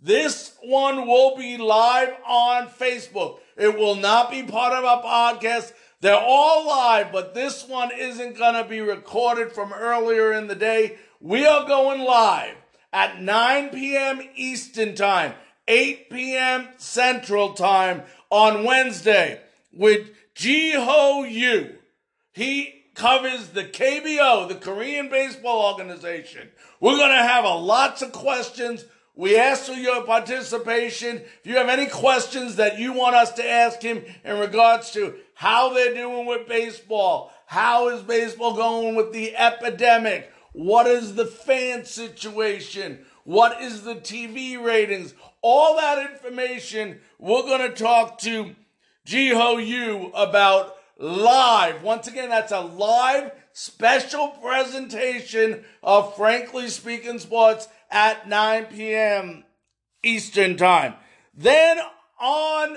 This 0.00 0.56
one 0.62 1.08
will 1.08 1.36
be 1.36 1.56
live 1.56 2.14
on 2.24 2.68
Facebook. 2.68 3.40
It 3.56 3.76
will 3.76 3.96
not 3.96 4.30
be 4.30 4.44
part 4.44 4.72
of 4.74 4.84
our 4.84 5.02
podcast. 5.02 5.72
They're 6.00 6.14
all 6.14 6.68
live, 6.68 7.10
but 7.10 7.34
this 7.34 7.66
one 7.66 7.90
isn't 7.90 8.38
going 8.38 8.54
to 8.54 8.68
be 8.68 8.80
recorded 8.80 9.50
from 9.50 9.72
earlier 9.72 10.32
in 10.32 10.46
the 10.46 10.54
day. 10.54 10.98
We 11.20 11.44
are 11.44 11.66
going 11.66 12.02
live 12.02 12.54
at 12.92 13.20
9 13.20 13.70
p.m. 13.70 14.20
Eastern 14.36 14.94
Time, 14.94 15.34
8 15.66 16.10
p.m. 16.10 16.68
Central 16.76 17.54
Time 17.54 18.04
on 18.30 18.62
Wednesday 18.62 19.40
with 19.72 20.10
Ji 20.36 20.74
Ho 20.74 21.24
Yu. 21.24 21.77
He 22.32 22.84
covers 22.94 23.48
the 23.50 23.64
KBO, 23.64 24.48
the 24.48 24.56
Korean 24.56 25.08
Baseball 25.08 25.72
Organization. 25.72 26.48
We're 26.80 26.96
going 26.96 27.16
to 27.16 27.22
have 27.22 27.44
a 27.44 27.54
lots 27.54 28.02
of 28.02 28.12
questions. 28.12 28.84
We 29.14 29.36
ask 29.38 29.64
for 29.64 29.72
your 29.72 30.04
participation. 30.04 31.16
If 31.16 31.40
you 31.44 31.56
have 31.56 31.68
any 31.68 31.86
questions 31.86 32.56
that 32.56 32.78
you 32.78 32.92
want 32.92 33.16
us 33.16 33.32
to 33.32 33.48
ask 33.48 33.82
him 33.82 34.04
in 34.24 34.38
regards 34.38 34.90
to 34.92 35.14
how 35.34 35.72
they're 35.72 35.94
doing 35.94 36.26
with 36.26 36.48
baseball, 36.48 37.32
how 37.46 37.88
is 37.88 38.02
baseball 38.02 38.54
going 38.54 38.94
with 38.94 39.12
the 39.12 39.36
epidemic, 39.36 40.32
what 40.52 40.86
is 40.86 41.14
the 41.14 41.26
fan 41.26 41.84
situation, 41.84 43.04
what 43.24 43.60
is 43.62 43.82
the 43.82 43.94
TV 43.94 44.60
ratings, 44.60 45.14
all 45.40 45.76
that 45.76 46.10
information, 46.10 46.98
we're 47.18 47.42
going 47.42 47.70
to 47.70 47.76
talk 47.76 48.18
to 48.20 48.56
Ji 49.04 49.28
Ho 49.30 49.58
Yu 49.58 50.10
about 50.14 50.77
live. 50.98 51.82
Once 51.82 52.08
again, 52.08 52.28
that's 52.28 52.52
a 52.52 52.60
live 52.60 53.32
special 53.52 54.28
presentation 54.28 55.64
of 55.82 56.16
Frankly 56.16 56.68
Speaking 56.68 57.18
Sports 57.18 57.68
at 57.90 58.28
9 58.28 58.66
p.m. 58.66 59.44
Eastern 60.02 60.56
Time. 60.56 60.94
Then 61.34 61.78
on 62.20 62.76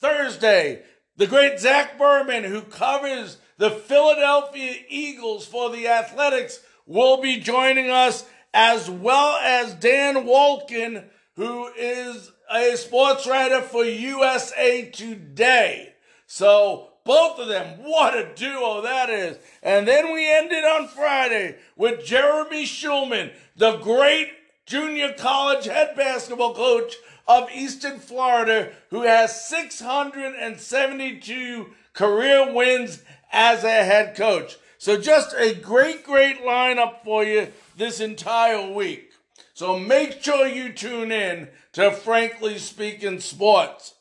Thursday, 0.00 0.82
the 1.16 1.26
great 1.26 1.58
Zach 1.58 1.98
Berman, 1.98 2.44
who 2.44 2.62
covers 2.62 3.38
the 3.56 3.70
Philadelphia 3.70 4.74
Eagles 4.88 5.46
for 5.46 5.70
the 5.70 5.88
Athletics, 5.88 6.60
will 6.86 7.20
be 7.20 7.40
joining 7.40 7.90
us, 7.90 8.24
as 8.54 8.88
well 8.88 9.36
as 9.42 9.74
Dan 9.74 10.26
Wolken, 10.26 11.04
who 11.36 11.68
is 11.76 12.32
a 12.50 12.76
sports 12.76 13.26
writer 13.26 13.60
for 13.60 13.84
USA 13.84 14.90
Today. 14.90 15.92
So 16.26 16.90
both 17.08 17.38
of 17.38 17.48
them, 17.48 17.78
what 17.78 18.14
a 18.14 18.34
duo 18.34 18.82
that 18.82 19.08
is. 19.08 19.38
And 19.62 19.88
then 19.88 20.12
we 20.12 20.30
ended 20.30 20.62
on 20.62 20.88
Friday 20.88 21.56
with 21.74 22.04
Jeremy 22.04 22.64
Shulman, 22.64 23.32
the 23.56 23.78
great 23.78 24.28
junior 24.66 25.14
college 25.14 25.64
head 25.64 25.96
basketball 25.96 26.54
coach 26.54 26.96
of 27.26 27.50
Eastern 27.50 27.98
Florida, 27.98 28.72
who 28.90 29.04
has 29.04 29.48
672 29.48 31.66
career 31.94 32.52
wins 32.52 33.02
as 33.32 33.64
a 33.64 33.70
head 33.70 34.14
coach. 34.14 34.58
So 34.76 35.00
just 35.00 35.34
a 35.34 35.54
great, 35.54 36.04
great 36.04 36.42
lineup 36.42 37.02
for 37.04 37.24
you 37.24 37.48
this 37.74 38.00
entire 38.00 38.70
week. 38.70 39.12
So 39.54 39.78
make 39.78 40.22
sure 40.22 40.46
you 40.46 40.74
tune 40.74 41.10
in 41.10 41.48
to 41.72 41.90
Frankly 41.90 42.58
Speaking 42.58 43.20
Sports. 43.20 43.94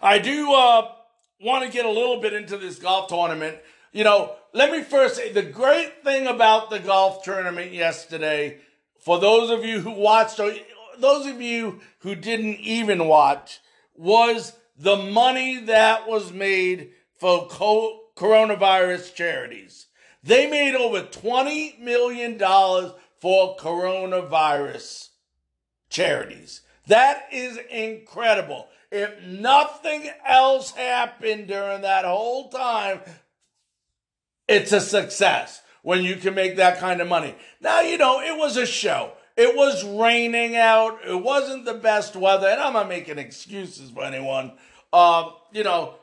I 0.00 0.18
do 0.18 0.52
uh, 0.52 0.92
want 1.40 1.64
to 1.64 1.70
get 1.70 1.84
a 1.84 1.90
little 1.90 2.20
bit 2.20 2.32
into 2.32 2.56
this 2.56 2.78
golf 2.78 3.08
tournament. 3.08 3.58
You 3.92 4.04
know, 4.04 4.34
let 4.52 4.70
me 4.70 4.82
first 4.82 5.16
say 5.16 5.32
the 5.32 5.42
great 5.42 6.02
thing 6.04 6.26
about 6.26 6.70
the 6.70 6.78
golf 6.78 7.22
tournament 7.22 7.72
yesterday, 7.72 8.58
for 8.98 9.18
those 9.18 9.50
of 9.50 9.64
you 9.64 9.80
who 9.80 9.90
watched, 9.90 10.40
or 10.40 10.52
those 10.98 11.26
of 11.26 11.40
you 11.40 11.80
who 12.00 12.14
didn't 12.14 12.60
even 12.60 13.06
watch, 13.06 13.60
was 13.94 14.52
the 14.78 14.96
money 14.96 15.60
that 15.60 16.08
was 16.08 16.32
made 16.32 16.90
for 17.18 17.46
co- 17.48 18.00
coronavirus 18.16 19.14
charities. 19.14 19.86
They 20.22 20.50
made 20.50 20.74
over 20.74 21.02
$20 21.02 21.78
million 21.78 22.38
for 22.38 23.56
coronavirus 23.56 25.10
charities. 25.88 26.62
That 26.88 27.26
is 27.32 27.58
incredible. 27.70 28.68
If 28.96 29.22
nothing 29.26 30.08
else 30.26 30.70
happened 30.70 31.48
during 31.48 31.82
that 31.82 32.06
whole 32.06 32.48
time, 32.48 33.00
it's 34.48 34.72
a 34.72 34.80
success 34.80 35.60
when 35.82 36.02
you 36.02 36.16
can 36.16 36.34
make 36.34 36.56
that 36.56 36.78
kind 36.78 37.02
of 37.02 37.06
money. 37.06 37.34
Now, 37.60 37.82
you 37.82 37.98
know, 37.98 38.22
it 38.22 38.38
was 38.38 38.56
a 38.56 38.64
show. 38.64 39.12
It 39.36 39.54
was 39.54 39.84
raining 39.84 40.56
out. 40.56 41.00
It 41.06 41.22
wasn't 41.22 41.66
the 41.66 41.74
best 41.74 42.16
weather, 42.16 42.48
and 42.48 42.58
I'm 42.58 42.72
not 42.72 42.88
making 42.88 43.18
excuses 43.18 43.90
for 43.90 44.02
anyone. 44.02 44.52
Uh, 44.94 45.28
you 45.52 45.62
know, 45.62 45.96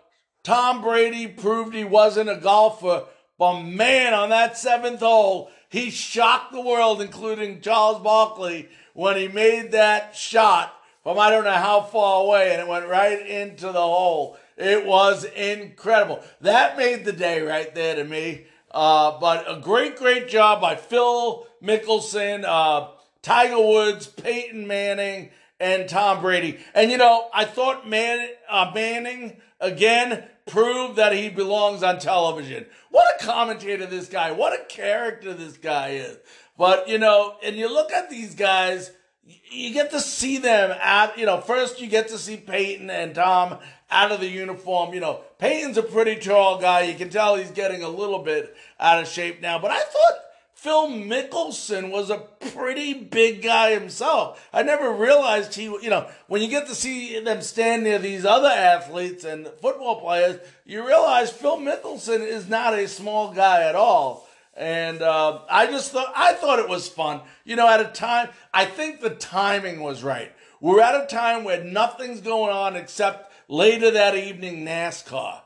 Tom 0.43 0.83
Brady 0.83 1.25
proved 1.25 1.73
he 1.73 1.85
wasn't 1.85 2.29
a 2.29 2.35
golfer, 2.35 3.05
but 3.39 3.63
man, 3.63 4.13
on 4.13 4.29
that 4.29 4.55
seventh 4.55 4.99
hole, 4.99 5.49
he 5.67 5.89
shocked 5.89 6.51
the 6.51 6.61
world, 6.61 7.01
including 7.01 7.61
Charles 7.61 8.03
Barkley, 8.03 8.69
when 8.93 9.17
he 9.17 9.27
made 9.27 9.71
that 9.71 10.15
shot 10.15 10.75
from 11.03 11.19
I 11.19 11.29
don't 11.29 11.43
know 11.43 11.51
how 11.51 11.81
far 11.81 12.23
away, 12.23 12.51
and 12.51 12.61
it 12.61 12.67
went 12.67 12.87
right 12.87 13.27
into 13.27 13.67
the 13.67 13.73
hole. 13.73 14.37
It 14.57 14.85
was 14.85 15.25
incredible. 15.25 16.23
That 16.41 16.77
made 16.77 17.05
the 17.05 17.11
day 17.11 17.41
right 17.41 17.73
there 17.75 17.95
to 17.95 18.03
me. 18.03 18.45
Uh, 18.71 19.19
but 19.19 19.45
a 19.47 19.59
great, 19.59 19.97
great 19.97 20.27
job 20.27 20.59
by 20.59 20.75
Phil 20.75 21.45
Mickelson, 21.61 22.43
uh, 22.43 22.87
Tiger 23.21 23.59
Woods, 23.59 24.07
Peyton 24.07 24.65
Manning, 24.65 25.29
and 25.59 25.87
Tom 25.87 26.21
Brady. 26.21 26.59
And 26.73 26.89
you 26.89 26.97
know, 26.97 27.29
I 27.33 27.45
thought 27.45 27.87
Man, 27.87 28.27
uh, 28.49 28.71
Manning 28.73 29.37
again 29.59 30.23
proved 30.45 30.97
that 30.97 31.13
he 31.13 31.29
belongs 31.29 31.83
on 31.83 31.99
television. 31.99 32.65
What 32.89 33.21
a 33.21 33.25
commentator 33.25 33.85
this 33.85 34.07
guy! 34.07 34.31
What 34.31 34.59
a 34.59 34.65
character 34.65 35.33
this 35.33 35.57
guy 35.57 35.89
is. 35.89 36.17
But 36.57 36.87
you 36.87 36.97
know, 36.97 37.35
and 37.43 37.55
you 37.55 37.71
look 37.71 37.91
at 37.91 38.09
these 38.09 38.35
guys, 38.35 38.91
you 39.25 39.73
get 39.73 39.91
to 39.91 39.99
see 39.99 40.37
them 40.37 40.71
at. 40.71 41.17
You 41.17 41.25
know, 41.25 41.41
first 41.41 41.81
you 41.81 41.87
get 41.87 42.09
to 42.09 42.17
see 42.17 42.37
Peyton 42.37 42.89
and 42.89 43.15
Tom 43.15 43.57
out 43.89 44.11
of 44.11 44.19
the 44.19 44.29
uniform. 44.29 44.93
You 44.93 44.99
know, 44.99 45.21
Peyton's 45.39 45.77
a 45.77 45.83
pretty 45.83 46.15
tall 46.15 46.59
guy. 46.59 46.81
You 46.81 46.95
can 46.95 47.09
tell 47.09 47.35
he's 47.35 47.51
getting 47.51 47.83
a 47.83 47.89
little 47.89 48.19
bit 48.19 48.55
out 48.79 49.01
of 49.01 49.07
shape 49.07 49.41
now. 49.41 49.59
But 49.59 49.71
I 49.71 49.79
thought 49.79 50.19
Phil 50.63 50.87
Mickelson 50.87 51.91
was 51.91 52.09
a 52.09 52.19
pretty 52.53 52.93
big 52.93 53.41
guy 53.41 53.71
himself. 53.71 54.47
I 54.53 54.63
never 54.63 54.91
realized 54.91 55.55
he, 55.55 55.63
you 55.63 55.89
know, 55.89 56.07
when 56.27 56.41
you 56.41 56.47
get 56.47 56.67
to 56.67 56.75
see 56.75 57.19
them 57.19 57.41
stand 57.41 57.83
near 57.83 57.99
these 57.99 58.23
other 58.23 58.47
athletes 58.47 59.25
and 59.25 59.47
football 59.61 59.99
players, 59.99 60.39
you 60.65 60.87
realize 60.87 61.31
Phil 61.31 61.57
Mickelson 61.57 62.25
is 62.25 62.47
not 62.47 62.73
a 62.73 62.87
small 62.87 63.33
guy 63.33 63.63
at 63.63 63.75
all. 63.75 64.27
And 64.55 65.01
uh, 65.01 65.41
I 65.49 65.67
just 65.67 65.91
thought 65.91 66.13
I 66.15 66.33
thought 66.33 66.59
it 66.59 66.69
was 66.69 66.87
fun. 66.87 67.21
You 67.43 67.55
know, 67.55 67.67
at 67.67 67.81
a 67.81 67.85
time, 67.85 68.29
I 68.53 68.65
think 68.65 69.01
the 69.01 69.09
timing 69.09 69.81
was 69.81 70.03
right. 70.03 70.31
We're 70.61 70.81
at 70.81 71.03
a 71.03 71.07
time 71.07 71.43
where 71.43 71.63
nothing's 71.63 72.21
going 72.21 72.51
on 72.51 72.75
except 72.75 73.33
later 73.47 73.91
that 73.91 74.15
evening 74.15 74.63
NASCAR, 74.65 75.41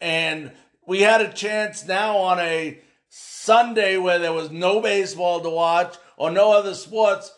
and 0.00 0.52
we 0.86 1.00
had 1.00 1.22
a 1.22 1.32
chance 1.32 1.86
now 1.86 2.18
on 2.18 2.38
a 2.38 2.80
Sunday 3.08 3.96
where 3.96 4.18
there 4.18 4.32
was 4.32 4.50
no 4.50 4.80
baseball 4.80 5.40
to 5.40 5.50
watch 5.50 5.96
or 6.16 6.30
no 6.30 6.52
other 6.52 6.74
sports 6.74 7.32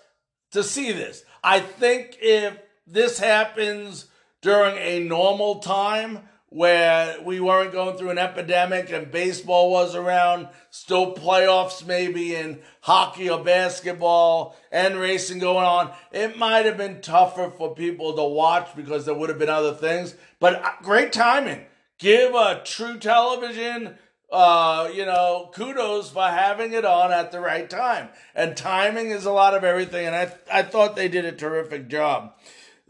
to 0.51 0.63
see 0.63 0.93
this. 0.93 1.25
I 1.43 1.61
think 1.61 2.19
if 2.21 2.59
this 2.87 3.19
happens 3.19 4.07
during 4.43 4.77
a 4.77 5.01
normal 5.01 5.61
time 5.61 6.29
where 6.53 7.17
we 7.23 7.41
weren't 7.41 7.73
going 7.73 7.97
through 7.97 8.11
an 8.11 8.19
epidemic 8.19 8.91
and 8.91 9.11
baseball 9.11 9.71
was 9.71 9.95
around, 9.95 10.49
still 10.71 11.15
playoffs 11.15 11.87
maybe 11.87 12.35
in 12.35 12.61
hockey 12.83 13.31
or 13.31 13.43
basketball 13.43 14.57
and 14.71 14.97
racing 14.97 15.39
going 15.39 15.65
on, 15.65 15.93
it 16.13 16.37
might 16.37 16.67
have 16.67 16.77
been 16.77 17.01
tougher 17.01 17.51
for 17.51 17.75
people 17.75 18.15
to 18.15 18.25
watch 18.25 18.69
because 18.77 19.07
there 19.07 19.15
would 19.15 19.31
have 19.31 19.39
been 19.39 19.49
other 19.49 19.73
things. 19.73 20.15
But 20.41 20.63
uh, 20.63 20.71
great 20.83 21.13
timing. 21.13 21.65
Give 21.99 22.35
a 22.35 22.61
true 22.65 22.99
television 22.99 23.97
uh, 24.33 24.89
you 24.95 25.05
know, 25.05 25.51
kudos 25.53 26.09
for 26.09 26.27
having 26.27 26.73
it 26.73 26.87
on 26.87 27.13
at 27.13 27.33
the 27.33 27.39
right 27.39 27.69
time. 27.69 28.09
And 28.35 28.57
timing 28.57 29.11
is 29.11 29.27
a 29.27 29.31
lot 29.31 29.55
of 29.55 29.63
everything, 29.63 30.07
and 30.07 30.17
I 30.17 30.33
I 30.51 30.63
thought 30.63 30.97
they 30.97 31.09
did 31.09 31.27
a 31.27 31.33
terrific 31.33 31.89
job. 31.89 32.33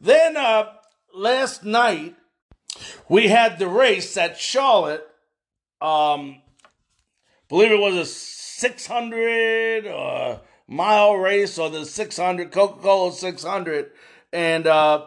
Then 0.00 0.36
uh, 0.36 0.66
last 1.12 1.64
night 1.64 2.14
we 3.08 3.28
had 3.28 3.58
the 3.58 3.68
race 3.68 4.16
at 4.16 4.38
Charlotte. 4.38 5.06
Um, 5.80 6.42
believe 7.48 7.72
it 7.72 7.80
was 7.80 7.96
a 7.96 8.04
600 8.04 9.86
uh, 9.86 10.38
mile 10.68 11.14
race 11.14 11.58
or 11.58 11.70
the 11.70 11.84
600 11.84 12.52
Coca-Cola 12.52 13.12
600, 13.12 13.90
and 14.32 14.66
uh, 14.66 15.06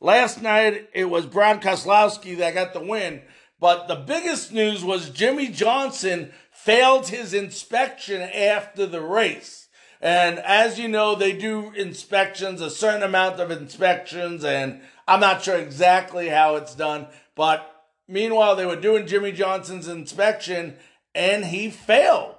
last 0.00 0.42
night 0.42 0.88
it 0.92 1.06
was 1.06 1.26
Brad 1.26 1.62
Keselowski 1.62 2.36
that 2.38 2.54
got 2.54 2.72
the 2.72 2.80
win. 2.80 3.22
But 3.58 3.88
the 3.88 3.96
biggest 3.96 4.52
news 4.52 4.82
was 4.82 5.10
Jimmie 5.10 5.48
Johnson 5.48 6.32
failed 6.50 7.08
his 7.08 7.34
inspection 7.34 8.22
after 8.22 8.86
the 8.86 9.02
race. 9.02 9.68
And 10.00 10.38
as 10.38 10.78
you 10.78 10.88
know, 10.88 11.14
they 11.14 11.32
do 11.32 11.72
inspections, 11.72 12.62
a 12.62 12.70
certain 12.70 13.02
amount 13.02 13.38
of 13.38 13.50
inspections, 13.50 14.44
and 14.44 14.80
I'm 15.10 15.18
not 15.18 15.42
sure 15.42 15.56
exactly 15.56 16.28
how 16.28 16.54
it's 16.54 16.76
done. 16.76 17.08
But 17.34 17.68
meanwhile, 18.06 18.54
they 18.54 18.64
were 18.64 18.76
doing 18.76 19.08
Jimmie 19.08 19.32
Johnson's 19.32 19.88
inspection 19.88 20.76
and 21.16 21.44
he 21.44 21.68
failed. 21.68 22.36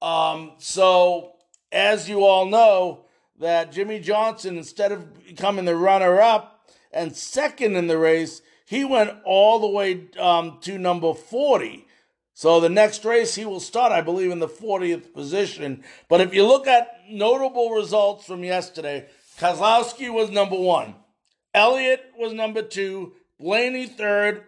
Um, 0.00 0.52
so, 0.56 1.34
as 1.70 2.08
you 2.08 2.24
all 2.24 2.46
know, 2.46 3.04
that 3.40 3.72
Jimmie 3.72 4.00
Johnson, 4.00 4.56
instead 4.56 4.90
of 4.90 5.26
becoming 5.26 5.66
the 5.66 5.76
runner 5.76 6.18
up 6.18 6.66
and 6.92 7.14
second 7.14 7.76
in 7.76 7.88
the 7.88 7.98
race, 7.98 8.40
he 8.64 8.86
went 8.86 9.12
all 9.26 9.58
the 9.58 9.68
way 9.68 10.06
um, 10.18 10.56
to 10.62 10.78
number 10.78 11.12
40. 11.12 11.86
So 12.32 12.58
the 12.58 12.70
next 12.70 13.04
race 13.04 13.34
he 13.34 13.44
will 13.44 13.60
start, 13.60 13.92
I 13.92 14.00
believe, 14.00 14.30
in 14.30 14.38
the 14.38 14.48
40th 14.48 15.12
position. 15.12 15.84
But 16.08 16.22
if 16.22 16.32
you 16.32 16.46
look 16.46 16.66
at 16.66 16.88
notable 17.10 17.72
results 17.72 18.24
from 18.24 18.44
yesterday, 18.44 19.08
Keselowski 19.38 20.10
was 20.10 20.30
number 20.30 20.58
one, 20.58 20.94
Elliott 21.56 22.12
was 22.16 22.32
number 22.32 22.62
two, 22.62 23.14
Blaney 23.40 23.86
third, 23.86 24.44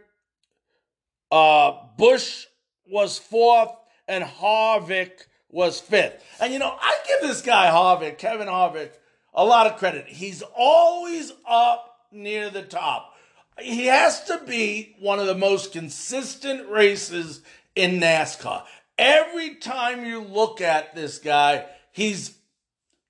uh, 1.32 1.72
Busch 1.96 2.46
was 2.86 3.18
fourth, 3.18 3.72
and 4.06 4.22
Harvick 4.22 5.26
was 5.50 5.80
fifth. 5.80 6.24
And 6.40 6.52
you 6.52 6.60
know, 6.60 6.76
I 6.80 6.98
give 7.08 7.28
this 7.28 7.42
guy 7.42 7.66
Harvick, 7.66 8.18
Kevin 8.18 8.46
Harvick, 8.46 8.92
a 9.34 9.44
lot 9.44 9.66
of 9.66 9.78
credit. 9.78 10.06
He's 10.06 10.42
always 10.56 11.32
up 11.46 11.96
near 12.12 12.50
the 12.50 12.62
top 12.62 13.14
he 13.60 13.86
has 13.86 14.24
to 14.24 14.40
be 14.46 14.96
one 15.00 15.18
of 15.18 15.26
the 15.26 15.34
most 15.34 15.72
consistent 15.72 16.68
races 16.68 17.42
in 17.74 18.00
NASCAR. 18.00 18.64
Every 18.96 19.56
time 19.56 20.04
you 20.04 20.20
look 20.20 20.60
at 20.60 20.94
this 20.94 21.18
guy, 21.18 21.66
he's 21.92 22.37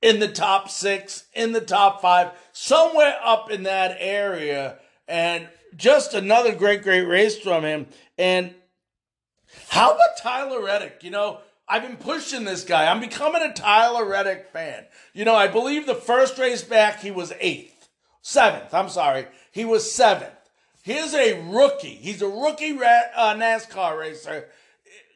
in 0.01 0.20
the 0.20 0.28
top 0.28 0.70
six, 0.70 1.24
in 1.34 1.53
the 1.53 1.61
top 1.61 2.01
five, 2.01 2.30
somewhere 2.53 3.16
up 3.24 3.51
in 3.51 3.64
that 3.64 3.96
area. 3.99 4.78
And 5.07 5.49
just 5.76 6.14
another 6.14 6.55
great, 6.55 6.82
great 6.82 7.07
race 7.07 7.38
from 7.38 7.64
him. 7.64 7.86
And 8.16 8.55
how 9.68 9.92
about 9.92 10.18
Tyler 10.20 10.62
Reddick? 10.62 11.03
You 11.03 11.11
know, 11.11 11.40
I've 11.68 11.82
been 11.82 11.96
pushing 11.96 12.44
this 12.44 12.64
guy. 12.64 12.90
I'm 12.90 13.01
becoming 13.01 13.42
a 13.42 13.53
Tyler 13.53 14.05
Reddick 14.05 14.49
fan. 14.53 14.86
You 15.12 15.24
know, 15.24 15.34
I 15.34 15.49
believe 15.49 15.86
the 15.86 15.94
first 15.94 16.38
race 16.38 16.62
back, 16.62 17.01
he 17.01 17.11
was 17.11 17.32
eighth, 17.40 17.88
seventh. 18.22 18.72
I'm 18.72 18.88
sorry. 18.88 19.26
He 19.53 19.64
was 19.64 19.90
seventh. 19.90 20.32
Here's 20.82 21.12
a 21.12 21.40
rookie. 21.51 21.96
He's 21.96 22.22
a 22.22 22.28
rookie 22.28 22.72
uh, 22.72 23.34
NASCAR 23.34 23.99
racer. 23.99 24.49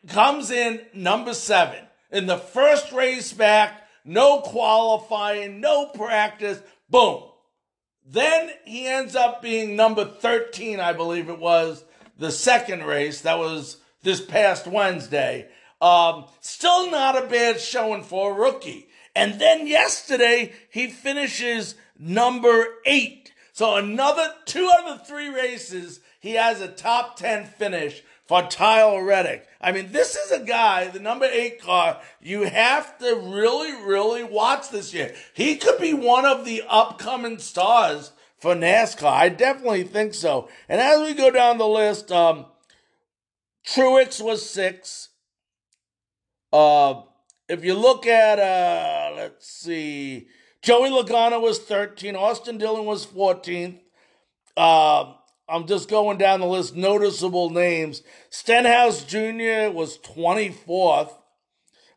Comes 0.08 0.50
in 0.50 0.82
number 0.92 1.32
seven. 1.32 1.78
In 2.10 2.26
the 2.26 2.36
first 2.36 2.92
race 2.92 3.32
back, 3.32 3.81
no 4.04 4.40
qualifying, 4.40 5.60
no 5.60 5.86
practice, 5.86 6.60
boom. 6.88 7.24
Then 8.06 8.50
he 8.64 8.86
ends 8.86 9.14
up 9.14 9.42
being 9.42 9.76
number 9.76 10.04
13, 10.04 10.80
I 10.80 10.92
believe 10.92 11.28
it 11.28 11.38
was, 11.38 11.84
the 12.18 12.32
second 12.32 12.84
race. 12.84 13.20
That 13.22 13.38
was 13.38 13.78
this 14.02 14.20
past 14.20 14.66
Wednesday. 14.66 15.48
Um, 15.80 16.26
still 16.40 16.90
not 16.90 17.22
a 17.22 17.26
bad 17.26 17.60
showing 17.60 18.02
for 18.02 18.32
a 18.32 18.34
rookie. 18.34 18.88
And 19.14 19.40
then 19.40 19.66
yesterday, 19.66 20.52
he 20.70 20.86
finishes 20.88 21.74
number 21.98 22.66
eight 22.86 23.31
so 23.52 23.76
another 23.76 24.32
two 24.46 24.70
out 24.78 24.88
of 24.88 25.06
three 25.06 25.28
races, 25.28 26.00
he 26.20 26.32
has 26.32 26.60
a 26.60 26.68
top 26.68 27.16
10 27.16 27.46
finish 27.46 28.02
for 28.26 28.42
Tyler 28.42 29.04
Reddick. 29.04 29.46
I 29.60 29.72
mean, 29.72 29.92
this 29.92 30.16
is 30.16 30.30
a 30.30 30.44
guy, 30.44 30.88
the 30.88 31.00
number 31.00 31.26
eight 31.26 31.60
car, 31.60 32.00
you 32.20 32.44
have 32.44 32.98
to 32.98 33.14
really, 33.14 33.72
really 33.84 34.24
watch 34.24 34.70
this 34.70 34.94
year. 34.94 35.14
He 35.34 35.56
could 35.56 35.78
be 35.78 35.92
one 35.92 36.24
of 36.24 36.44
the 36.44 36.62
upcoming 36.68 37.38
stars 37.38 38.12
for 38.38 38.54
NASCAR. 38.54 39.12
I 39.12 39.28
definitely 39.28 39.84
think 39.84 40.14
so. 40.14 40.48
And 40.68 40.80
as 40.80 41.00
we 41.00 41.14
go 41.14 41.30
down 41.30 41.58
the 41.58 41.68
list, 41.68 42.10
um, 42.10 42.46
Truex 43.66 44.20
was 44.20 44.48
six. 44.48 45.10
Uh, 46.52 47.02
if 47.48 47.64
you 47.64 47.74
look 47.74 48.06
at, 48.06 48.38
uh, 48.38 49.14
let's 49.14 49.46
see, 49.46 50.26
Joey 50.62 50.90
Logano 50.90 51.40
was 51.40 51.58
13. 51.58 52.14
Austin 52.14 52.56
Dillon 52.56 52.84
was 52.84 53.04
14th. 53.04 53.80
Uh, 54.56 55.12
I'm 55.48 55.66
just 55.66 55.90
going 55.90 56.18
down 56.18 56.40
the 56.40 56.46
list. 56.46 56.76
Noticeable 56.76 57.50
names. 57.50 58.02
Stenhouse 58.30 59.02
Jr. 59.02 59.74
was 59.74 59.98
24th. 59.98 61.12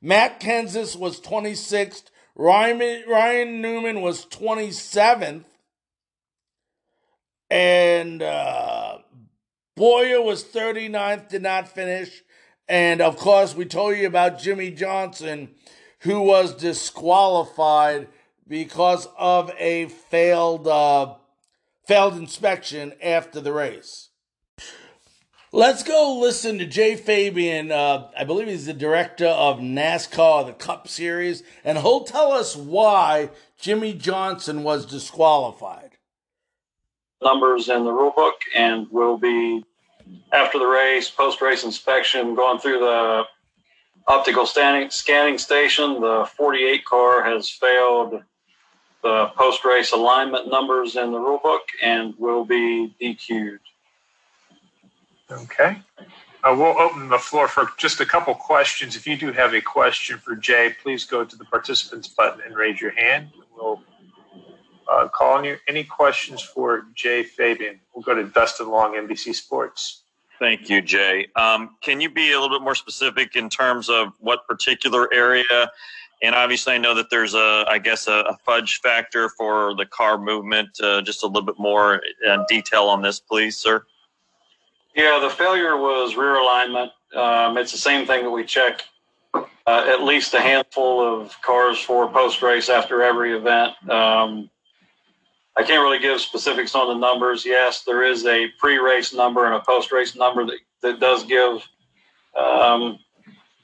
Matt 0.02 0.40
Kenseth 0.40 0.98
was 0.98 1.22
26th. 1.22 2.06
Ryan, 2.36 3.62
Newman 3.62 4.02
was 4.02 4.26
27th. 4.26 5.46
And 7.52 8.24
uh, 8.24 8.98
Bowyer 9.76 10.22
was 10.22 10.44
39th, 10.44 11.30
did 11.30 11.44
not 11.44 11.70
finish. 11.70 12.24
And 12.68 13.00
of 13.00 13.18
course, 13.18 13.56
we 13.56 13.66
told 13.66 13.96
you 13.96 14.08
about 14.08 14.40
Jimmie 14.40 14.72
Johnson, 14.72 15.52
who 16.00 16.22
was 16.22 16.56
disqualified 16.56 18.08
because 18.48 19.08
of 19.18 19.52
a 19.58 19.88
failed 19.88 20.68
uh, 20.68 21.16
failed 21.86 22.16
inspection 22.16 22.94
after 23.02 23.40
the 23.40 23.54
race. 23.54 24.10
Let's 25.52 25.84
go 25.84 26.20
listen 26.20 26.58
to 26.58 26.66
Jay 26.66 26.98
Fabian. 26.98 27.72
Uh, 27.72 28.10
I 28.18 28.26
believe 28.26 28.48
he's 28.48 28.66
the 28.66 28.74
director 28.74 29.28
of 29.28 29.60
NASCAR, 29.60 30.46
the 30.46 30.52
Cup 30.52 30.90
Series, 30.90 31.44
and 31.64 31.78
he'll 31.78 32.04
tell 32.04 32.34
us 32.34 32.58
why 32.58 33.30
Jimmie 33.58 33.94
Johnson 33.94 34.64
was 34.64 34.86
disqualified. 34.86 35.92
Numbers 37.24 37.70
in 37.70 37.86
the 37.86 37.92
rule 37.92 38.12
book, 38.14 38.36
and 38.54 38.88
we'll 38.92 39.18
be 39.18 39.64
after 40.34 40.60
the 40.60 40.68
race, 40.68 41.10
post 41.10 41.40
race 41.40 41.64
inspection, 41.64 42.36
going 42.36 42.60
through 42.60 42.80
the 42.80 43.24
optical 44.08 44.46
scanning, 44.46 44.90
scanning 44.90 45.38
station. 45.38 46.02
The 46.02 46.30
48 46.36 46.84
car 46.84 47.24
has 47.24 47.50
failed 47.50 48.22
the 49.06 49.28
post 49.38 49.64
race 49.64 49.92
alignment 49.92 50.50
numbers 50.50 50.96
in 50.96 51.12
the 51.12 51.20
rule 51.20 51.40
book 51.44 51.62
and 51.84 52.16
will 52.18 52.44
be 52.44 52.92
DQ'd. 53.00 53.60
Okay. 55.32 55.78
Uh, 56.44 56.56
we'll 56.58 56.80
open 56.80 57.08
the 57.10 57.20
floor 57.20 57.48
for 57.48 57.70
just 57.78 58.00
a 58.00 58.06
couple 58.06 58.34
questions. 58.34 58.96
If 58.96 59.06
you 59.06 59.16
do 59.16 59.32
have 59.32 59.54
a 59.54 59.62
question 59.62 60.18
for 60.18 60.36
Jay, 60.36 60.74
please 60.82 61.06
go 61.06 61.24
to 61.24 61.36
the 61.36 61.46
participants 61.46 62.08
button 62.08 62.42
and 62.48 62.56
raise 62.56 62.82
your 62.82 62.92
hand. 62.92 63.30
We'll 63.56 63.80
uh, 64.92 65.08
call 65.10 65.38
on 65.38 65.44
you. 65.44 65.58
Any 65.68 65.84
questions 65.84 66.42
for 66.42 66.88
Jay 66.96 67.22
Fabian? 67.22 67.80
We'll 67.94 68.04
go 68.04 68.16
to 68.16 68.24
Dustin 68.24 68.70
Long, 68.70 68.96
NBC 68.96 69.36
Sports. 69.36 70.02
Thank 70.40 70.68
you, 70.68 70.82
Jay. 70.82 71.28
Um, 71.36 71.76
can 71.82 72.02
you 72.02 72.10
be 72.10 72.32
a 72.32 72.42
little 72.42 72.58
bit 72.58 72.64
more 72.64 72.76
specific 72.76 73.36
in 73.36 73.50
terms 73.50 73.88
of 73.88 74.14
what 74.20 74.48
particular 74.48 75.14
area? 75.14 75.72
And 76.26 76.36
obviously, 76.36 76.74
I 76.74 76.78
know 76.78 76.94
that 76.96 77.10
there's 77.10 77.34
a, 77.34 77.66
I 77.68 77.78
guess, 77.78 78.08
a, 78.08 78.24
a 78.30 78.38
fudge 78.46 78.80
factor 78.82 79.30
for 79.30 79.76
the 79.76 79.86
car 79.86 80.18
movement. 80.18 80.70
Uh, 80.82 81.02
just 81.02 81.24
a 81.24 81.28
little 81.28 81.44
bit 81.44 81.60
more 81.60 82.02
detail 82.48 82.84
on 82.84 83.02
this, 83.02 83.20
please, 83.20 83.56
sir. 83.58 83.86
Yeah, 84.96 85.20
the 85.22 85.30
failure 85.30 85.78
was 85.78 86.16
rear 86.16 86.36
alignment. 86.36 86.92
Um, 87.16 87.58
it's 87.58 87.72
the 87.72 87.78
same 87.78 88.08
thing 88.08 88.24
that 88.24 88.32
we 88.32 88.46
check 88.46 88.84
uh, 89.34 89.86
at 89.88 90.04
least 90.04 90.34
a 90.34 90.40
handful 90.40 91.02
of 91.02 91.40
cars 91.42 91.80
for 91.80 92.08
post 92.10 92.42
race 92.42 92.70
after 92.70 93.02
every 93.02 93.36
event. 93.36 93.74
Um, 93.90 94.50
I 95.58 95.64
can't 95.64 95.82
really 95.82 96.00
give 96.00 96.20
specifics 96.22 96.76
on 96.76 96.88
the 96.88 97.00
numbers. 97.00 97.46
Yes, 97.46 97.84
there 97.84 98.04
is 98.04 98.26
a 98.26 98.48
pre 98.60 98.78
race 98.78 99.14
number 99.14 99.46
and 99.46 99.56
a 99.56 99.60
post 99.60 99.92
race 99.92 100.16
number 100.16 100.46
that, 100.46 100.60
that 100.82 101.00
does 101.00 101.24
give 101.24 101.68
um, 102.38 103.00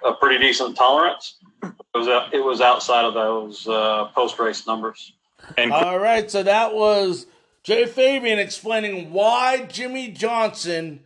a 0.05 0.13
pretty 0.13 0.37
decent 0.39 0.75
tolerance. 0.75 1.37
It 1.63 1.73
was, 1.93 2.29
it 2.31 2.43
was 2.43 2.61
outside 2.61 3.05
of 3.05 3.13
those 3.13 3.67
uh, 3.67 4.05
post 4.15 4.39
race 4.39 4.65
numbers. 4.65 5.13
And 5.57 5.71
All 5.71 5.99
right, 5.99 6.29
so 6.29 6.43
that 6.43 6.73
was 6.73 7.25
Jay 7.63 7.85
Fabian 7.85 8.39
explaining 8.39 9.11
why 9.11 9.65
Jimmie 9.65 10.09
Johnson 10.09 11.01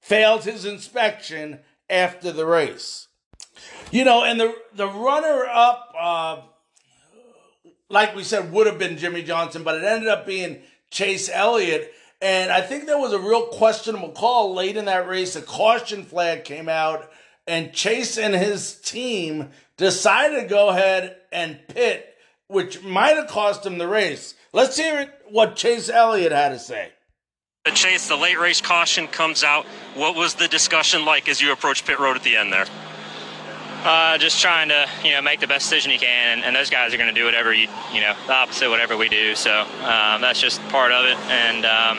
failed 0.00 0.44
his 0.44 0.64
inspection 0.64 1.60
after 1.88 2.32
the 2.32 2.46
race. 2.46 3.08
You 3.90 4.04
know, 4.04 4.24
and 4.24 4.40
the 4.40 4.54
the 4.74 4.88
runner 4.88 5.46
up, 5.46 5.94
uh, 5.98 6.40
like 7.88 8.16
we 8.16 8.24
said, 8.24 8.52
would 8.52 8.66
have 8.66 8.78
been 8.78 8.96
Jimmie 8.96 9.22
Johnson, 9.22 9.62
but 9.62 9.76
it 9.76 9.84
ended 9.84 10.08
up 10.08 10.26
being 10.26 10.60
Chase 10.90 11.30
Elliott. 11.32 11.92
And 12.20 12.50
I 12.50 12.60
think 12.60 12.86
there 12.86 12.98
was 12.98 13.12
a 13.12 13.18
real 13.18 13.46
questionable 13.46 14.10
call 14.10 14.54
late 14.54 14.76
in 14.76 14.86
that 14.86 15.06
race. 15.06 15.36
A 15.36 15.42
caution 15.42 16.04
flag 16.04 16.44
came 16.44 16.68
out, 16.68 17.10
and 17.46 17.72
Chase 17.72 18.16
and 18.18 18.34
his 18.34 18.80
team 18.80 19.50
decided 19.76 20.42
to 20.42 20.48
go 20.48 20.68
ahead 20.68 21.16
and 21.32 21.58
pit, 21.68 22.14
which 22.48 22.82
might 22.82 23.16
have 23.16 23.28
cost 23.28 23.66
him 23.66 23.78
the 23.78 23.88
race. 23.88 24.34
Let's 24.52 24.76
hear 24.76 25.12
what 25.28 25.56
Chase 25.56 25.88
Elliott 25.88 26.32
had 26.32 26.50
to 26.50 26.58
say. 26.58 26.90
Chase, 27.72 28.08
the 28.08 28.16
late 28.16 28.38
race 28.38 28.60
caution 28.60 29.06
comes 29.06 29.42
out. 29.42 29.64
What 29.94 30.14
was 30.16 30.34
the 30.34 30.48
discussion 30.48 31.04
like 31.06 31.28
as 31.28 31.40
you 31.40 31.50
approached 31.50 31.86
pit 31.86 31.98
road 31.98 32.14
at 32.16 32.22
the 32.22 32.36
end 32.36 32.52
there? 32.52 32.66
Uh, 33.84 34.18
just 34.18 34.40
trying 34.40 34.68
to, 34.68 34.86
you 35.02 35.12
know, 35.12 35.22
make 35.22 35.40
the 35.40 35.46
best 35.46 35.68
decision 35.68 35.90
you 35.90 35.98
can, 35.98 36.38
and, 36.38 36.44
and 36.44 36.56
those 36.56 36.70
guys 36.70 36.92
are 36.94 36.96
going 36.96 37.12
to 37.12 37.18
do 37.18 37.24
whatever 37.24 37.52
you, 37.52 37.68
you 37.92 38.00
know, 38.00 38.14
the 38.26 38.32
opposite 38.32 38.66
of 38.66 38.70
whatever 38.70 38.96
we 38.96 39.08
do. 39.08 39.34
So 39.34 39.60
um, 39.60 40.20
that's 40.20 40.40
just 40.40 40.60
part 40.68 40.92
of 40.92 41.04
it, 41.06 41.16
and 41.30 41.64
um, 41.66 41.98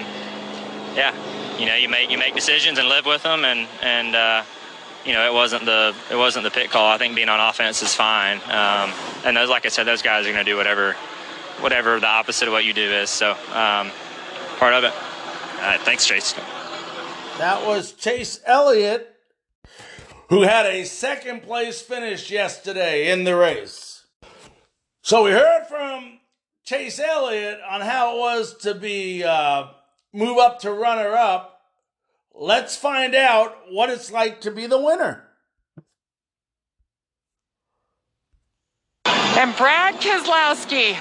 yeah, 0.96 1.14
you 1.60 1.66
know, 1.66 1.76
you 1.76 1.90
make 1.90 2.10
you 2.10 2.18
make 2.18 2.34
decisions 2.34 2.80
and 2.80 2.88
live 2.88 3.06
with 3.06 3.24
them, 3.24 3.46
and 3.46 3.68
and 3.82 4.16
uh, 4.16 4.44
you 5.06 5.14
know, 5.14 5.26
it 5.26 5.34
wasn't 5.34 5.66
the 5.66 5.96
it 6.12 6.16
wasn't 6.16 6.44
the 6.44 6.52
pit 6.52 6.72
call. 6.72 6.88
I 6.88 6.98
think 6.98 7.16
being 7.16 7.30
on 7.30 7.40
offense 7.40 7.82
is 7.82 7.94
fine, 7.94 8.38
um, 8.50 8.92
and 9.24 9.38
those, 9.38 9.50
like 9.50 9.66
I 9.66 9.70
said, 9.70 9.86
those 9.86 10.02
guys 10.02 10.26
are 10.26 10.32
going 10.32 10.44
to 10.44 10.52
do 10.52 10.58
whatever 10.58 10.94
whatever 11.60 12.00
the 12.00 12.08
opposite 12.08 12.48
of 12.48 12.52
what 12.52 12.66
you 12.66 12.74
do 12.74 12.92
is. 12.92 13.10
So 13.10 13.32
um, 13.54 13.92
part 14.58 14.74
of 14.74 14.84
it. 14.84 14.94
All 14.94 15.62
right, 15.62 15.80
thanks, 15.82 16.06
Chase. 16.06 16.34
That 17.38 17.66
was 17.66 17.94
Chase 17.94 18.40
Elliott 18.46 19.16
who 20.30 20.42
had 20.42 20.66
a 20.66 20.86
second 20.86 21.44
place 21.44 21.82
finish 21.82 22.32
yesterday 22.32 23.12
in 23.12 23.24
the 23.24 23.36
race. 23.36 24.06
So 25.02 25.24
we 25.24 25.32
heard 25.32 25.68
from 25.68 26.20
Chase 26.64 27.00
Elliott 27.00 27.60
on 27.70 27.82
how 27.82 28.16
it 28.16 28.20
was 28.20 28.58
to 28.60 28.74
be 28.74 29.24
uh, 29.24 29.68
move 30.14 30.38
up 30.38 30.60
to 30.62 30.72
runner 30.72 31.14
up. 31.14 31.55
Let's 32.38 32.76
find 32.76 33.16
out 33.16 33.56
what 33.72 33.90
it's 33.90 34.12
like 34.12 34.42
to 34.42 34.52
be 34.52 34.68
the 34.68 34.80
winner. 34.80 35.24
And 39.06 39.56
Brad 39.56 39.96
Keselowski, 39.96 40.98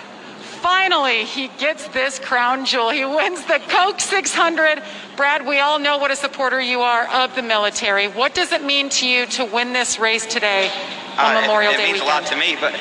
finally, 0.61 1.24
he 1.24 1.49
gets 1.59 1.89
this 1.89 2.18
crown 2.20 2.64
jewel. 2.66 2.91
He 2.91 3.05
wins 3.05 3.45
the 3.47 3.61
Coke 3.68 4.01
600. 4.01 4.82
Brad, 5.16 5.47
we 5.47 5.59
all 5.59 5.78
know 5.78 5.99
what 5.99 6.11
a 6.12 6.16
supporter 6.16 6.61
you 6.61 6.80
are 6.80 7.09
of 7.09 7.35
the 7.35 7.43
military. 7.43 8.07
What 8.07 8.35
does 8.35 8.53
it 8.53 8.62
mean 8.62 8.89
to 8.91 9.09
you 9.09 9.26
to 9.26 9.45
win 9.45 9.72
this 9.72 9.99
race 9.99 10.26
today 10.26 10.70
on 11.18 11.37
uh, 11.37 11.41
Memorial 11.41 11.72
it, 11.72 11.74
it 11.74 11.78
Day 11.78 11.93
means 11.93 12.01
weekend? 12.01 12.11
a 12.11 12.20
lot 12.20 12.26
to 12.26 12.37
me, 12.37 12.57
but 12.61 12.80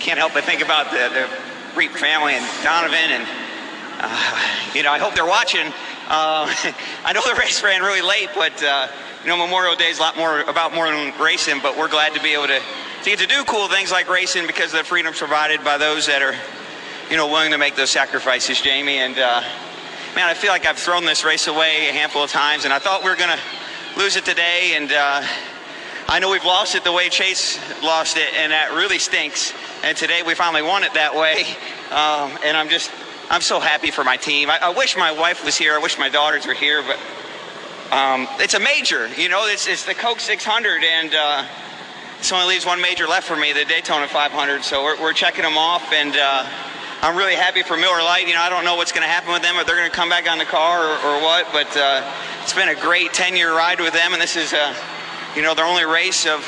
can't 0.00 0.18
help 0.18 0.34
but 0.34 0.44
think 0.44 0.62
about 0.62 0.90
the, 0.90 1.08
the 1.12 1.28
Reap 1.76 1.92
family 1.92 2.32
and 2.34 2.44
Donovan, 2.64 3.10
and 3.12 3.26
uh, 4.00 4.72
you 4.74 4.82
know, 4.82 4.90
I 4.90 4.98
hope 4.98 5.14
they're 5.14 5.26
watching. 5.26 5.72
Uh, 6.08 6.48
I 7.04 7.12
know 7.12 7.20
the 7.20 7.38
race 7.38 7.62
ran 7.62 7.82
really 7.82 8.00
late, 8.00 8.30
but 8.34 8.62
uh, 8.62 8.88
you 9.22 9.28
know, 9.28 9.36
Memorial 9.36 9.76
Day 9.76 9.90
is 9.90 9.98
a 9.98 10.00
lot 10.00 10.16
more 10.16 10.40
about 10.40 10.74
more 10.74 10.86
than 10.90 11.12
racing. 11.20 11.60
But 11.62 11.76
we're 11.76 11.88
glad 11.88 12.14
to 12.14 12.22
be 12.22 12.32
able 12.32 12.46
to 12.46 12.60
to 12.60 13.10
get 13.10 13.18
to 13.18 13.26
do 13.26 13.44
cool 13.44 13.68
things 13.68 13.92
like 13.92 14.08
racing 14.08 14.46
because 14.46 14.72
of 14.72 14.78
the 14.78 14.84
freedom 14.84 15.12
provided 15.12 15.62
by 15.62 15.76
those 15.76 16.06
that 16.06 16.22
are, 16.22 16.34
you 17.10 17.16
know, 17.18 17.26
willing 17.26 17.50
to 17.50 17.58
make 17.58 17.76
those 17.76 17.90
sacrifices, 17.90 18.58
Jamie. 18.60 18.96
And 18.96 19.18
uh, 19.18 19.42
man, 20.16 20.26
I 20.26 20.34
feel 20.34 20.50
like 20.50 20.64
I've 20.64 20.78
thrown 20.78 21.04
this 21.04 21.24
race 21.24 21.46
away 21.46 21.90
a 21.90 21.92
handful 21.92 22.22
of 22.22 22.30
times, 22.30 22.64
and 22.64 22.72
I 22.72 22.78
thought 22.78 23.04
we 23.04 23.10
were 23.10 23.16
gonna 23.16 23.38
lose 23.98 24.16
it 24.16 24.24
today, 24.24 24.72
and 24.76 24.90
uh, 24.90 25.22
I 26.08 26.20
know 26.20 26.30
we've 26.30 26.44
lost 26.44 26.74
it 26.74 26.84
the 26.84 26.92
way 26.92 27.10
Chase 27.10 27.58
lost 27.82 28.16
it, 28.16 28.32
and 28.34 28.50
that 28.50 28.72
really 28.72 28.98
stinks. 28.98 29.52
And 29.84 29.94
today 29.94 30.22
we 30.22 30.34
finally 30.34 30.62
won 30.62 30.84
it 30.84 30.94
that 30.94 31.14
way, 31.14 31.42
um, 31.90 32.38
and 32.42 32.56
I'm 32.56 32.70
just 32.70 32.90
I'm 33.30 33.42
so 33.42 33.60
happy 33.60 33.90
for 33.90 34.04
my 34.04 34.16
team. 34.16 34.48
I, 34.48 34.58
I, 34.62 34.68
wish 34.70 34.96
my 34.96 35.12
wife 35.12 35.44
was 35.44 35.54
here. 35.54 35.74
I 35.74 35.78
wish 35.78 35.98
my 35.98 36.08
daughters 36.08 36.46
were 36.46 36.54
here, 36.54 36.82
but 36.82 36.96
um, 37.94 38.26
it's 38.40 38.54
a 38.54 38.60
major. 38.60 39.06
You 39.20 39.28
know, 39.28 39.46
it's, 39.46 39.68
it's 39.68 39.84
the 39.84 39.92
Coke 39.92 40.18
600, 40.18 40.82
and 40.82 41.14
uh, 41.14 41.44
this 42.16 42.32
only 42.32 42.54
leaves 42.54 42.64
one 42.64 42.80
major 42.80 43.06
left 43.06 43.28
for 43.28 43.36
me, 43.36 43.52
the 43.52 43.66
Daytona 43.66 44.08
500. 44.08 44.64
So 44.64 44.82
we're, 44.82 44.98
we're 44.98 45.12
checking 45.12 45.42
them 45.42 45.58
off, 45.58 45.92
and 45.92 46.16
uh, 46.16 46.48
I'm 47.02 47.18
really 47.18 47.34
happy 47.34 47.62
for 47.62 47.76
Miller 47.76 48.00
Lite. 48.00 48.26
You 48.26 48.32
know, 48.32 48.40
I 48.40 48.48
don't 48.48 48.64
know 48.64 48.76
what's 48.76 48.92
going 48.92 49.04
to 49.04 49.12
happen 49.12 49.30
with 49.30 49.42
them, 49.42 49.56
if 49.56 49.66
they're 49.66 49.76
going 49.76 49.90
to 49.90 49.94
come 49.94 50.08
back 50.08 50.26
on 50.26 50.38
the 50.38 50.46
car 50.46 50.86
or, 50.86 50.96
or 50.96 51.22
what, 51.22 51.48
but 51.52 51.68
uh, 51.76 52.10
it's 52.42 52.54
been 52.54 52.70
a 52.70 52.80
great 52.80 53.10
10-year 53.12 53.54
ride 53.54 53.78
with 53.78 53.92
them, 53.92 54.14
and 54.14 54.22
this 54.22 54.36
is, 54.36 54.54
uh, 54.54 54.74
you 55.36 55.42
know, 55.42 55.54
their 55.54 55.66
only 55.66 55.84
race 55.84 56.26
of 56.26 56.40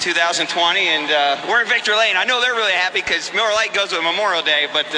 2020, 0.00 0.80
and 0.80 1.10
uh, 1.10 1.44
we're 1.46 1.60
in 1.60 1.68
Victory 1.68 1.94
Lane. 1.94 2.16
I 2.16 2.24
know 2.24 2.40
they're 2.40 2.54
really 2.54 2.72
happy 2.72 3.02
because 3.02 3.30
Miller 3.34 3.52
Lite 3.52 3.74
goes 3.74 3.92
with 3.92 4.02
Memorial 4.02 4.40
Day, 4.40 4.66
but 4.72 4.88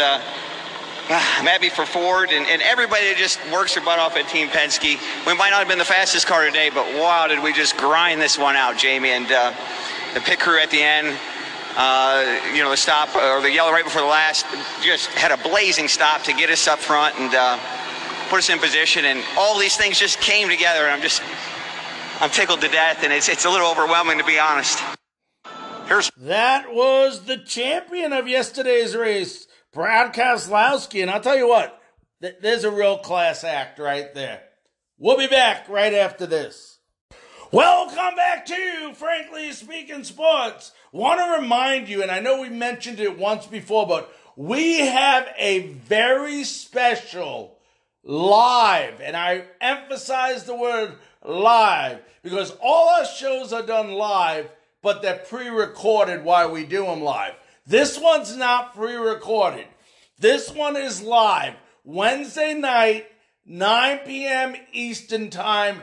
uh, 1.12 1.20
I'm 1.38 1.46
happy 1.46 1.68
for 1.68 1.84
Ford 1.84 2.30
and, 2.30 2.46
and 2.46 2.62
everybody 2.62 3.08
that 3.08 3.16
just 3.16 3.38
works 3.52 3.74
their 3.74 3.84
butt 3.84 3.98
off 3.98 4.16
at 4.16 4.28
Team 4.28 4.48
Penske. 4.48 4.96
We 5.26 5.34
might 5.36 5.50
not 5.50 5.58
have 5.58 5.68
been 5.68 5.78
the 5.78 5.84
fastest 5.84 6.26
car 6.26 6.44
today, 6.44 6.70
but 6.70 6.86
wow, 6.94 7.26
did 7.28 7.42
we 7.42 7.52
just 7.52 7.76
grind 7.76 8.20
this 8.20 8.38
one 8.38 8.56
out, 8.56 8.78
Jamie. 8.78 9.10
And 9.10 9.30
uh, 9.30 9.52
the 10.14 10.20
pit 10.20 10.40
crew 10.40 10.58
at 10.58 10.70
the 10.70 10.80
end, 10.80 11.18
uh, 11.76 12.40
you 12.54 12.62
know, 12.62 12.70
the 12.70 12.76
stop 12.76 13.14
or 13.14 13.42
the 13.42 13.50
yellow 13.50 13.72
right 13.72 13.84
before 13.84 14.00
the 14.00 14.08
last 14.08 14.46
just 14.82 15.08
had 15.10 15.32
a 15.32 15.42
blazing 15.48 15.86
stop 15.86 16.22
to 16.22 16.32
get 16.32 16.48
us 16.48 16.66
up 16.66 16.78
front 16.78 17.18
and 17.18 17.34
uh, 17.34 17.58
put 18.30 18.38
us 18.38 18.48
in 18.48 18.58
position. 18.58 19.04
And 19.04 19.22
all 19.36 19.58
these 19.58 19.76
things 19.76 19.98
just 19.98 20.18
came 20.20 20.48
together. 20.48 20.84
And 20.84 20.92
I'm 20.92 21.02
just, 21.02 21.22
I'm 22.20 22.30
tickled 22.30 22.62
to 22.62 22.68
death. 22.68 23.04
And 23.04 23.12
it's, 23.12 23.28
it's 23.28 23.44
a 23.44 23.50
little 23.50 23.70
overwhelming, 23.70 24.18
to 24.18 24.24
be 24.24 24.38
honest. 24.38 24.82
Here's 25.88 26.10
that 26.16 26.72
was 26.72 27.24
the 27.24 27.36
champion 27.36 28.14
of 28.14 28.28
yesterday's 28.28 28.96
race, 28.96 29.46
Brad 29.72 30.14
Keselowski. 30.14 31.00
And 31.02 31.10
I'll 31.10 31.20
tell 31.20 31.36
you 31.36 31.48
what, 31.48 31.80
th- 32.20 32.36
there's 32.40 32.64
a 32.64 32.70
real 32.70 32.98
class 32.98 33.42
act 33.42 33.78
right 33.78 34.14
there. 34.14 34.42
We'll 34.98 35.18
be 35.18 35.26
back 35.26 35.68
right 35.68 35.94
after 35.94 36.26
this. 36.26 36.78
Welcome 37.50 38.16
back 38.16 38.46
to 38.46 38.92
Frankly 38.94 39.52
Speaking 39.52 40.04
Sports. 40.04 40.72
Want 40.92 41.20
to 41.20 41.40
remind 41.40 41.88
you, 41.88 42.02
and 42.02 42.10
I 42.10 42.20
know 42.20 42.40
we 42.40 42.48
mentioned 42.48 43.00
it 43.00 43.18
once 43.18 43.46
before, 43.46 43.86
but 43.86 44.14
we 44.36 44.80
have 44.80 45.28
a 45.36 45.68
very 45.86 46.44
special 46.44 47.58
live, 48.04 49.00
and 49.00 49.16
I 49.16 49.44
emphasize 49.60 50.44
the 50.44 50.56
word 50.56 50.94
live 51.24 52.00
because 52.22 52.56
all 52.62 52.88
our 52.90 53.04
shows 53.04 53.52
are 53.52 53.66
done 53.66 53.92
live, 53.92 54.50
but 54.82 55.02
they're 55.02 55.18
pre 55.18 55.48
recorded 55.48 56.24
while 56.24 56.50
we 56.50 56.64
do 56.64 56.84
them 56.84 57.02
live. 57.02 57.34
This 57.66 57.98
one's 57.98 58.36
not 58.36 58.74
pre 58.74 58.94
recorded. 58.94 59.66
This 60.18 60.50
one 60.50 60.76
is 60.76 61.00
live 61.00 61.54
Wednesday 61.84 62.54
night, 62.54 63.06
9 63.46 64.00
p.m. 64.04 64.54
Eastern 64.72 65.30
Time, 65.30 65.82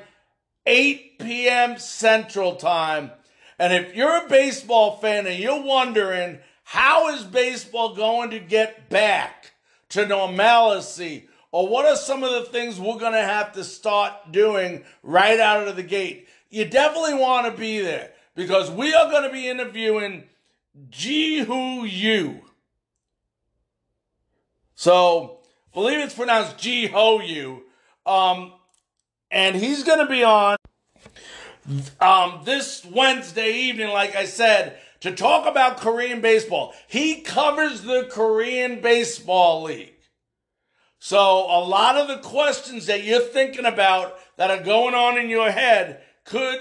8 0.65 1.19
p.m. 1.19 1.79
Central 1.79 2.55
Time. 2.55 3.11
And 3.57 3.73
if 3.73 3.95
you're 3.95 4.25
a 4.25 4.29
baseball 4.29 4.97
fan 4.97 5.27
and 5.27 5.37
you're 5.39 5.61
wondering, 5.61 6.39
how 6.63 7.09
is 7.15 7.23
baseball 7.23 7.95
going 7.95 8.29
to 8.31 8.39
get 8.39 8.89
back 8.89 9.51
to 9.89 10.05
normalcy? 10.05 11.27
Or 11.51 11.67
what 11.67 11.85
are 11.85 11.95
some 11.95 12.23
of 12.23 12.31
the 12.31 12.43
things 12.43 12.79
we're 12.79 12.99
going 12.99 13.13
to 13.13 13.23
have 13.23 13.53
to 13.53 13.63
start 13.63 14.31
doing 14.31 14.83
right 15.01 15.39
out 15.39 15.67
of 15.67 15.75
the 15.75 15.83
gate? 15.83 16.27
You 16.49 16.65
definitely 16.65 17.15
want 17.15 17.47
to 17.47 17.59
be 17.59 17.79
there 17.81 18.11
because 18.35 18.69
we 18.69 18.93
are 18.93 19.09
going 19.09 19.23
to 19.23 19.31
be 19.31 19.49
interviewing 19.49 20.23
Ji-Hoo 20.89 21.83
Yu. 21.83 22.41
So, 24.75 25.39
believe 25.73 25.99
it's 25.99 26.13
pronounced 26.13 26.57
Ji-Ho 26.57 27.19
Yu. 27.19 27.63
Um, 28.05 28.53
and 29.29 29.55
he's 29.55 29.83
going 29.83 29.99
to 29.99 30.11
be 30.11 30.23
on 30.23 30.57
um, 31.99 32.41
this 32.45 32.85
Wednesday 32.85 33.51
evening, 33.51 33.89
like 33.89 34.15
I 34.15 34.25
said, 34.25 34.79
to 35.01 35.15
talk 35.15 35.47
about 35.47 35.77
Korean 35.77 36.21
baseball. 36.21 36.73
He 36.87 37.21
covers 37.21 37.83
the 37.83 38.07
Korean 38.09 38.81
Baseball 38.81 39.63
League. 39.63 39.95
So 40.99 41.17
a 41.17 41.63
lot 41.63 41.95
of 41.95 42.07
the 42.07 42.17
questions 42.17 42.87
that 42.87 43.03
you're 43.03 43.21
thinking 43.21 43.65
about 43.65 44.15
that 44.37 44.51
are 44.51 44.63
going 44.63 44.93
on 44.93 45.17
in 45.17 45.29
your 45.29 45.49
head 45.51 46.01
could 46.25 46.59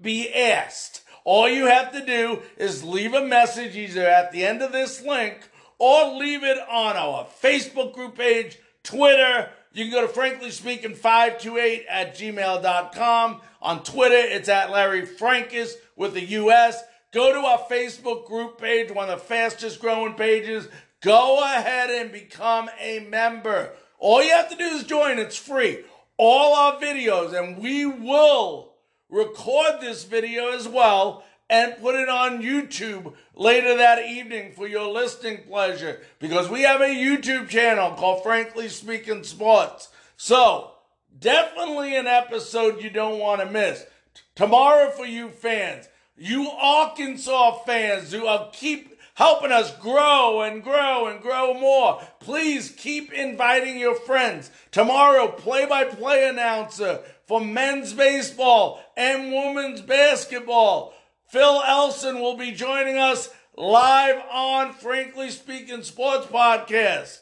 be 0.00 0.32
asked. 0.32 1.02
All 1.28 1.46
you 1.46 1.66
have 1.66 1.92
to 1.92 2.02
do 2.06 2.40
is 2.56 2.82
leave 2.82 3.12
a 3.12 3.20
message 3.20 3.76
either 3.76 4.06
at 4.06 4.32
the 4.32 4.46
end 4.46 4.62
of 4.62 4.72
this 4.72 5.02
link 5.02 5.50
or 5.78 6.14
leave 6.14 6.42
it 6.42 6.56
on 6.70 6.96
our 6.96 7.26
Facebook 7.42 7.92
group 7.92 8.16
page, 8.16 8.56
Twitter. 8.82 9.50
You 9.74 9.84
can 9.84 9.92
go 9.92 10.00
to 10.00 10.08
frankly 10.08 10.50
speaking 10.50 10.94
528 10.94 11.84
at 11.86 12.16
gmail.com. 12.16 13.42
On 13.60 13.82
Twitter, 13.82 14.16
it's 14.16 14.48
at 14.48 14.70
Larry 14.70 15.02
Frankus 15.02 15.74
with 15.96 16.14
the 16.14 16.24
US. 16.24 16.82
Go 17.12 17.30
to 17.34 17.46
our 17.46 17.58
Facebook 17.58 18.26
group 18.26 18.58
page, 18.58 18.90
one 18.90 19.10
of 19.10 19.18
the 19.18 19.26
fastest 19.26 19.80
growing 19.80 20.14
pages. 20.14 20.66
Go 21.02 21.44
ahead 21.44 21.90
and 21.90 22.10
become 22.10 22.70
a 22.80 23.00
member. 23.00 23.72
All 23.98 24.24
you 24.24 24.30
have 24.30 24.48
to 24.48 24.56
do 24.56 24.64
is 24.64 24.84
join. 24.84 25.18
It's 25.18 25.36
free. 25.36 25.84
All 26.16 26.56
our 26.56 26.80
videos, 26.80 27.38
and 27.38 27.58
we 27.58 27.84
will 27.84 28.77
record 29.08 29.80
this 29.80 30.04
video 30.04 30.50
as 30.50 30.68
well 30.68 31.24
and 31.50 31.76
put 31.80 31.94
it 31.94 32.08
on 32.08 32.42
YouTube 32.42 33.14
later 33.34 33.76
that 33.76 34.04
evening 34.04 34.52
for 34.52 34.66
your 34.66 34.92
listening 34.92 35.44
pleasure 35.48 36.00
because 36.18 36.50
we 36.50 36.62
have 36.62 36.80
a 36.80 36.84
YouTube 36.84 37.48
channel 37.48 37.92
called 37.92 38.22
Frankly 38.22 38.68
Speaking 38.68 39.24
Sports. 39.24 39.88
So, 40.16 40.72
definitely 41.18 41.96
an 41.96 42.06
episode 42.06 42.82
you 42.82 42.90
don't 42.90 43.18
want 43.18 43.40
to 43.40 43.46
miss. 43.46 43.86
Tomorrow 44.34 44.90
for 44.90 45.06
you 45.06 45.30
fans, 45.30 45.88
you 46.16 46.50
Arkansas 46.50 47.58
fans 47.64 48.12
who 48.12 48.26
are 48.26 48.50
keep 48.52 48.98
helping 49.14 49.50
us 49.50 49.76
grow 49.78 50.42
and 50.42 50.62
grow 50.62 51.08
and 51.08 51.20
grow 51.20 51.52
more. 51.54 52.00
Please 52.20 52.70
keep 52.70 53.12
inviting 53.12 53.78
your 53.78 53.96
friends. 53.96 54.50
Tomorrow, 54.70 55.28
play-by-play 55.28 56.28
announcer 56.28 57.00
for 57.28 57.42
men's 57.42 57.92
baseball 57.92 58.80
and 58.96 59.30
women's 59.30 59.82
basketball. 59.82 60.94
Phil 61.28 61.62
Elson 61.66 62.20
will 62.20 62.38
be 62.38 62.52
joining 62.52 62.96
us 62.96 63.28
live 63.54 64.22
on 64.32 64.72
Frankly 64.72 65.28
Speaking 65.28 65.82
Sports 65.82 66.26
Podcast. 66.26 67.20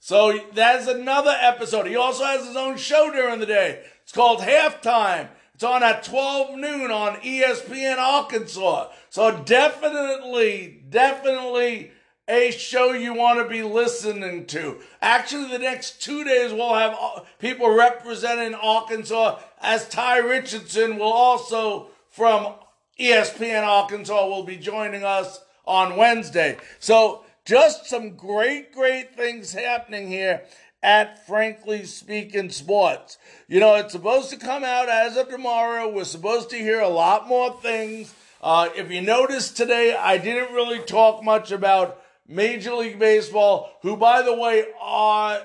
So 0.00 0.38
that's 0.52 0.86
another 0.86 1.34
episode. 1.40 1.86
He 1.86 1.96
also 1.96 2.24
has 2.24 2.46
his 2.46 2.56
own 2.56 2.76
show 2.76 3.10
during 3.10 3.40
the 3.40 3.46
day. 3.46 3.82
It's 4.02 4.12
called 4.12 4.40
Halftime. 4.40 5.28
It's 5.54 5.64
on 5.64 5.82
at 5.82 6.04
12 6.04 6.56
noon 6.58 6.90
on 6.90 7.16
ESPN 7.16 7.96
Arkansas. 7.96 8.90
So 9.08 9.42
definitely, 9.44 10.82
definitely 10.90 11.90
a 12.28 12.50
show 12.50 12.92
you 12.92 13.14
want 13.14 13.38
to 13.38 13.48
be 13.48 13.62
listening 13.62 14.44
to. 14.46 14.78
Actually, 15.00 15.48
the 15.48 15.58
next 15.58 16.02
two 16.02 16.24
days 16.24 16.52
we'll 16.52 16.74
have 16.74 17.26
people 17.38 17.70
representing 17.74 18.54
Arkansas 18.54 19.40
as 19.60 19.88
Ty 19.88 20.18
Richardson 20.18 20.98
will 20.98 21.12
also 21.12 21.88
from 22.10 22.54
ESPN 23.00 23.66
Arkansas 23.66 24.26
will 24.26 24.42
be 24.42 24.56
joining 24.56 25.04
us 25.04 25.40
on 25.64 25.96
Wednesday. 25.96 26.58
So 26.78 27.24
just 27.44 27.86
some 27.86 28.16
great, 28.16 28.72
great 28.72 29.16
things 29.16 29.52
happening 29.52 30.08
here 30.08 30.42
at 30.82 31.26
Frankly 31.26 31.84
Speaking 31.84 32.50
Sports. 32.50 33.18
You 33.48 33.60
know, 33.60 33.74
it's 33.76 33.92
supposed 33.92 34.30
to 34.30 34.36
come 34.36 34.64
out 34.64 34.88
as 34.88 35.16
of 35.16 35.28
tomorrow. 35.28 35.88
We're 35.88 36.04
supposed 36.04 36.50
to 36.50 36.58
hear 36.58 36.80
a 36.80 36.88
lot 36.88 37.26
more 37.26 37.58
things. 37.60 38.14
Uh, 38.42 38.68
if 38.76 38.90
you 38.90 39.00
notice 39.00 39.50
today, 39.50 39.96
I 39.96 40.18
didn't 40.18 40.54
really 40.54 40.80
talk 40.80 41.24
much 41.24 41.50
about 41.50 42.00
Major 42.28 42.74
League 42.74 42.98
Baseball, 42.98 43.72
who, 43.82 43.96
by 43.96 44.22
the 44.22 44.34
way, 44.34 44.66
are 44.80 45.40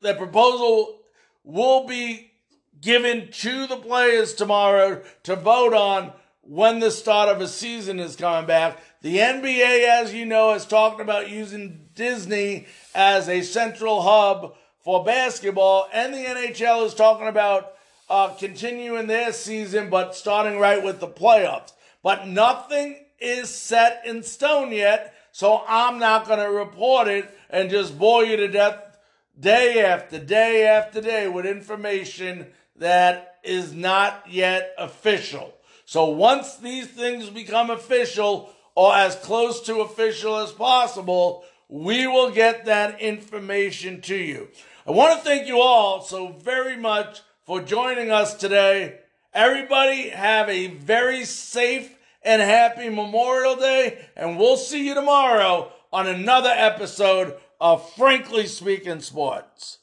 the 0.00 0.14
proposal 0.14 1.00
will 1.44 1.86
be 1.86 2.32
given 2.80 3.30
to 3.30 3.66
the 3.66 3.76
players 3.76 4.34
tomorrow 4.34 5.02
to 5.22 5.36
vote 5.36 5.74
on 5.74 6.12
when 6.42 6.80
the 6.80 6.90
start 6.90 7.28
of 7.28 7.40
a 7.40 7.48
season 7.48 8.00
is 8.00 8.16
coming 8.16 8.46
back. 8.46 8.78
The 9.02 9.18
NBA, 9.18 9.88
as 9.88 10.12
you 10.12 10.26
know, 10.26 10.52
has 10.52 10.66
talked 10.66 11.00
about 11.00 11.30
using 11.30 11.88
Disney 11.94 12.66
as 12.94 13.28
a 13.28 13.42
central 13.42 14.02
hub 14.02 14.56
for 14.80 15.04
basketball, 15.04 15.88
and 15.92 16.12
the 16.12 16.18
NHL 16.18 16.86
is 16.86 16.94
talking 16.94 17.28
about 17.28 17.74
uh, 18.08 18.34
continuing 18.34 19.06
their 19.06 19.32
season, 19.32 19.90
but 19.90 20.16
starting 20.16 20.58
right 20.58 20.82
with 20.82 20.98
the 21.00 21.06
playoffs. 21.06 21.72
But 22.02 22.26
nothing 22.26 22.96
is 23.20 23.50
set 23.50 24.02
in 24.04 24.22
stone 24.22 24.72
yet, 24.72 25.14
so 25.32 25.62
I'm 25.66 25.98
not 25.98 26.26
going 26.26 26.40
to 26.40 26.50
report 26.50 27.08
it 27.08 27.30
and 27.48 27.70
just 27.70 27.98
bore 27.98 28.24
you 28.24 28.36
to 28.36 28.48
death 28.48 28.98
day 29.38 29.82
after 29.84 30.18
day 30.18 30.66
after 30.66 31.00
day 31.00 31.28
with 31.28 31.46
information 31.46 32.46
that 32.76 33.38
is 33.42 33.72
not 33.72 34.24
yet 34.28 34.74
official. 34.78 35.54
So 35.84 36.06
once 36.06 36.56
these 36.56 36.86
things 36.86 37.30
become 37.30 37.70
official 37.70 38.50
or 38.74 38.94
as 38.94 39.16
close 39.16 39.60
to 39.62 39.80
official 39.80 40.36
as 40.36 40.52
possible, 40.52 41.44
we 41.68 42.06
will 42.06 42.30
get 42.30 42.64
that 42.66 43.00
information 43.00 44.00
to 44.02 44.16
you. 44.16 44.48
I 44.86 44.92
want 44.92 45.18
to 45.18 45.24
thank 45.24 45.46
you 45.46 45.60
all 45.60 46.02
so 46.02 46.28
very 46.28 46.76
much 46.76 47.20
for 47.44 47.60
joining 47.60 48.10
us 48.10 48.34
today. 48.34 48.98
Everybody 49.32 50.08
have 50.08 50.48
a 50.48 50.68
very 50.68 51.24
safe 51.24 51.94
and 52.22 52.40
happy 52.42 52.88
Memorial 52.88 53.56
Day, 53.56 53.98
and 54.16 54.38
we'll 54.38 54.56
see 54.56 54.86
you 54.86 54.94
tomorrow 54.94 55.72
on 55.92 56.06
another 56.06 56.52
episode 56.54 57.36
of 57.60 57.92
Frankly 57.94 58.46
Speaking 58.46 59.00
Sports. 59.00 59.79